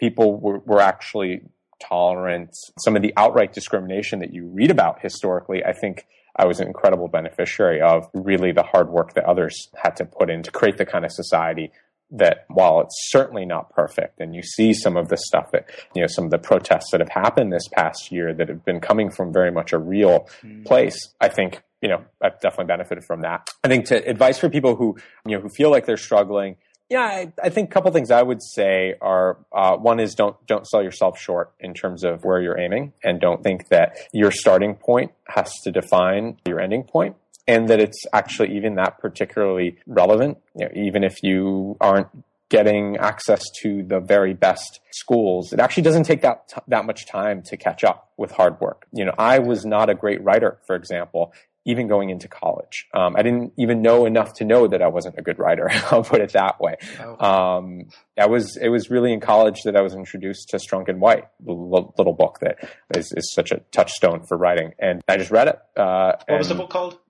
people 0.00 0.38
were, 0.38 0.58
were 0.60 0.80
actually 0.80 1.42
tolerant. 1.80 2.50
Some 2.78 2.96
of 2.96 3.02
the 3.02 3.12
outright 3.16 3.52
discrimination 3.52 4.20
that 4.20 4.32
you 4.32 4.46
read 4.46 4.70
about 4.70 5.02
historically, 5.02 5.64
I 5.64 5.72
think 5.72 6.06
I 6.36 6.46
was 6.46 6.60
an 6.60 6.66
incredible 6.66 7.08
beneficiary 7.08 7.80
of 7.80 8.08
really 8.12 8.52
the 8.52 8.62
hard 8.62 8.88
work 8.88 9.14
that 9.14 9.24
others 9.24 9.68
had 9.82 9.96
to 9.96 10.04
put 10.04 10.30
in 10.30 10.42
to 10.42 10.50
create 10.50 10.76
the 10.76 10.86
kind 10.86 11.04
of 11.04 11.12
society 11.12 11.72
that 12.10 12.44
while 12.48 12.80
it's 12.80 12.94
certainly 13.10 13.44
not 13.44 13.70
perfect 13.70 14.20
and 14.20 14.34
you 14.34 14.42
see 14.42 14.72
some 14.72 14.96
of 14.96 15.08
the 15.08 15.16
stuff 15.16 15.50
that 15.52 15.68
you 15.94 16.00
know 16.00 16.06
some 16.06 16.24
of 16.24 16.30
the 16.30 16.38
protests 16.38 16.90
that 16.92 17.00
have 17.00 17.08
happened 17.08 17.52
this 17.52 17.66
past 17.72 18.12
year 18.12 18.32
that 18.32 18.48
have 18.48 18.64
been 18.64 18.80
coming 18.80 19.10
from 19.10 19.32
very 19.32 19.50
much 19.50 19.72
a 19.72 19.78
real 19.78 20.28
mm. 20.42 20.64
place 20.64 20.96
i 21.20 21.28
think 21.28 21.62
you 21.82 21.88
know 21.88 22.04
i've 22.22 22.38
definitely 22.40 22.66
benefited 22.66 23.04
from 23.04 23.22
that 23.22 23.48
i 23.64 23.68
think 23.68 23.86
to 23.86 23.96
advice 24.08 24.38
for 24.38 24.48
people 24.48 24.76
who 24.76 24.96
you 25.26 25.36
know 25.36 25.42
who 25.42 25.48
feel 25.48 25.70
like 25.70 25.84
they're 25.84 25.96
struggling 25.96 26.56
yeah, 26.88 27.00
I, 27.00 27.32
I, 27.42 27.48
think 27.48 27.68
a 27.68 27.72
couple 27.72 27.90
things 27.90 28.12
I 28.12 28.22
would 28.22 28.40
say 28.40 28.94
are 29.00 29.38
uh, 29.52 29.76
one 29.76 29.98
is 29.98 30.14
don't 30.14 30.36
don't 30.46 30.64
sell 30.64 30.84
yourself 30.84 31.18
short 31.18 31.52
in 31.58 31.74
terms 31.74 32.04
of 32.04 32.22
where 32.22 32.40
you're 32.40 32.58
aiming, 32.58 32.92
and 33.02 33.20
don't 33.20 33.42
think 33.42 33.68
that 33.70 33.96
your 34.12 34.30
starting 34.30 34.76
point 34.76 35.10
has 35.26 35.52
to 35.64 35.72
define 35.72 36.38
your 36.46 36.60
ending 36.60 36.84
point, 36.84 37.16
and 37.46 37.68
that 37.68 37.80
it's 37.80 38.04
actually 38.12 38.56
even 38.56 38.74
that 38.76 38.98
particularly 38.98 39.78
relevant. 39.86 40.38
You 40.58 40.66
know, 40.66 40.72
even 40.74 41.04
if 41.04 41.22
you 41.22 41.76
aren't 41.80 42.08
getting 42.48 42.96
access 42.98 43.42
to 43.62 43.82
the 43.82 44.00
very 44.00 44.32
best 44.32 44.80
schools, 44.92 45.52
it 45.52 45.60
actually 45.60 45.82
doesn't 45.82 46.04
take 46.04 46.22
that 46.22 46.48
t- 46.48 46.60
that 46.68 46.84
much 46.84 47.06
time 47.06 47.42
to 47.42 47.56
catch 47.56 47.84
up 47.84 48.12
with 48.16 48.30
hard 48.30 48.60
work. 48.60 48.86
You 48.92 49.04
know, 49.04 49.14
I 49.18 49.38
was 49.40 49.64
not 49.64 49.90
a 49.90 49.94
great 49.94 50.22
writer, 50.22 50.58
for 50.66 50.76
example, 50.76 51.32
even 51.66 51.88
going 51.88 52.10
into 52.10 52.28
college. 52.28 52.86
Um, 52.94 53.16
I 53.16 53.22
didn't 53.22 53.52
even 53.58 53.82
know 53.82 54.06
enough 54.06 54.34
to 54.34 54.44
know 54.44 54.68
that 54.68 54.80
I 54.80 54.86
wasn't 54.86 55.18
a 55.18 55.22
good 55.22 55.38
writer. 55.38 55.68
I'll 55.90 56.04
put 56.04 56.20
it 56.20 56.32
that 56.32 56.60
way. 56.60 56.76
Oh. 57.00 57.58
Um, 57.58 57.88
I 58.16 58.26
was, 58.26 58.56
it 58.56 58.68
was 58.68 58.88
really 58.88 59.12
in 59.12 59.18
college 59.18 59.62
that 59.64 59.76
I 59.76 59.80
was 59.80 59.92
introduced 59.92 60.50
to 60.50 60.58
Strunk 60.58 60.88
and 60.88 61.00
White, 61.00 61.24
the 61.44 61.52
little 61.52 62.12
book 62.12 62.38
that 62.40 62.58
is, 62.94 63.12
is 63.12 63.32
such 63.34 63.50
a 63.50 63.58
touchstone 63.72 64.24
for 64.26 64.36
writing. 64.36 64.74
And 64.78 65.02
I 65.08 65.16
just 65.16 65.32
read 65.32 65.48
it. 65.48 65.58
Uh, 65.76 66.12
what 66.28 66.38
was 66.38 66.48
the 66.48 66.54
book 66.54 66.70
called? 66.70 67.00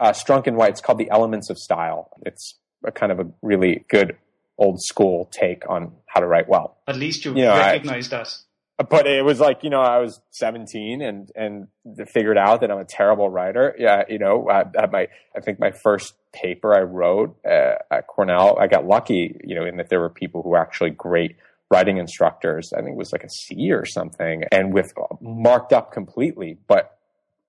Uh, 0.00 0.12
Strunk 0.12 0.46
and 0.46 0.56
White. 0.56 0.70
It's 0.70 0.80
called 0.80 0.98
The 0.98 1.10
Elements 1.10 1.50
of 1.50 1.58
Style. 1.58 2.10
It's 2.24 2.58
a 2.84 2.90
kind 2.90 3.12
of 3.12 3.20
a 3.20 3.26
really 3.42 3.84
good 3.88 4.16
old 4.58 4.82
school 4.82 5.28
take 5.30 5.68
on 5.68 5.92
how 6.06 6.20
to 6.20 6.26
write 6.26 6.48
well. 6.48 6.78
At 6.88 6.96
least 6.96 7.24
you, 7.24 7.34
you 7.34 7.44
know, 7.44 7.56
recognized 7.56 8.12
I, 8.12 8.20
us 8.20 8.46
but 8.88 9.06
it 9.06 9.24
was 9.24 9.40
like 9.40 9.62
you 9.62 9.70
know 9.70 9.80
I 9.80 9.98
was 9.98 10.20
17 10.30 11.02
and 11.02 11.30
and 11.34 11.68
figured 12.08 12.38
out 12.38 12.60
that 12.60 12.70
I'm 12.70 12.78
a 12.78 12.84
terrible 12.84 13.28
writer. 13.28 13.74
Yeah, 13.78 14.04
you 14.08 14.18
know, 14.18 14.48
I, 14.48 14.60
at 14.60 14.90
my 14.90 15.08
I 15.36 15.40
think 15.40 15.58
my 15.58 15.70
first 15.70 16.14
paper 16.32 16.74
I 16.74 16.80
wrote 16.80 17.36
uh, 17.44 17.74
at 17.90 18.06
Cornell, 18.06 18.56
I 18.58 18.68
got 18.68 18.86
lucky, 18.86 19.38
you 19.44 19.54
know, 19.54 19.64
in 19.64 19.76
that 19.76 19.88
there 19.88 20.00
were 20.00 20.10
people 20.10 20.42
who 20.42 20.50
were 20.50 20.58
actually 20.58 20.90
great 20.90 21.36
writing 21.70 21.98
instructors. 21.98 22.72
I 22.72 22.80
think 22.80 22.92
it 22.92 22.98
was 22.98 23.12
like 23.12 23.24
a 23.24 23.30
C 23.30 23.72
or 23.72 23.84
something, 23.84 24.44
and 24.50 24.72
with 24.72 24.92
marked 25.20 25.72
up 25.72 25.92
completely, 25.92 26.58
but. 26.66 26.96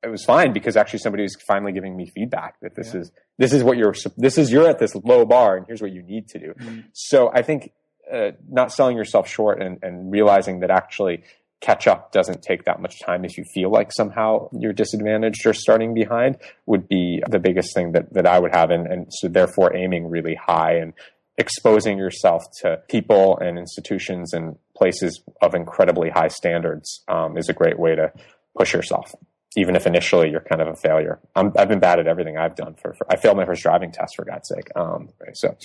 It 0.03 0.09
was 0.09 0.23
fine 0.25 0.51
because 0.51 0.75
actually 0.75 0.99
somebody 0.99 1.23
was 1.23 1.35
finally 1.47 1.71
giving 1.71 1.95
me 1.95 2.07
feedback 2.13 2.59
that 2.61 2.75
this 2.75 2.93
yeah. 2.93 3.01
is 3.01 3.11
this 3.37 3.53
is 3.53 3.63
what 3.63 3.77
you're 3.77 3.93
this 4.17 4.37
is 4.37 4.51
you're 4.51 4.67
at 4.67 4.79
this 4.79 4.95
low 4.95 5.25
bar 5.25 5.57
and 5.57 5.65
here's 5.67 5.81
what 5.81 5.91
you 5.91 6.01
need 6.01 6.27
to 6.29 6.39
do. 6.39 6.53
Mm. 6.59 6.85
So 6.93 7.31
I 7.33 7.43
think 7.43 7.71
uh, 8.11 8.31
not 8.49 8.71
selling 8.71 8.97
yourself 8.97 9.27
short 9.27 9.61
and, 9.61 9.77
and 9.83 10.11
realizing 10.11 10.61
that 10.61 10.71
actually 10.71 11.23
catch 11.61 11.87
up 11.87 12.11
doesn't 12.11 12.41
take 12.41 12.65
that 12.65 12.81
much 12.81 12.99
time 12.99 13.23
if 13.23 13.37
you 13.37 13.43
feel 13.53 13.69
like 13.69 13.91
somehow 13.93 14.49
you're 14.51 14.73
disadvantaged 14.73 15.45
or 15.45 15.53
starting 15.53 15.93
behind 15.93 16.37
would 16.65 16.87
be 16.89 17.21
the 17.29 17.39
biggest 17.39 17.73
thing 17.75 17.91
that, 17.91 18.11
that 18.13 18.25
I 18.25 18.39
would 18.39 18.53
have. 18.53 18.71
And, 18.71 18.87
and 18.87 19.07
so 19.09 19.27
therefore 19.27 19.75
aiming 19.75 20.09
really 20.09 20.35
high 20.35 20.77
and 20.77 20.93
exposing 21.37 21.97
yourself 21.97 22.43
to 22.61 22.81
people 22.89 23.37
and 23.37 23.57
institutions 23.57 24.33
and 24.33 24.57
places 24.75 25.21
of 25.41 25.53
incredibly 25.53 26.09
high 26.09 26.27
standards 26.27 27.03
um, 27.07 27.37
is 27.37 27.47
a 27.47 27.53
great 27.53 27.79
way 27.79 27.95
to 27.95 28.11
push 28.57 28.73
yourself. 28.73 29.13
Even 29.57 29.75
if 29.75 29.85
initially 29.85 30.29
you're 30.29 30.39
kind 30.41 30.61
of 30.61 30.69
a 30.69 30.75
failure, 30.75 31.19
i 31.35 31.41
have 31.57 31.67
been 31.67 31.79
bad 31.79 31.99
at 31.99 32.07
everything 32.07 32.37
I've 32.37 32.55
done. 32.55 32.75
For, 32.75 32.93
for, 32.93 33.05
I 33.11 33.17
failed 33.17 33.35
my 33.35 33.45
first 33.45 33.63
driving 33.63 33.91
test 33.91 34.15
for 34.15 34.23
God's 34.23 34.47
sake. 34.47 34.69
Um, 34.75 35.09
so 35.33 35.57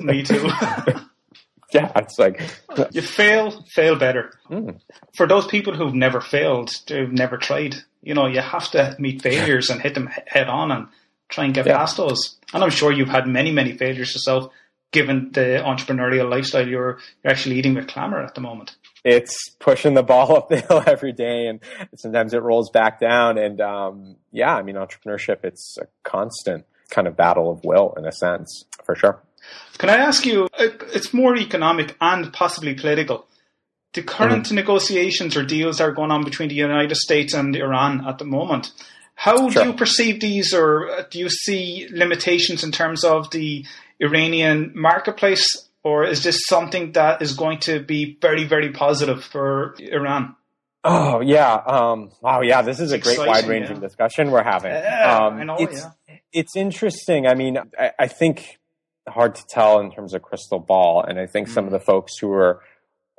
me 0.00 0.22
too. 0.22 0.48
yeah, 1.74 1.92
it's 1.96 2.18
like 2.18 2.40
you 2.92 3.02
fail, 3.02 3.64
fail 3.74 3.96
better. 3.96 4.32
Mm. 4.50 4.80
For 5.14 5.26
those 5.26 5.46
people 5.46 5.74
who've 5.74 5.94
never 5.94 6.20
failed, 6.20 6.70
who've 6.88 7.12
never 7.12 7.36
tried, 7.36 7.74
you 8.02 8.14
know, 8.14 8.26
you 8.26 8.40
have 8.40 8.70
to 8.70 8.96
meet 8.98 9.22
failures 9.22 9.68
and 9.68 9.80
hit 9.80 9.94
them 9.94 10.08
head 10.26 10.48
on 10.48 10.70
and 10.70 10.88
try 11.28 11.44
and 11.44 11.54
get 11.54 11.66
yeah. 11.66 11.76
past 11.76 11.96
those. 11.96 12.38
And 12.52 12.62
I'm 12.62 12.70
sure 12.70 12.92
you've 12.92 13.08
had 13.08 13.26
many, 13.26 13.50
many 13.50 13.76
failures 13.76 14.14
yourself, 14.14 14.52
given 14.94 15.30
the 15.32 15.60
entrepreneurial 15.62 16.30
lifestyle 16.30 16.66
you're, 16.66 16.98
you're 17.22 17.32
actually 17.32 17.56
leading 17.56 17.74
with 17.74 17.88
Clammr 17.88 18.24
at 18.24 18.34
the 18.34 18.40
moment. 18.40 18.76
It's 19.04 19.50
pushing 19.58 19.92
the 19.92 20.02
ball 20.14 20.34
up 20.36 20.48
the 20.48 20.60
hill 20.60 20.82
every 20.86 21.12
day, 21.12 21.48
and 21.48 21.60
sometimes 21.96 22.32
it 22.32 22.42
rolls 22.42 22.70
back 22.70 23.00
down. 23.00 23.36
And 23.36 23.60
um, 23.60 24.16
yeah, 24.32 24.54
I 24.56 24.62
mean, 24.62 24.76
entrepreneurship, 24.76 25.44
it's 25.44 25.76
a 25.78 25.86
constant 26.08 26.64
kind 26.88 27.06
of 27.06 27.16
battle 27.16 27.50
of 27.50 27.64
will 27.64 27.92
in 27.98 28.06
a 28.06 28.12
sense, 28.12 28.64
for 28.84 28.94
sure. 28.94 29.20
Can 29.76 29.90
I 29.90 29.96
ask 29.96 30.24
you? 30.24 30.48
It's 30.58 31.12
more 31.12 31.36
economic 31.36 31.96
and 32.00 32.32
possibly 32.32 32.74
political. 32.74 33.26
The 33.92 34.02
current 34.02 34.46
mm-hmm. 34.46 34.54
negotiations 34.54 35.36
or 35.36 35.44
deals 35.44 35.78
that 35.78 35.84
are 35.84 35.92
going 35.92 36.10
on 36.10 36.24
between 36.24 36.48
the 36.48 36.54
United 36.54 36.96
States 36.96 37.34
and 37.34 37.54
Iran 37.54 38.06
at 38.06 38.18
the 38.18 38.24
moment. 38.24 38.72
How 39.16 39.48
sure. 39.50 39.62
do 39.62 39.68
you 39.70 39.76
perceive 39.76 40.20
these, 40.20 40.52
or 40.52 41.06
do 41.10 41.18
you 41.18 41.28
see 41.28 41.88
limitations 41.90 42.64
in 42.64 42.72
terms 42.72 43.04
of 43.04 43.30
the 43.30 43.64
Iranian 44.00 44.72
marketplace, 44.74 45.68
or 45.82 46.04
is 46.04 46.22
this 46.22 46.40
something 46.48 46.92
that 46.92 47.22
is 47.22 47.34
going 47.34 47.58
to 47.60 47.80
be 47.80 48.16
very, 48.20 48.44
very 48.44 48.72
positive 48.72 49.24
for 49.24 49.74
Iran? 49.78 50.36
Oh 50.82 51.20
yeah, 51.20 51.54
um, 51.54 52.10
wow, 52.20 52.42
yeah. 52.42 52.60
This 52.62 52.78
is 52.78 52.92
a 52.92 52.98
great, 52.98 53.18
wide-ranging 53.18 53.76
yeah. 53.76 53.80
discussion 53.80 54.30
we're 54.30 54.42
having. 54.42 54.72
Yeah, 54.72 55.16
um, 55.16 55.38
I 55.38 55.44
know. 55.44 55.56
It's, 55.58 55.80
yeah. 55.80 56.16
it's 56.32 56.56
interesting. 56.56 57.26
I 57.26 57.34
mean, 57.34 57.56
I, 57.78 57.92
I 57.98 58.06
think 58.06 58.58
hard 59.08 59.34
to 59.34 59.44
tell 59.48 59.80
in 59.80 59.90
terms 59.90 60.14
of 60.14 60.22
crystal 60.22 60.58
ball. 60.58 61.04
And 61.06 61.18
I 61.18 61.26
think 61.26 61.48
mm 61.48 61.54
some 61.54 61.66
of 61.66 61.72
the 61.72 61.78
mm. 61.78 61.84
folks 61.84 62.18
who 62.18 62.32
are 62.32 62.60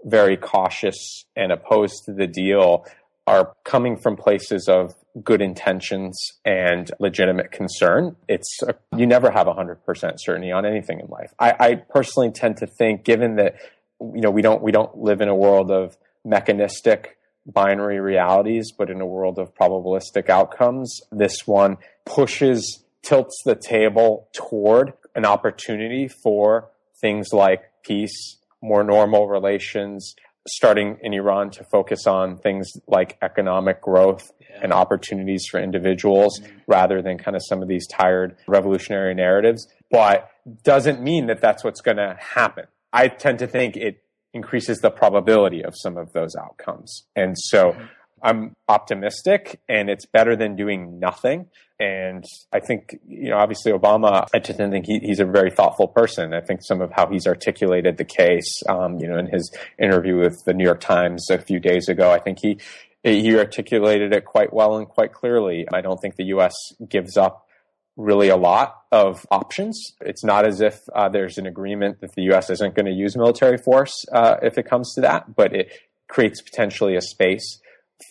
very 0.03 0.37
cautious 0.37 1.25
and 1.35 1.51
opposed 1.51 2.03
to 2.05 2.13
the 2.13 2.27
deal 2.27 2.85
are 3.27 3.53
coming 3.63 3.97
from 3.97 4.15
places 4.15 4.67
of 4.67 4.93
good 5.23 5.41
intentions 5.41 6.17
and 6.43 6.91
legitimate 6.99 7.51
concern. 7.51 8.15
It's 8.27 8.59
a, 8.63 8.75
you 8.95 9.07
never 9.07 9.31
have 9.31 9.47
100% 9.47 9.77
certainty 10.17 10.51
on 10.51 10.65
anything 10.65 10.99
in 10.99 11.07
life. 11.07 11.33
I, 11.39 11.55
I 11.59 11.75
personally 11.75 12.31
tend 12.31 12.57
to 12.57 12.67
think, 12.67 13.03
given 13.03 13.35
that 13.37 13.55
you 13.99 14.21
know 14.21 14.29
we 14.29 14.41
don't 14.41 14.61
we 14.61 14.71
don't 14.71 14.97
live 14.97 15.21
in 15.21 15.29
a 15.29 15.35
world 15.35 15.71
of 15.71 15.97
mechanistic 16.25 17.17
binary 17.45 17.99
realities, 17.99 18.71
but 18.77 18.89
in 18.89 18.99
a 18.99 19.05
world 19.05 19.37
of 19.37 19.53
probabilistic 19.55 20.29
outcomes, 20.29 20.99
this 21.11 21.45
one 21.45 21.77
pushes 22.05 22.83
tilts 23.03 23.39
the 23.45 23.55
table 23.55 24.27
toward 24.33 24.93
an 25.15 25.25
opportunity 25.25 26.07
for 26.07 26.69
things 26.99 27.27
like 27.31 27.61
peace, 27.83 28.37
more 28.61 28.83
normal 28.83 29.27
relations, 29.27 30.15
starting 30.47 30.97
in 31.01 31.13
Iran 31.13 31.49
to 31.51 31.63
focus 31.71 32.05
on 32.05 32.37
things 32.37 32.71
like 32.87 33.17
economic 33.21 33.81
growth 33.81 34.31
yeah. 34.39 34.59
and 34.61 34.73
opportunities 34.73 35.45
for 35.49 35.59
individuals 35.59 36.39
mm-hmm. 36.39 36.57
rather 36.67 37.01
than 37.01 37.17
kind 37.17 37.35
of 37.35 37.41
some 37.47 37.61
of 37.61 37.67
these 37.67 37.87
tired 37.87 38.37
revolutionary 38.47 39.13
narratives. 39.13 39.67
But 39.89 40.29
doesn't 40.63 41.01
mean 41.01 41.27
that 41.27 41.41
that's 41.41 41.63
what's 41.63 41.81
going 41.81 41.97
to 41.97 42.15
happen. 42.19 42.65
I 42.93 43.07
tend 43.07 43.39
to 43.39 43.47
think 43.47 43.75
it 43.75 44.03
increases 44.33 44.79
the 44.79 44.91
probability 44.91 45.63
of 45.63 45.73
some 45.75 45.97
of 45.97 46.11
those 46.13 46.35
outcomes. 46.35 47.03
And 47.15 47.35
so 47.37 47.71
mm-hmm. 47.71 47.85
I'm 48.25 48.55
optimistic 48.67 49.61
and 49.69 49.87
it's 49.87 50.07
better 50.07 50.35
than 50.35 50.55
doing 50.55 50.99
nothing. 50.99 51.45
And 51.79 52.25
I 52.51 52.59
think, 52.59 52.97
you 53.07 53.29
know, 53.29 53.37
obviously 53.37 53.71
Obama, 53.71 54.25
I 54.33 54.39
just 54.39 54.57
think 54.57 54.87
he, 54.87 54.97
he's 54.99 55.19
a 55.19 55.25
very 55.25 55.51
thoughtful 55.51 55.87
person. 55.87 56.33
I 56.33 56.41
think 56.41 56.61
some 56.63 56.81
of 56.81 56.91
how 56.91 57.07
he's 57.07 57.27
articulated 57.27 57.97
the 57.97 58.03
case, 58.03 58.63
um, 58.67 58.97
you 58.99 59.07
know, 59.07 59.19
in 59.19 59.27
his 59.27 59.55
interview 59.77 60.17
with 60.17 60.41
the 60.45 60.53
New 60.53 60.63
York 60.63 60.79
Times 60.79 61.29
a 61.29 61.37
few 61.37 61.59
days 61.59 61.87
ago, 61.87 62.09
I 62.09 62.17
think 62.17 62.39
he, 62.41 62.57
he 63.03 63.37
articulated 63.37 64.11
it 64.11 64.25
quite 64.25 64.51
well 64.51 64.77
and 64.77 64.87
quite 64.87 65.13
clearly. 65.13 65.67
I 65.71 65.81
don't 65.81 66.01
think 66.01 66.15
the 66.15 66.25
U.S. 66.25 66.55
gives 66.89 67.17
up 67.17 67.45
really 67.95 68.29
a 68.29 68.37
lot 68.37 68.75
of 68.91 69.23
options. 69.29 69.93
It's 70.01 70.23
not 70.23 70.47
as 70.47 70.61
if 70.61 70.79
uh, 70.95 71.09
there's 71.09 71.37
an 71.37 71.45
agreement 71.45 72.01
that 72.01 72.15
the 72.15 72.23
U.S. 72.23 72.49
isn't 72.49 72.73
going 72.73 72.87
to 72.87 72.91
use 72.91 73.15
military 73.15 73.59
force 73.59 73.93
uh, 74.11 74.37
if 74.41 74.57
it 74.57 74.67
comes 74.67 74.95
to 74.95 75.01
that, 75.01 75.35
but 75.35 75.53
it 75.53 75.71
creates 76.07 76.41
potentially 76.41 76.95
a 76.95 77.01
space 77.01 77.59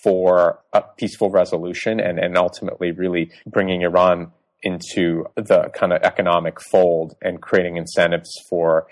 for 0.03 0.61
a 0.72 0.82
peaceful 0.97 1.30
resolution 1.30 2.01
and, 2.01 2.18
and 2.18 2.37
ultimately 2.37 2.91
really 2.93 3.30
bringing 3.47 3.82
Iran 3.82 4.32
into 4.62 5.26
the 5.37 5.70
kind 5.74 5.93
of 5.93 6.03
economic 6.03 6.59
fold 6.61 7.14
and 7.20 7.41
creating 7.43 7.76
incentives 7.76 8.30
for 8.49 8.87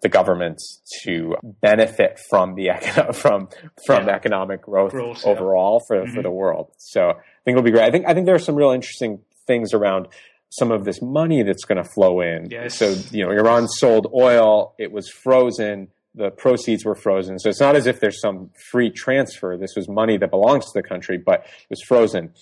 the 0.00 0.08
governments 0.08 0.80
to 1.02 1.34
benefit 1.60 2.18
from 2.30 2.54
the 2.54 2.70
from 3.12 3.48
from 3.86 4.06
Yeah. 4.06 4.14
economic 4.14 4.62
growth, 4.62 4.92
Growth, 4.92 5.22
yeah. 5.24 5.30
overall 5.32 5.82
for 5.86 6.02
Mhm. 6.04 6.14
for 6.14 6.22
the 6.22 6.30
world. 6.30 6.70
So 6.78 7.10
I 7.10 7.14
think 7.44 7.56
it'll 7.56 7.62
be 7.62 7.72
great. 7.72 7.84
I 7.84 7.90
think 7.90 8.06
I 8.06 8.14
think 8.14 8.26
there 8.26 8.34
are 8.36 8.38
some 8.38 8.54
real 8.54 8.70
interesting 8.70 9.20
things 9.46 9.74
around 9.74 10.08
some 10.50 10.70
of 10.72 10.84
this 10.84 11.02
money 11.02 11.42
that's 11.42 11.64
going 11.64 11.82
to 11.82 11.88
flow 11.90 12.20
in. 12.20 12.48
Yes. 12.50 12.76
So 12.76 12.94
you 13.10 13.24
know, 13.26 13.32
Iran 13.32 13.66
sold 13.68 14.06
oil; 14.14 14.74
it 14.78 14.92
was 14.92 15.08
frozen. 15.10 15.88
The 16.18 16.30
proceeds 16.30 16.84
were 16.84 16.96
frozen. 16.96 17.38
So 17.38 17.48
it's 17.48 17.60
not 17.60 17.76
as 17.76 17.86
if 17.86 18.00
there's 18.00 18.20
some 18.20 18.50
free 18.70 18.90
transfer. 18.90 19.56
This 19.56 19.74
was 19.76 19.88
money 19.88 20.16
that 20.18 20.30
belongs 20.30 20.64
to 20.66 20.72
the 20.74 20.82
country, 20.82 21.16
but 21.16 21.40
it 21.44 21.70
was 21.70 21.80
frozen. 21.86 22.32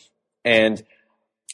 And 0.45 0.83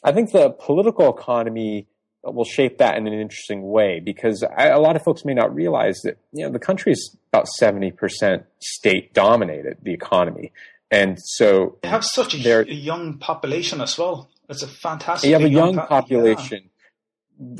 I 0.03 0.13
think 0.13 0.31
the 0.31 0.51
political 0.51 1.09
economy 1.09 1.87
will 2.23 2.45
shape 2.45 2.77
that 2.77 2.95
in 2.97 3.07
an 3.07 3.13
interesting 3.13 3.69
way 3.69 3.99
because 3.99 4.43
I, 4.43 4.67
a 4.67 4.79
lot 4.79 4.95
of 4.95 5.03
folks 5.03 5.25
may 5.25 5.33
not 5.33 5.53
realize 5.53 5.99
that 6.03 6.17
you 6.31 6.45
know 6.45 6.51
the 6.51 6.59
country 6.59 6.93
is 6.93 7.17
about 7.31 7.47
seventy 7.47 7.91
percent 7.91 8.45
state 8.59 9.13
dominated 9.13 9.77
the 9.81 9.93
economy, 9.93 10.53
and 10.89 11.17
so 11.19 11.77
They 11.81 11.89
have 11.89 12.05
such 12.05 12.33
a, 12.33 12.59
a 12.61 12.73
young 12.73 13.17
population 13.17 13.81
as 13.81 13.97
well. 13.97 14.29
It's 14.47 14.63
a 14.63 14.67
fantastic. 14.67 15.27
you 15.27 15.33
have 15.33 15.43
a 15.43 15.49
young 15.49 15.75
po- 15.75 15.87
population, 15.87 16.69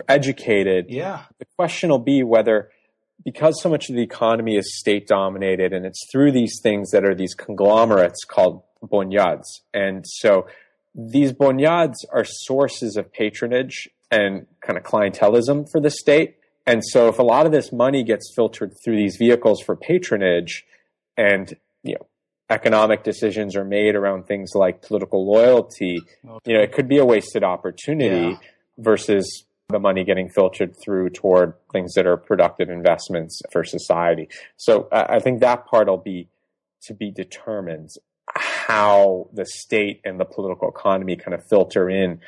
educated. 0.08 0.86
Yeah. 0.90 0.98
yeah. 0.98 1.22
The 1.40 1.46
question 1.58 1.90
will 1.90 2.00
be 2.00 2.24
whether 2.24 2.70
because 3.24 3.62
so 3.62 3.70
much 3.70 3.90
of 3.90 3.96
the 3.96 4.02
economy 4.02 4.56
is 4.58 4.78
state 4.80 5.08
dominated 5.08 5.74
and 5.74 5.86
it's 5.86 6.06
through 6.12 6.32
these 6.32 6.60
things 6.62 6.92
that 6.92 7.06
are 7.06 7.16
these 7.16 7.34
conglomerates 7.34 8.24
called 8.26 8.64
bonyads. 8.84 9.46
And 9.74 10.06
so 10.08 10.46
these 10.94 11.32
bonyads 11.32 11.96
are 12.12 12.26
sources 12.26 12.98
of 12.98 13.12
patronage 13.12 13.90
and 14.12 14.46
kind 14.62 14.78
of 14.78 14.84
clientelism 14.84 15.66
for 15.72 15.82
the 15.82 15.90
state. 15.90 16.36
And 16.66 16.82
so 16.86 17.08
if 17.08 17.20
a 17.20 17.24
lot 17.24 17.46
of 17.46 17.52
this 17.52 17.72
money 17.72 18.04
gets 18.04 18.32
filtered 18.36 18.74
through 18.84 18.98
these 18.98 19.16
vehicles 19.18 19.62
for 19.62 19.76
patronage 19.76 20.66
and, 21.18 21.56
you 21.84 21.96
know, 21.96 22.08
economic 22.50 23.04
decisions 23.04 23.56
are 23.56 23.66
made 23.66 23.96
around 23.96 24.26
things 24.26 24.52
like 24.54 24.82
political 24.82 25.26
loyalty, 25.26 26.00
you 26.46 26.54
know, 26.54 26.62
it 26.62 26.72
could 26.74 26.88
be 26.88 26.98
a 27.00 27.06
wasted 27.06 27.44
opportunity 27.44 28.32
Yeah. 28.32 28.38
versus 28.78 29.46
the 29.74 29.80
money 29.80 30.04
getting 30.04 30.30
filtered 30.30 30.76
through 30.76 31.10
toward 31.10 31.54
things 31.72 31.94
that 31.96 32.08
are 32.08 32.18
productive 32.18 32.70
investments 32.70 33.42
for 33.52 33.64
society. 33.64 34.30
So 34.56 34.88
I 34.92 35.20
think 35.20 35.42
that 35.42 35.66
part 35.66 35.88
will 35.88 35.98
be 35.98 36.30
to 36.84 36.94
be 36.94 37.12
determined 37.12 37.90
how 38.36 39.28
the 39.34 39.46
state 39.46 40.02
and 40.06 40.20
the 40.20 40.26
political 40.26 40.70
economy 40.70 41.16
kind 41.16 41.34
of 41.34 41.44
filter 41.50 41.90
in 41.90 42.20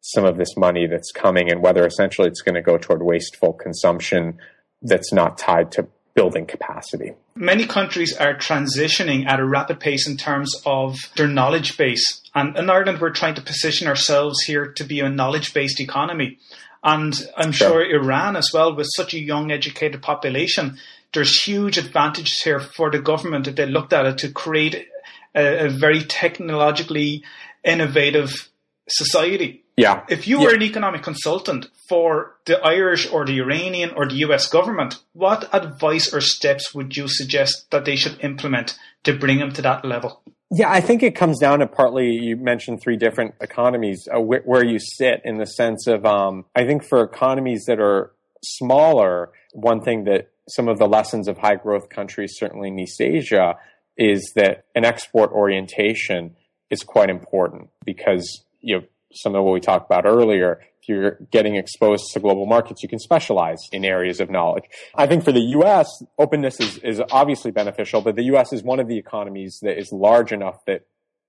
some 0.00 0.24
of 0.24 0.36
this 0.36 0.56
money 0.56 0.86
that's 0.86 1.12
coming 1.12 1.50
and 1.50 1.62
whether 1.62 1.86
essentially 1.86 2.28
it's 2.28 2.42
going 2.42 2.54
to 2.54 2.62
go 2.62 2.76
toward 2.76 3.02
wasteful 3.02 3.52
consumption 3.52 4.38
that's 4.82 5.12
not 5.12 5.38
tied 5.38 5.72
to 5.72 5.86
building 6.14 6.46
capacity. 6.46 7.12
Many 7.34 7.66
countries 7.66 8.16
are 8.16 8.34
transitioning 8.34 9.26
at 9.26 9.40
a 9.40 9.44
rapid 9.44 9.80
pace 9.80 10.06
in 10.06 10.16
terms 10.16 10.52
of 10.64 10.96
their 11.16 11.26
knowledge 11.26 11.76
base. 11.76 12.22
And 12.34 12.56
in 12.56 12.70
Ireland, 12.70 13.00
we're 13.00 13.10
trying 13.10 13.34
to 13.34 13.42
position 13.42 13.88
ourselves 13.88 14.42
here 14.42 14.66
to 14.72 14.84
be 14.84 15.00
a 15.00 15.08
knowledge 15.08 15.52
based 15.52 15.80
economy. 15.80 16.38
And 16.84 17.14
I'm 17.36 17.50
Sure. 17.52 17.68
sure 17.82 17.90
Iran 17.98 18.36
as 18.36 18.50
well, 18.52 18.74
with 18.76 18.88
such 18.94 19.14
a 19.14 19.18
young 19.18 19.50
educated 19.50 20.02
population, 20.02 20.78
there's 21.14 21.42
huge 21.42 21.78
advantages 21.78 22.40
here 22.42 22.60
for 22.60 22.90
the 22.90 22.98
government 22.98 23.48
if 23.48 23.56
they 23.56 23.66
looked 23.66 23.92
at 23.94 24.04
it 24.04 24.18
to 24.18 24.30
create 24.30 24.86
a, 25.34 25.66
a 25.66 25.68
very 25.68 26.02
technologically 26.02 27.22
innovative 27.64 28.50
society. 28.88 29.62
Yeah. 29.76 30.02
If 30.08 30.28
you 30.28 30.38
Yeah. 30.38 30.44
were 30.48 30.54
an 30.54 30.62
economic 30.62 31.02
consultant 31.02 31.66
for 31.88 32.36
the 32.44 32.60
Irish 32.60 33.10
or 33.10 33.24
the 33.24 33.38
Iranian 33.40 33.90
or 33.96 34.06
the 34.06 34.16
US 34.26 34.46
government, 34.48 34.96
what 35.14 35.48
advice 35.52 36.12
or 36.12 36.20
steps 36.20 36.74
would 36.74 36.96
you 36.96 37.08
suggest 37.08 37.70
that 37.70 37.84
they 37.84 37.96
should 37.96 38.18
implement 38.22 38.78
to 39.04 39.12
bring 39.14 39.38
them 39.38 39.52
to 39.52 39.62
that 39.62 39.84
level? 39.84 40.22
Yeah, 40.56 40.70
I 40.70 40.80
think 40.80 41.02
it 41.02 41.16
comes 41.16 41.40
down 41.40 41.58
to 41.58 41.66
partly 41.66 42.12
you 42.12 42.36
mentioned 42.36 42.80
three 42.80 42.96
different 42.96 43.34
economies 43.40 44.06
uh, 44.14 44.20
where, 44.20 44.40
where 44.44 44.64
you 44.64 44.78
sit 44.78 45.20
in 45.24 45.38
the 45.38 45.46
sense 45.46 45.88
of 45.88 46.06
um, 46.06 46.44
I 46.54 46.64
think 46.64 46.84
for 46.84 47.02
economies 47.02 47.64
that 47.66 47.80
are 47.80 48.12
smaller, 48.44 49.32
one 49.52 49.80
thing 49.80 50.04
that 50.04 50.30
some 50.48 50.68
of 50.68 50.78
the 50.78 50.86
lessons 50.86 51.26
of 51.26 51.38
high 51.38 51.56
growth 51.56 51.88
countries, 51.88 52.36
certainly 52.38 52.68
in 52.68 52.78
East 52.78 53.00
Asia, 53.00 53.56
is 53.96 54.32
that 54.36 54.66
an 54.76 54.84
export 54.84 55.32
orientation 55.32 56.36
is 56.70 56.84
quite 56.84 57.10
important 57.10 57.70
because 57.84 58.44
you 58.60 58.78
know 58.78 58.84
some 59.12 59.34
of 59.34 59.42
what 59.42 59.54
we 59.54 59.60
talked 59.60 59.86
about 59.86 60.06
earlier. 60.06 60.60
You're 60.86 61.18
getting 61.30 61.56
exposed 61.56 62.12
to 62.12 62.20
global 62.20 62.46
markets, 62.46 62.82
you 62.82 62.88
can 62.88 62.98
specialize 62.98 63.60
in 63.72 63.84
areas 63.84 64.20
of 64.20 64.30
knowledge. 64.30 64.64
I 64.94 65.06
think 65.06 65.24
for 65.24 65.32
the 65.32 65.40
U.S., 65.40 65.88
openness 66.18 66.60
is, 66.60 66.78
is 66.78 67.02
obviously 67.10 67.50
beneficial, 67.50 68.00
but 68.00 68.16
the 68.16 68.24
U.S. 68.24 68.52
is 68.52 68.62
one 68.62 68.80
of 68.80 68.88
the 68.88 68.98
economies 68.98 69.58
that 69.62 69.78
is 69.78 69.90
large 69.92 70.32
enough 70.32 70.56
that 70.66 70.82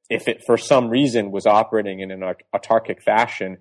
if 0.09 0.27
it 0.27 0.43
for 0.45 0.57
some 0.57 0.89
reason 0.89 1.31
was 1.31 1.45
operating 1.45 1.99
in 1.99 2.11
an 2.11 2.21
autarkic 2.53 3.01
fashion, 3.01 3.57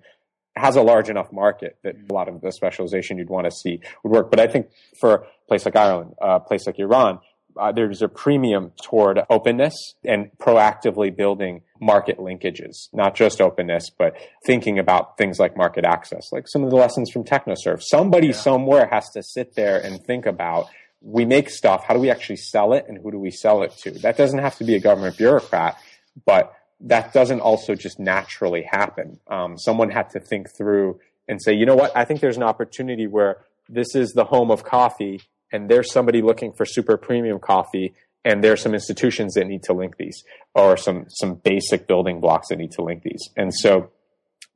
has 0.55 0.75
a 0.75 0.81
large 0.81 1.09
enough 1.09 1.31
market 1.31 1.77
that 1.83 1.95
a 2.09 2.13
lot 2.13 2.27
of 2.27 2.41
the 2.41 2.51
specialization 2.51 3.17
you'd 3.17 3.29
want 3.29 3.45
to 3.45 3.51
see 3.51 3.81
would 4.03 4.11
work. 4.11 4.29
But 4.31 4.39
I 4.39 4.47
think 4.47 4.67
for 4.99 5.13
a 5.13 5.25
place 5.47 5.65
like 5.65 5.75
Ireland, 5.75 6.13
a 6.21 6.39
place 6.39 6.65
like 6.65 6.79
Iran, 6.79 7.19
uh, 7.57 7.71
there's 7.71 8.01
a 8.01 8.07
premium 8.07 8.71
toward 8.83 9.21
openness 9.29 9.73
and 10.03 10.31
proactively 10.37 11.15
building 11.15 11.61
market 11.79 12.17
linkages, 12.17 12.89
not 12.93 13.15
just 13.15 13.41
openness, 13.41 13.89
but 13.89 14.15
thinking 14.45 14.79
about 14.79 15.17
things 15.17 15.39
like 15.39 15.55
market 15.57 15.85
access, 15.85 16.31
like 16.31 16.47
some 16.47 16.63
of 16.63 16.69
the 16.69 16.75
lessons 16.75 17.11
from 17.11 17.23
TechnoServe. 17.23 17.81
Somebody 17.81 18.33
somewhere 18.33 18.87
has 18.91 19.09
to 19.11 19.23
sit 19.23 19.55
there 19.55 19.79
and 19.81 20.03
think 20.03 20.25
about 20.25 20.67
we 21.01 21.23
make 21.23 21.49
stuff, 21.49 21.83
how 21.83 21.93
do 21.93 21.99
we 21.99 22.09
actually 22.09 22.37
sell 22.37 22.73
it 22.73 22.85
and 22.87 22.97
who 22.97 23.11
do 23.11 23.19
we 23.19 23.29
sell 23.29 23.61
it 23.61 23.71
to? 23.77 23.91
That 23.91 24.17
doesn't 24.17 24.39
have 24.39 24.57
to 24.57 24.63
be 24.63 24.75
a 24.75 24.79
government 24.79 25.17
bureaucrat, 25.17 25.77
but 26.25 26.53
that 26.81 27.13
doesn't 27.13 27.41
also 27.41 27.75
just 27.75 27.99
naturally 27.99 28.63
happen. 28.63 29.19
Um, 29.27 29.57
someone 29.57 29.91
had 29.91 30.09
to 30.11 30.19
think 30.19 30.49
through 30.57 30.99
and 31.27 31.41
say, 31.41 31.53
you 31.53 31.65
know 31.65 31.75
what, 31.75 31.95
I 31.95 32.05
think 32.05 32.21
there's 32.21 32.37
an 32.37 32.43
opportunity 32.43 33.07
where 33.07 33.37
this 33.69 33.95
is 33.95 34.13
the 34.13 34.25
home 34.25 34.51
of 34.51 34.63
coffee 34.63 35.21
and 35.55 35.69
there's 35.69 35.91
somebody 35.91 36.21
looking 36.21 36.51
for 36.51 36.65
super 36.65 36.97
premium 36.97 37.39
coffee 37.39 37.93
and 38.23 38.43
there's 38.43 38.61
some 38.61 38.73
institutions 38.73 39.35
that 39.35 39.45
need 39.47 39.63
to 39.63 39.73
link 39.73 39.95
these 39.97 40.23
or 40.53 40.75
some 40.75 41.05
some 41.09 41.35
basic 41.35 41.87
building 41.87 42.19
blocks 42.19 42.49
that 42.49 42.57
need 42.57 42.71
to 42.71 42.81
link 42.81 43.03
these 43.03 43.29
and 43.37 43.53
so 43.53 43.89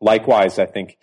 likewise 0.01 0.59
i 0.59 0.65
think 0.65 0.97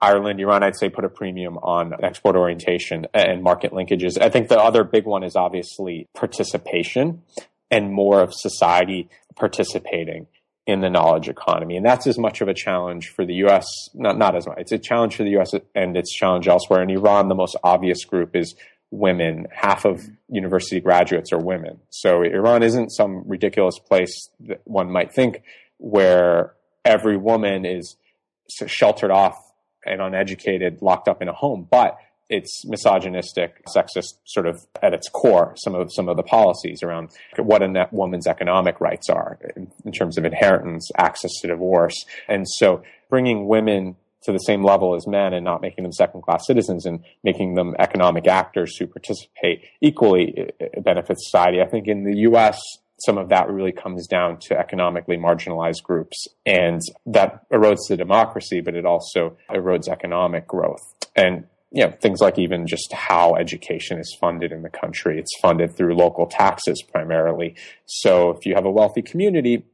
ireland 0.00 0.40
iran 0.40 0.62
i'd 0.62 0.76
say 0.76 0.88
put 0.88 1.04
a 1.04 1.08
premium 1.08 1.58
on 1.58 1.92
export 2.02 2.34
orientation 2.34 3.06
and 3.12 3.42
market 3.42 3.72
linkages 3.72 4.20
i 4.20 4.28
think 4.28 4.48
the 4.48 4.58
other 4.58 4.82
big 4.84 5.04
one 5.04 5.22
is 5.22 5.36
obviously 5.36 6.08
participation 6.14 7.22
and 7.70 7.92
more 7.92 8.20
of 8.20 8.32
society 8.32 9.08
participating 9.36 10.26
in 10.66 10.80
the 10.80 10.90
knowledge 10.90 11.28
economy. 11.28 11.76
And 11.76 11.84
that's 11.84 12.06
as 12.06 12.18
much 12.18 12.40
of 12.40 12.48
a 12.48 12.54
challenge 12.54 13.08
for 13.08 13.24
the 13.24 13.34
US, 13.46 13.66
not, 13.94 14.16
not 14.16 14.36
as 14.36 14.46
much. 14.46 14.58
It's 14.58 14.72
a 14.72 14.78
challenge 14.78 15.16
for 15.16 15.24
the 15.24 15.36
US 15.38 15.54
and 15.74 15.96
it's 15.96 16.14
a 16.14 16.18
challenge 16.18 16.46
elsewhere. 16.46 16.82
In 16.82 16.90
Iran, 16.90 17.28
the 17.28 17.34
most 17.34 17.56
obvious 17.64 18.04
group 18.04 18.36
is 18.36 18.54
women. 18.92 19.46
Half 19.50 19.84
of 19.84 20.00
university 20.28 20.80
graduates 20.80 21.32
are 21.32 21.38
women. 21.38 21.80
So 21.90 22.22
Iran 22.22 22.62
isn't 22.62 22.90
some 22.90 23.24
ridiculous 23.26 23.78
place 23.78 24.28
that 24.40 24.60
one 24.64 24.92
might 24.92 25.12
think 25.12 25.42
where 25.78 26.54
every 26.84 27.16
woman 27.16 27.64
is 27.64 27.96
sheltered 28.66 29.10
off 29.10 29.36
and 29.84 30.00
uneducated, 30.00 30.82
locked 30.82 31.08
up 31.08 31.22
in 31.22 31.28
a 31.28 31.32
home. 31.32 31.66
But 31.68 31.96
it's 32.28 32.64
misogynistic, 32.66 33.62
sexist, 33.66 34.14
sort 34.24 34.46
of 34.46 34.64
at 34.82 34.94
its 34.94 35.08
core. 35.08 35.54
Some 35.56 35.74
of 35.74 35.92
some 35.92 36.08
of 36.08 36.16
the 36.16 36.22
policies 36.22 36.82
around 36.82 37.10
what 37.36 37.62
a 37.62 37.88
woman's 37.92 38.26
economic 38.26 38.80
rights 38.80 39.10
are 39.10 39.38
in, 39.56 39.70
in, 39.84 39.92
terms 39.92 40.16
of 40.16 40.24
inheritance, 40.24 40.90
access 40.96 41.30
to 41.40 41.48
divorce, 41.48 41.94
and 42.28 42.48
so 42.48 42.82
bringing 43.10 43.48
women 43.48 43.96
to 44.24 44.32
the 44.32 44.38
same 44.38 44.62
level 44.62 44.94
as 44.94 45.06
men 45.06 45.32
and 45.32 45.44
not 45.44 45.60
making 45.60 45.82
them 45.82 45.92
second 45.92 46.22
class 46.22 46.46
citizens 46.46 46.86
and 46.86 47.04
making 47.24 47.54
them 47.54 47.74
economic 47.78 48.26
actors 48.26 48.76
who 48.76 48.86
participate 48.86 49.64
equally 49.80 50.34
uh, 50.38 50.64
uh, 50.64 50.80
benefits 50.80 51.24
society. 51.24 51.60
I 51.60 51.66
think 51.66 51.88
in 51.88 52.04
the 52.04 52.18
U.S. 52.18 52.60
Some 53.04 53.18
of 53.18 53.30
that 53.30 53.50
really 53.50 53.72
comes 53.72 54.06
down 54.06 54.38
to 54.42 54.56
economically 54.56 55.16
marginalized 55.16 55.82
groups, 55.82 56.28
and 56.46 56.80
that 57.06 57.48
erodes 57.50 57.88
the 57.88 57.96
democracy, 57.96 58.60
but 58.60 58.76
it 58.76 58.86
also 58.86 59.36
erodes 59.50 59.88
economic 59.88 60.46
growth. 60.46 60.82
And 61.16 61.46
you 61.72 61.84
know, 61.84 61.90
things 61.90 62.20
like 62.20 62.38
even 62.38 62.66
just 62.66 62.92
how 62.92 63.34
education 63.34 63.98
is 63.98 64.16
funded 64.20 64.52
in 64.52 64.62
the 64.62 64.68
country. 64.68 65.18
It's 65.18 65.32
funded 65.40 65.74
through 65.74 65.96
local 65.96 66.26
taxes 66.26 66.82
primarily. 66.82 67.56
So 67.86 68.30
if 68.30 68.44
you 68.44 68.54
have 68.54 68.66
a 68.66 68.70
wealthy 68.70 69.00
community, 69.00 69.64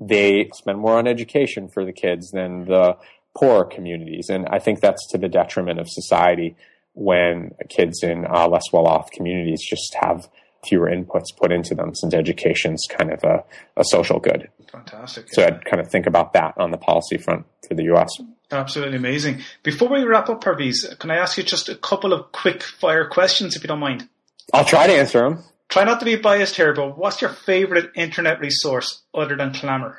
they 0.00 0.50
spend 0.54 0.78
more 0.78 0.98
on 0.98 1.06
education 1.06 1.68
for 1.68 1.84
the 1.84 1.92
kids 1.92 2.30
than 2.30 2.66
the 2.66 2.96
poorer 3.36 3.64
communities. 3.64 4.28
And 4.28 4.46
I 4.48 4.58
think 4.58 4.80
that's 4.80 5.06
to 5.10 5.18
the 5.18 5.28
detriment 5.28 5.78
of 5.78 5.88
society 5.88 6.56
when 6.94 7.52
kids 7.68 8.02
in 8.02 8.26
uh, 8.26 8.48
less 8.48 8.72
well 8.72 8.86
off 8.86 9.10
communities 9.10 9.60
just 9.68 9.94
have 10.00 10.28
fewer 10.66 10.88
inputs 10.88 11.26
put 11.36 11.52
into 11.52 11.74
them 11.74 11.94
since 11.94 12.14
education's 12.14 12.82
kind 12.90 13.12
of 13.12 13.22
a, 13.22 13.44
a 13.76 13.84
social 13.84 14.18
good. 14.18 14.48
Fantastic. 14.72 15.26
So 15.32 15.44
I'd 15.44 15.64
kind 15.64 15.80
of 15.80 15.88
think 15.88 16.06
about 16.06 16.32
that 16.32 16.54
on 16.56 16.70
the 16.70 16.78
policy 16.78 17.18
front 17.18 17.46
for 17.68 17.74
the 17.74 17.84
US. 17.94 18.08
Absolutely 18.50 18.96
amazing. 18.96 19.42
Before 19.62 19.88
we 19.88 20.04
wrap 20.04 20.28
up, 20.28 20.42
Parviz, 20.42 20.98
can 20.98 21.10
I 21.10 21.16
ask 21.16 21.36
you 21.36 21.44
just 21.44 21.68
a 21.68 21.76
couple 21.76 22.12
of 22.12 22.32
quick 22.32 22.62
fire 22.62 23.06
questions, 23.08 23.56
if 23.56 23.62
you 23.62 23.68
don't 23.68 23.80
mind? 23.80 24.08
I'll 24.52 24.64
try 24.64 24.86
to 24.86 24.92
answer 24.92 25.20
them. 25.20 25.44
Try 25.68 25.84
not 25.84 25.98
to 25.98 26.06
be 26.06 26.16
biased 26.16 26.56
here, 26.56 26.72
but 26.72 26.96
what's 26.96 27.20
your 27.20 27.30
favorite 27.30 27.90
internet 27.96 28.40
resource 28.40 29.02
other 29.12 29.36
than 29.36 29.50
Clammr? 29.50 29.96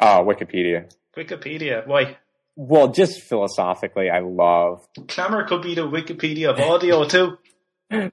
Oh, 0.00 0.24
Wikipedia. 0.24 0.90
Wikipedia. 1.14 1.86
Why? 1.86 2.16
Well, 2.62 2.88
just 2.88 3.22
philosophically, 3.22 4.10
I 4.10 4.18
love. 4.18 4.86
Clammr 4.98 5.48
could 5.48 5.62
be 5.62 5.74
the 5.74 5.88
Wikipedia 5.88 6.50
of 6.50 6.60
audio 6.60 7.04
too. 7.04 7.38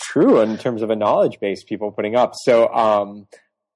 True, 0.00 0.40
in 0.40 0.56
terms 0.56 0.80
of 0.80 0.88
a 0.88 0.96
knowledge 0.96 1.38
base 1.38 1.64
people 1.64 1.92
putting 1.92 2.16
up. 2.16 2.32
So, 2.34 2.66
um, 2.68 3.26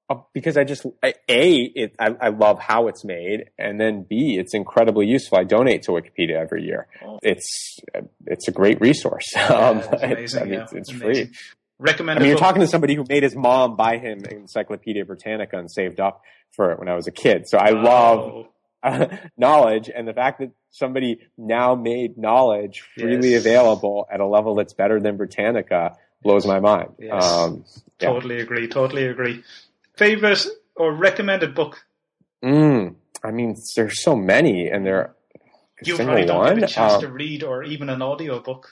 uh, 0.09 0.15
because 0.33 0.57
I 0.57 0.63
just 0.63 0.87
a 1.03 1.13
it 1.29 1.95
I, 1.99 2.15
I, 2.19 2.29
love 2.29 2.57
how 2.57 2.87
it's 2.87 3.05
made, 3.05 3.51
and 3.59 3.79
then 3.79 4.01
b 4.09 4.39
it's 4.39 4.55
incredibly 4.55 5.05
useful. 5.05 5.37
I 5.37 5.43
donate 5.43 5.83
to 5.83 5.91
Wikipedia 5.91 6.41
every 6.41 6.63
year. 6.63 6.87
Oh. 7.05 7.19
It's 7.21 7.77
it's 8.25 8.47
a 8.47 8.51
great 8.51 8.81
resource. 8.81 9.25
Yeah, 9.35 9.45
um, 9.45 9.77
it's 9.77 10.01
amazing. 10.01 10.41
I 10.41 10.45
mean, 10.45 10.53
yeah. 10.53 10.63
it's, 10.63 10.73
it's 10.73 10.91
free. 10.91 11.29
Recommend. 11.77 12.17
I 12.17 12.21
mean, 12.23 12.29
you're 12.29 12.39
talking 12.39 12.61
to 12.61 12.67
somebody 12.67 12.95
who 12.95 13.05
made 13.07 13.21
his 13.21 13.35
mom 13.35 13.75
buy 13.75 13.99
him 13.99 14.25
Encyclopedia 14.25 15.05
Britannica 15.05 15.59
and 15.59 15.71
saved 15.71 15.99
up 15.99 16.23
for 16.55 16.71
it 16.71 16.79
when 16.79 16.87
I 16.87 16.95
was 16.95 17.05
a 17.05 17.11
kid. 17.11 17.43
So 17.47 17.59
I 17.59 17.73
oh. 17.73 17.81
love 17.83 18.45
uh, 18.83 19.07
knowledge 19.37 19.89
and 19.93 20.07
the 20.07 20.13
fact 20.13 20.39
that 20.39 20.51
somebody 20.69 21.19
now 21.37 21.75
made 21.75 22.17
knowledge 22.17 22.81
freely 22.95 23.31
yes. 23.31 23.41
available 23.41 24.07
at 24.11 24.19
a 24.19 24.25
level 24.25 24.55
that's 24.55 24.73
better 24.73 24.99
than 24.99 25.17
Britannica 25.17 25.95
blows 26.21 26.45
my 26.45 26.59
mind. 26.59 26.89
Yes. 26.99 27.23
Um, 27.23 27.65
yeah. 27.99 28.07
Totally 28.07 28.39
agree. 28.39 28.67
Totally 28.67 29.07
agree. 29.07 29.43
Favorite 29.95 30.45
or 30.75 30.93
recommended 30.93 31.53
book? 31.53 31.85
Mm, 32.43 32.95
I 33.23 33.31
mean, 33.31 33.55
there's 33.75 34.01
so 34.01 34.15
many, 34.15 34.67
and 34.69 34.85
there. 34.85 35.15
You 35.83 35.95
probably 35.95 36.25
don't 36.25 36.37
one. 36.37 36.47
have 36.47 36.57
a 36.57 36.67
chance 36.67 36.93
um, 36.93 37.01
to 37.01 37.07
read 37.09 37.43
or 37.43 37.63
even 37.63 37.89
an 37.89 38.01
audio 38.01 38.39
book. 38.39 38.69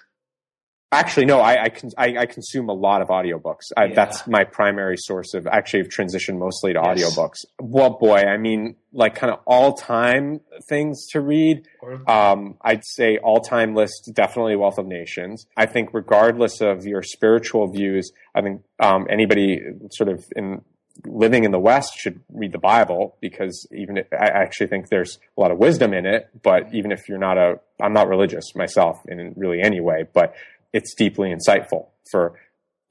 Actually, 0.93 1.25
no, 1.25 1.39
I, 1.39 1.53
I, 1.53 1.71
I, 1.97 2.17
I, 2.19 2.25
consume 2.25 2.67
a 2.67 2.73
lot 2.73 3.01
of 3.01 3.07
audiobooks. 3.07 3.71
I, 3.77 3.85
yeah. 3.85 3.95
That's 3.95 4.27
my 4.27 4.43
primary 4.43 4.97
source 4.97 5.33
of 5.33 5.47
actually, 5.47 5.81
I've 5.81 5.87
transitioned 5.87 6.37
mostly 6.37 6.73
to 6.73 6.81
yes. 6.83 7.15
audiobooks. 7.17 7.45
Well, 7.61 7.91
boy, 7.91 8.17
I 8.17 8.35
mean, 8.35 8.75
like 8.91 9.15
kind 9.15 9.31
of 9.31 9.39
all 9.45 9.71
time 9.73 10.41
things 10.67 11.07
to 11.11 11.21
read. 11.21 11.65
Um, 12.07 12.57
I'd 12.61 12.83
say 12.83 13.17
all 13.17 13.39
time 13.39 13.73
list, 13.73 14.11
definitely 14.13 14.57
Wealth 14.57 14.77
of 14.77 14.85
Nations. 14.85 15.45
I 15.55 15.65
think 15.65 15.93
regardless 15.93 16.59
of 16.59 16.85
your 16.85 17.03
spiritual 17.03 17.71
views, 17.71 18.11
I 18.35 18.41
think, 18.41 18.63
um, 18.81 19.07
anybody 19.09 19.61
sort 19.91 20.09
of 20.09 20.25
in 20.35 20.61
living 21.05 21.45
in 21.45 21.51
the 21.51 21.59
West 21.59 21.93
should 21.97 22.21
read 22.33 22.51
the 22.51 22.59
Bible 22.59 23.15
because 23.21 23.65
even 23.71 23.97
if, 23.97 24.07
I 24.11 24.27
actually 24.27 24.67
think 24.67 24.89
there's 24.89 25.19
a 25.37 25.41
lot 25.41 25.51
of 25.51 25.57
wisdom 25.57 25.93
in 25.93 26.05
it, 26.05 26.29
but 26.43 26.73
even 26.73 26.91
if 26.91 27.07
you're 27.07 27.17
not 27.17 27.37
a, 27.37 27.59
I'm 27.81 27.93
not 27.93 28.09
religious 28.09 28.53
myself 28.55 28.99
in 29.07 29.33
really 29.37 29.61
any 29.61 29.79
way, 29.79 30.05
but 30.13 30.35
it's 30.73 30.93
deeply 30.95 31.33
insightful 31.33 31.87
for 32.09 32.35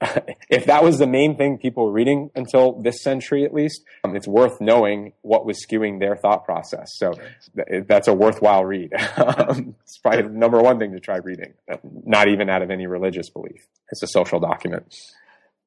if 0.49 0.65
that 0.65 0.83
was 0.83 0.97
the 0.97 1.05
main 1.05 1.37
thing 1.37 1.59
people 1.59 1.85
were 1.85 1.91
reading 1.91 2.31
until 2.35 2.81
this 2.81 3.03
century 3.03 3.45
at 3.45 3.53
least 3.53 3.83
um, 4.03 4.15
it's 4.15 4.27
worth 4.27 4.59
knowing 4.59 5.13
what 5.21 5.45
was 5.45 5.63
skewing 5.63 5.99
their 5.99 6.15
thought 6.15 6.43
process. 6.43 6.87
So 6.95 7.13
th- 7.55 7.85
that's 7.87 8.07
a 8.07 8.13
worthwhile 8.13 8.65
read. 8.65 8.91
Um, 9.21 9.75
it's 9.83 9.97
probably 9.99 10.23
the 10.23 10.29
number 10.29 10.59
one 10.61 10.79
thing 10.79 10.93
to 10.93 10.99
try 10.99 11.17
reading 11.17 11.53
not 11.83 12.27
even 12.27 12.49
out 12.49 12.61
of 12.61 12.71
any 12.71 12.87
religious 12.87 13.29
belief. 13.29 13.61
It's 13.91 14.01
a 14.01 14.07
social 14.07 14.39
document. 14.39 14.93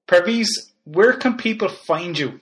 Parviz, 0.08 0.46
where 0.84 1.12
can 1.12 1.36
people 1.36 1.68
find 1.68 2.18
you 2.18 2.40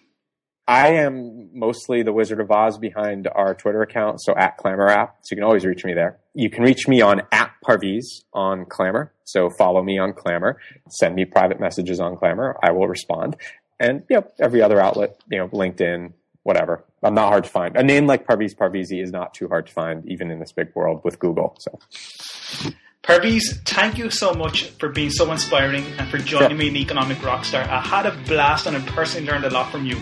I 0.67 0.91
am 0.91 1.51
mostly 1.53 2.03
the 2.03 2.13
Wizard 2.13 2.41
of 2.41 2.51
Oz 2.51 2.79
behind 2.79 3.29
our 3.35 3.55
Twitter 3.55 3.83
account, 3.83 4.23
so 4.23 4.35
at 4.37 4.59
Clammr 4.59 4.91
app. 4.91 5.17
So 5.23 5.33
you 5.33 5.37
can 5.37 5.45
always 5.45 5.65
reach 5.65 5.85
me 5.85 5.93
there. 5.93 6.19
You 6.35 6.51
can 6.51 6.63
reach 6.63 6.87
me 6.87 7.01
on 7.01 7.23
at 7.33 7.53
Parviz 7.65 8.05
on 8.33 8.65
Clammr. 8.67 9.11
So 9.25 9.51
follow 9.51 9.83
me 9.83 9.99
on 9.99 10.13
Clammr. 10.13 10.55
Send 10.89 11.17
me 11.17 11.25
private 11.25 11.59
messages 11.59 11.99
on 11.99 12.17
Clammr. 12.17 12.55
I 12.63 12.71
will 12.71 12.87
respond. 12.87 13.37
And 13.81 14.05
you 14.09 14.17
know, 14.17 14.27
every 14.39 14.63
other 14.63 14.81
outlet, 14.81 15.21
you 15.29 15.39
know, 15.39 15.49
LinkedIn, 15.49 16.13
whatever. 16.45 16.85
I'm 17.03 17.15
not 17.15 17.29
hard 17.29 17.45
to 17.45 17.51
find. 17.51 17.77
A 17.77 17.83
name 17.83 18.07
like 18.07 18.27
Parviz 18.27 18.55
Parvizi 18.55 19.03
is 19.03 19.11
not 19.11 19.35
too 19.35 19.49
hard 19.49 19.67
to 19.67 19.73
find, 19.73 20.09
even 20.09 20.31
in 20.31 20.39
this 20.39 20.53
big 20.53 20.73
world 20.77 21.01
with 21.03 21.19
Google. 21.19 21.57
So. 21.59 22.73
Parviz, 23.03 23.61
thank 23.67 23.99
you 23.99 24.11
so 24.11 24.33
much 24.33 24.69
for 24.79 24.89
being 24.89 25.11
so 25.11 25.33
inspiring 25.33 25.85
and 25.99 26.09
for 26.09 26.19
joining 26.19 26.51
sure. 26.51 26.57
me 26.57 26.69
in 26.69 26.77
Economic 26.77 27.19
Rockstar. 27.19 27.69
I 27.69 27.81
had 27.81 28.07
a 28.07 28.17
blast 28.29 28.67
and 28.67 28.77
I 28.77 28.81
personally 28.81 29.27
learned 29.27 29.45
a 29.45 29.51
lot 29.51 29.73
from 29.73 29.85
you. 29.85 29.97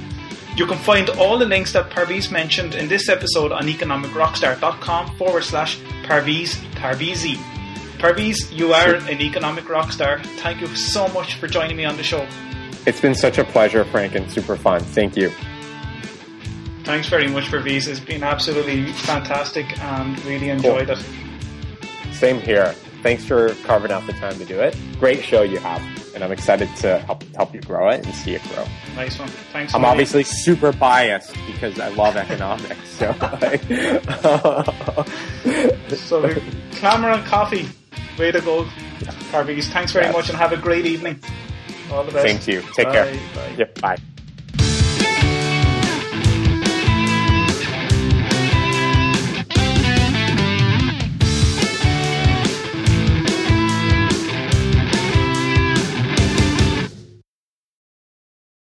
You 0.57 0.66
can 0.66 0.78
find 0.78 1.09
all 1.11 1.38
the 1.38 1.46
links 1.46 1.72
that 1.72 1.90
Parviz 1.90 2.30
mentioned 2.30 2.74
in 2.74 2.88
this 2.88 3.09
episode 3.09 3.53
on 3.53 3.62
economicrockstar.com 3.62 5.16
forward 5.16 5.44
slash 5.44 5.78
Parviz 6.03 6.57
Parvizi. 6.74 7.36
Parviz, 7.98 8.51
you 8.51 8.72
are 8.72 8.94
an 8.94 9.20
economic 9.20 9.64
rockstar. 9.64 10.24
Thank 10.38 10.61
you 10.61 10.66
so 10.68 11.07
much 11.09 11.34
for 11.34 11.46
joining 11.46 11.76
me 11.76 11.84
on 11.84 11.96
the 11.96 12.03
show. 12.03 12.26
It's 12.86 13.01
been 13.01 13.14
such 13.14 13.38
a 13.38 13.44
pleasure, 13.44 13.84
Frank, 13.84 14.14
and 14.14 14.30
super 14.30 14.57
fun. 14.57 14.80
Thank 14.80 15.16
you. 15.16 15.30
Thanks 16.84 17.09
very 17.09 17.28
much, 17.28 17.44
Parviz. 17.44 17.86
It's 17.86 18.01
been 18.01 18.22
absolutely 18.22 18.86
fantastic 18.92 19.78
and 19.80 20.22
really 20.24 20.48
enjoyed 20.48 20.88
cool. 20.88 20.96
it. 20.98 22.14
Same 22.14 22.40
here. 22.40 22.72
Thanks 23.03 23.24
for 23.24 23.55
carving 23.64 23.92
out 23.92 24.07
the 24.07 24.14
time 24.14 24.36
to 24.38 24.44
do 24.44 24.61
it. 24.61 24.76
Great 24.98 25.22
show 25.22 25.42
you 25.42 25.59
have 25.59 25.99
and 26.15 26.25
I'm 26.25 26.33
excited 26.33 26.69
to 26.77 26.99
help 27.01 27.23
help 27.35 27.55
you 27.55 27.61
grow 27.61 27.89
it 27.91 28.05
and 28.05 28.15
see 28.15 28.35
it 28.35 28.43
grow. 28.45 28.65
Nice 28.95 29.19
one. 29.19 29.29
Thanks. 29.53 29.75
I'm 29.75 29.85
obviously 29.85 30.25
super 30.25 30.73
biased 30.73 31.35
because 31.47 31.79
I 31.79 31.89
love 31.89 32.17
economics. 32.17 32.89
So, 32.89 33.07
like, 33.21 33.63
so 35.97 36.23
Clammr 36.73 37.15
and 37.15 37.25
coffee, 37.27 37.69
way 38.19 38.33
to 38.33 38.41
go, 38.41 38.65
Parviz. 39.31 39.65
Thanks 39.67 39.93
very 39.93 40.07
yes. 40.07 40.15
much, 40.15 40.29
and 40.29 40.39
have 40.39 40.53
a 40.53 40.57
great 40.57 40.87
evening. 40.87 41.21
All 41.93 42.05
the 42.05 42.13
best. 42.13 42.27
Thank 42.27 42.47
you. 42.47 42.63
Take 42.75 42.87
bye, 42.87 42.93
care. 42.93 43.15
Bye. 43.35 43.55
Yep. 43.59 43.81
Bye. 43.81 43.97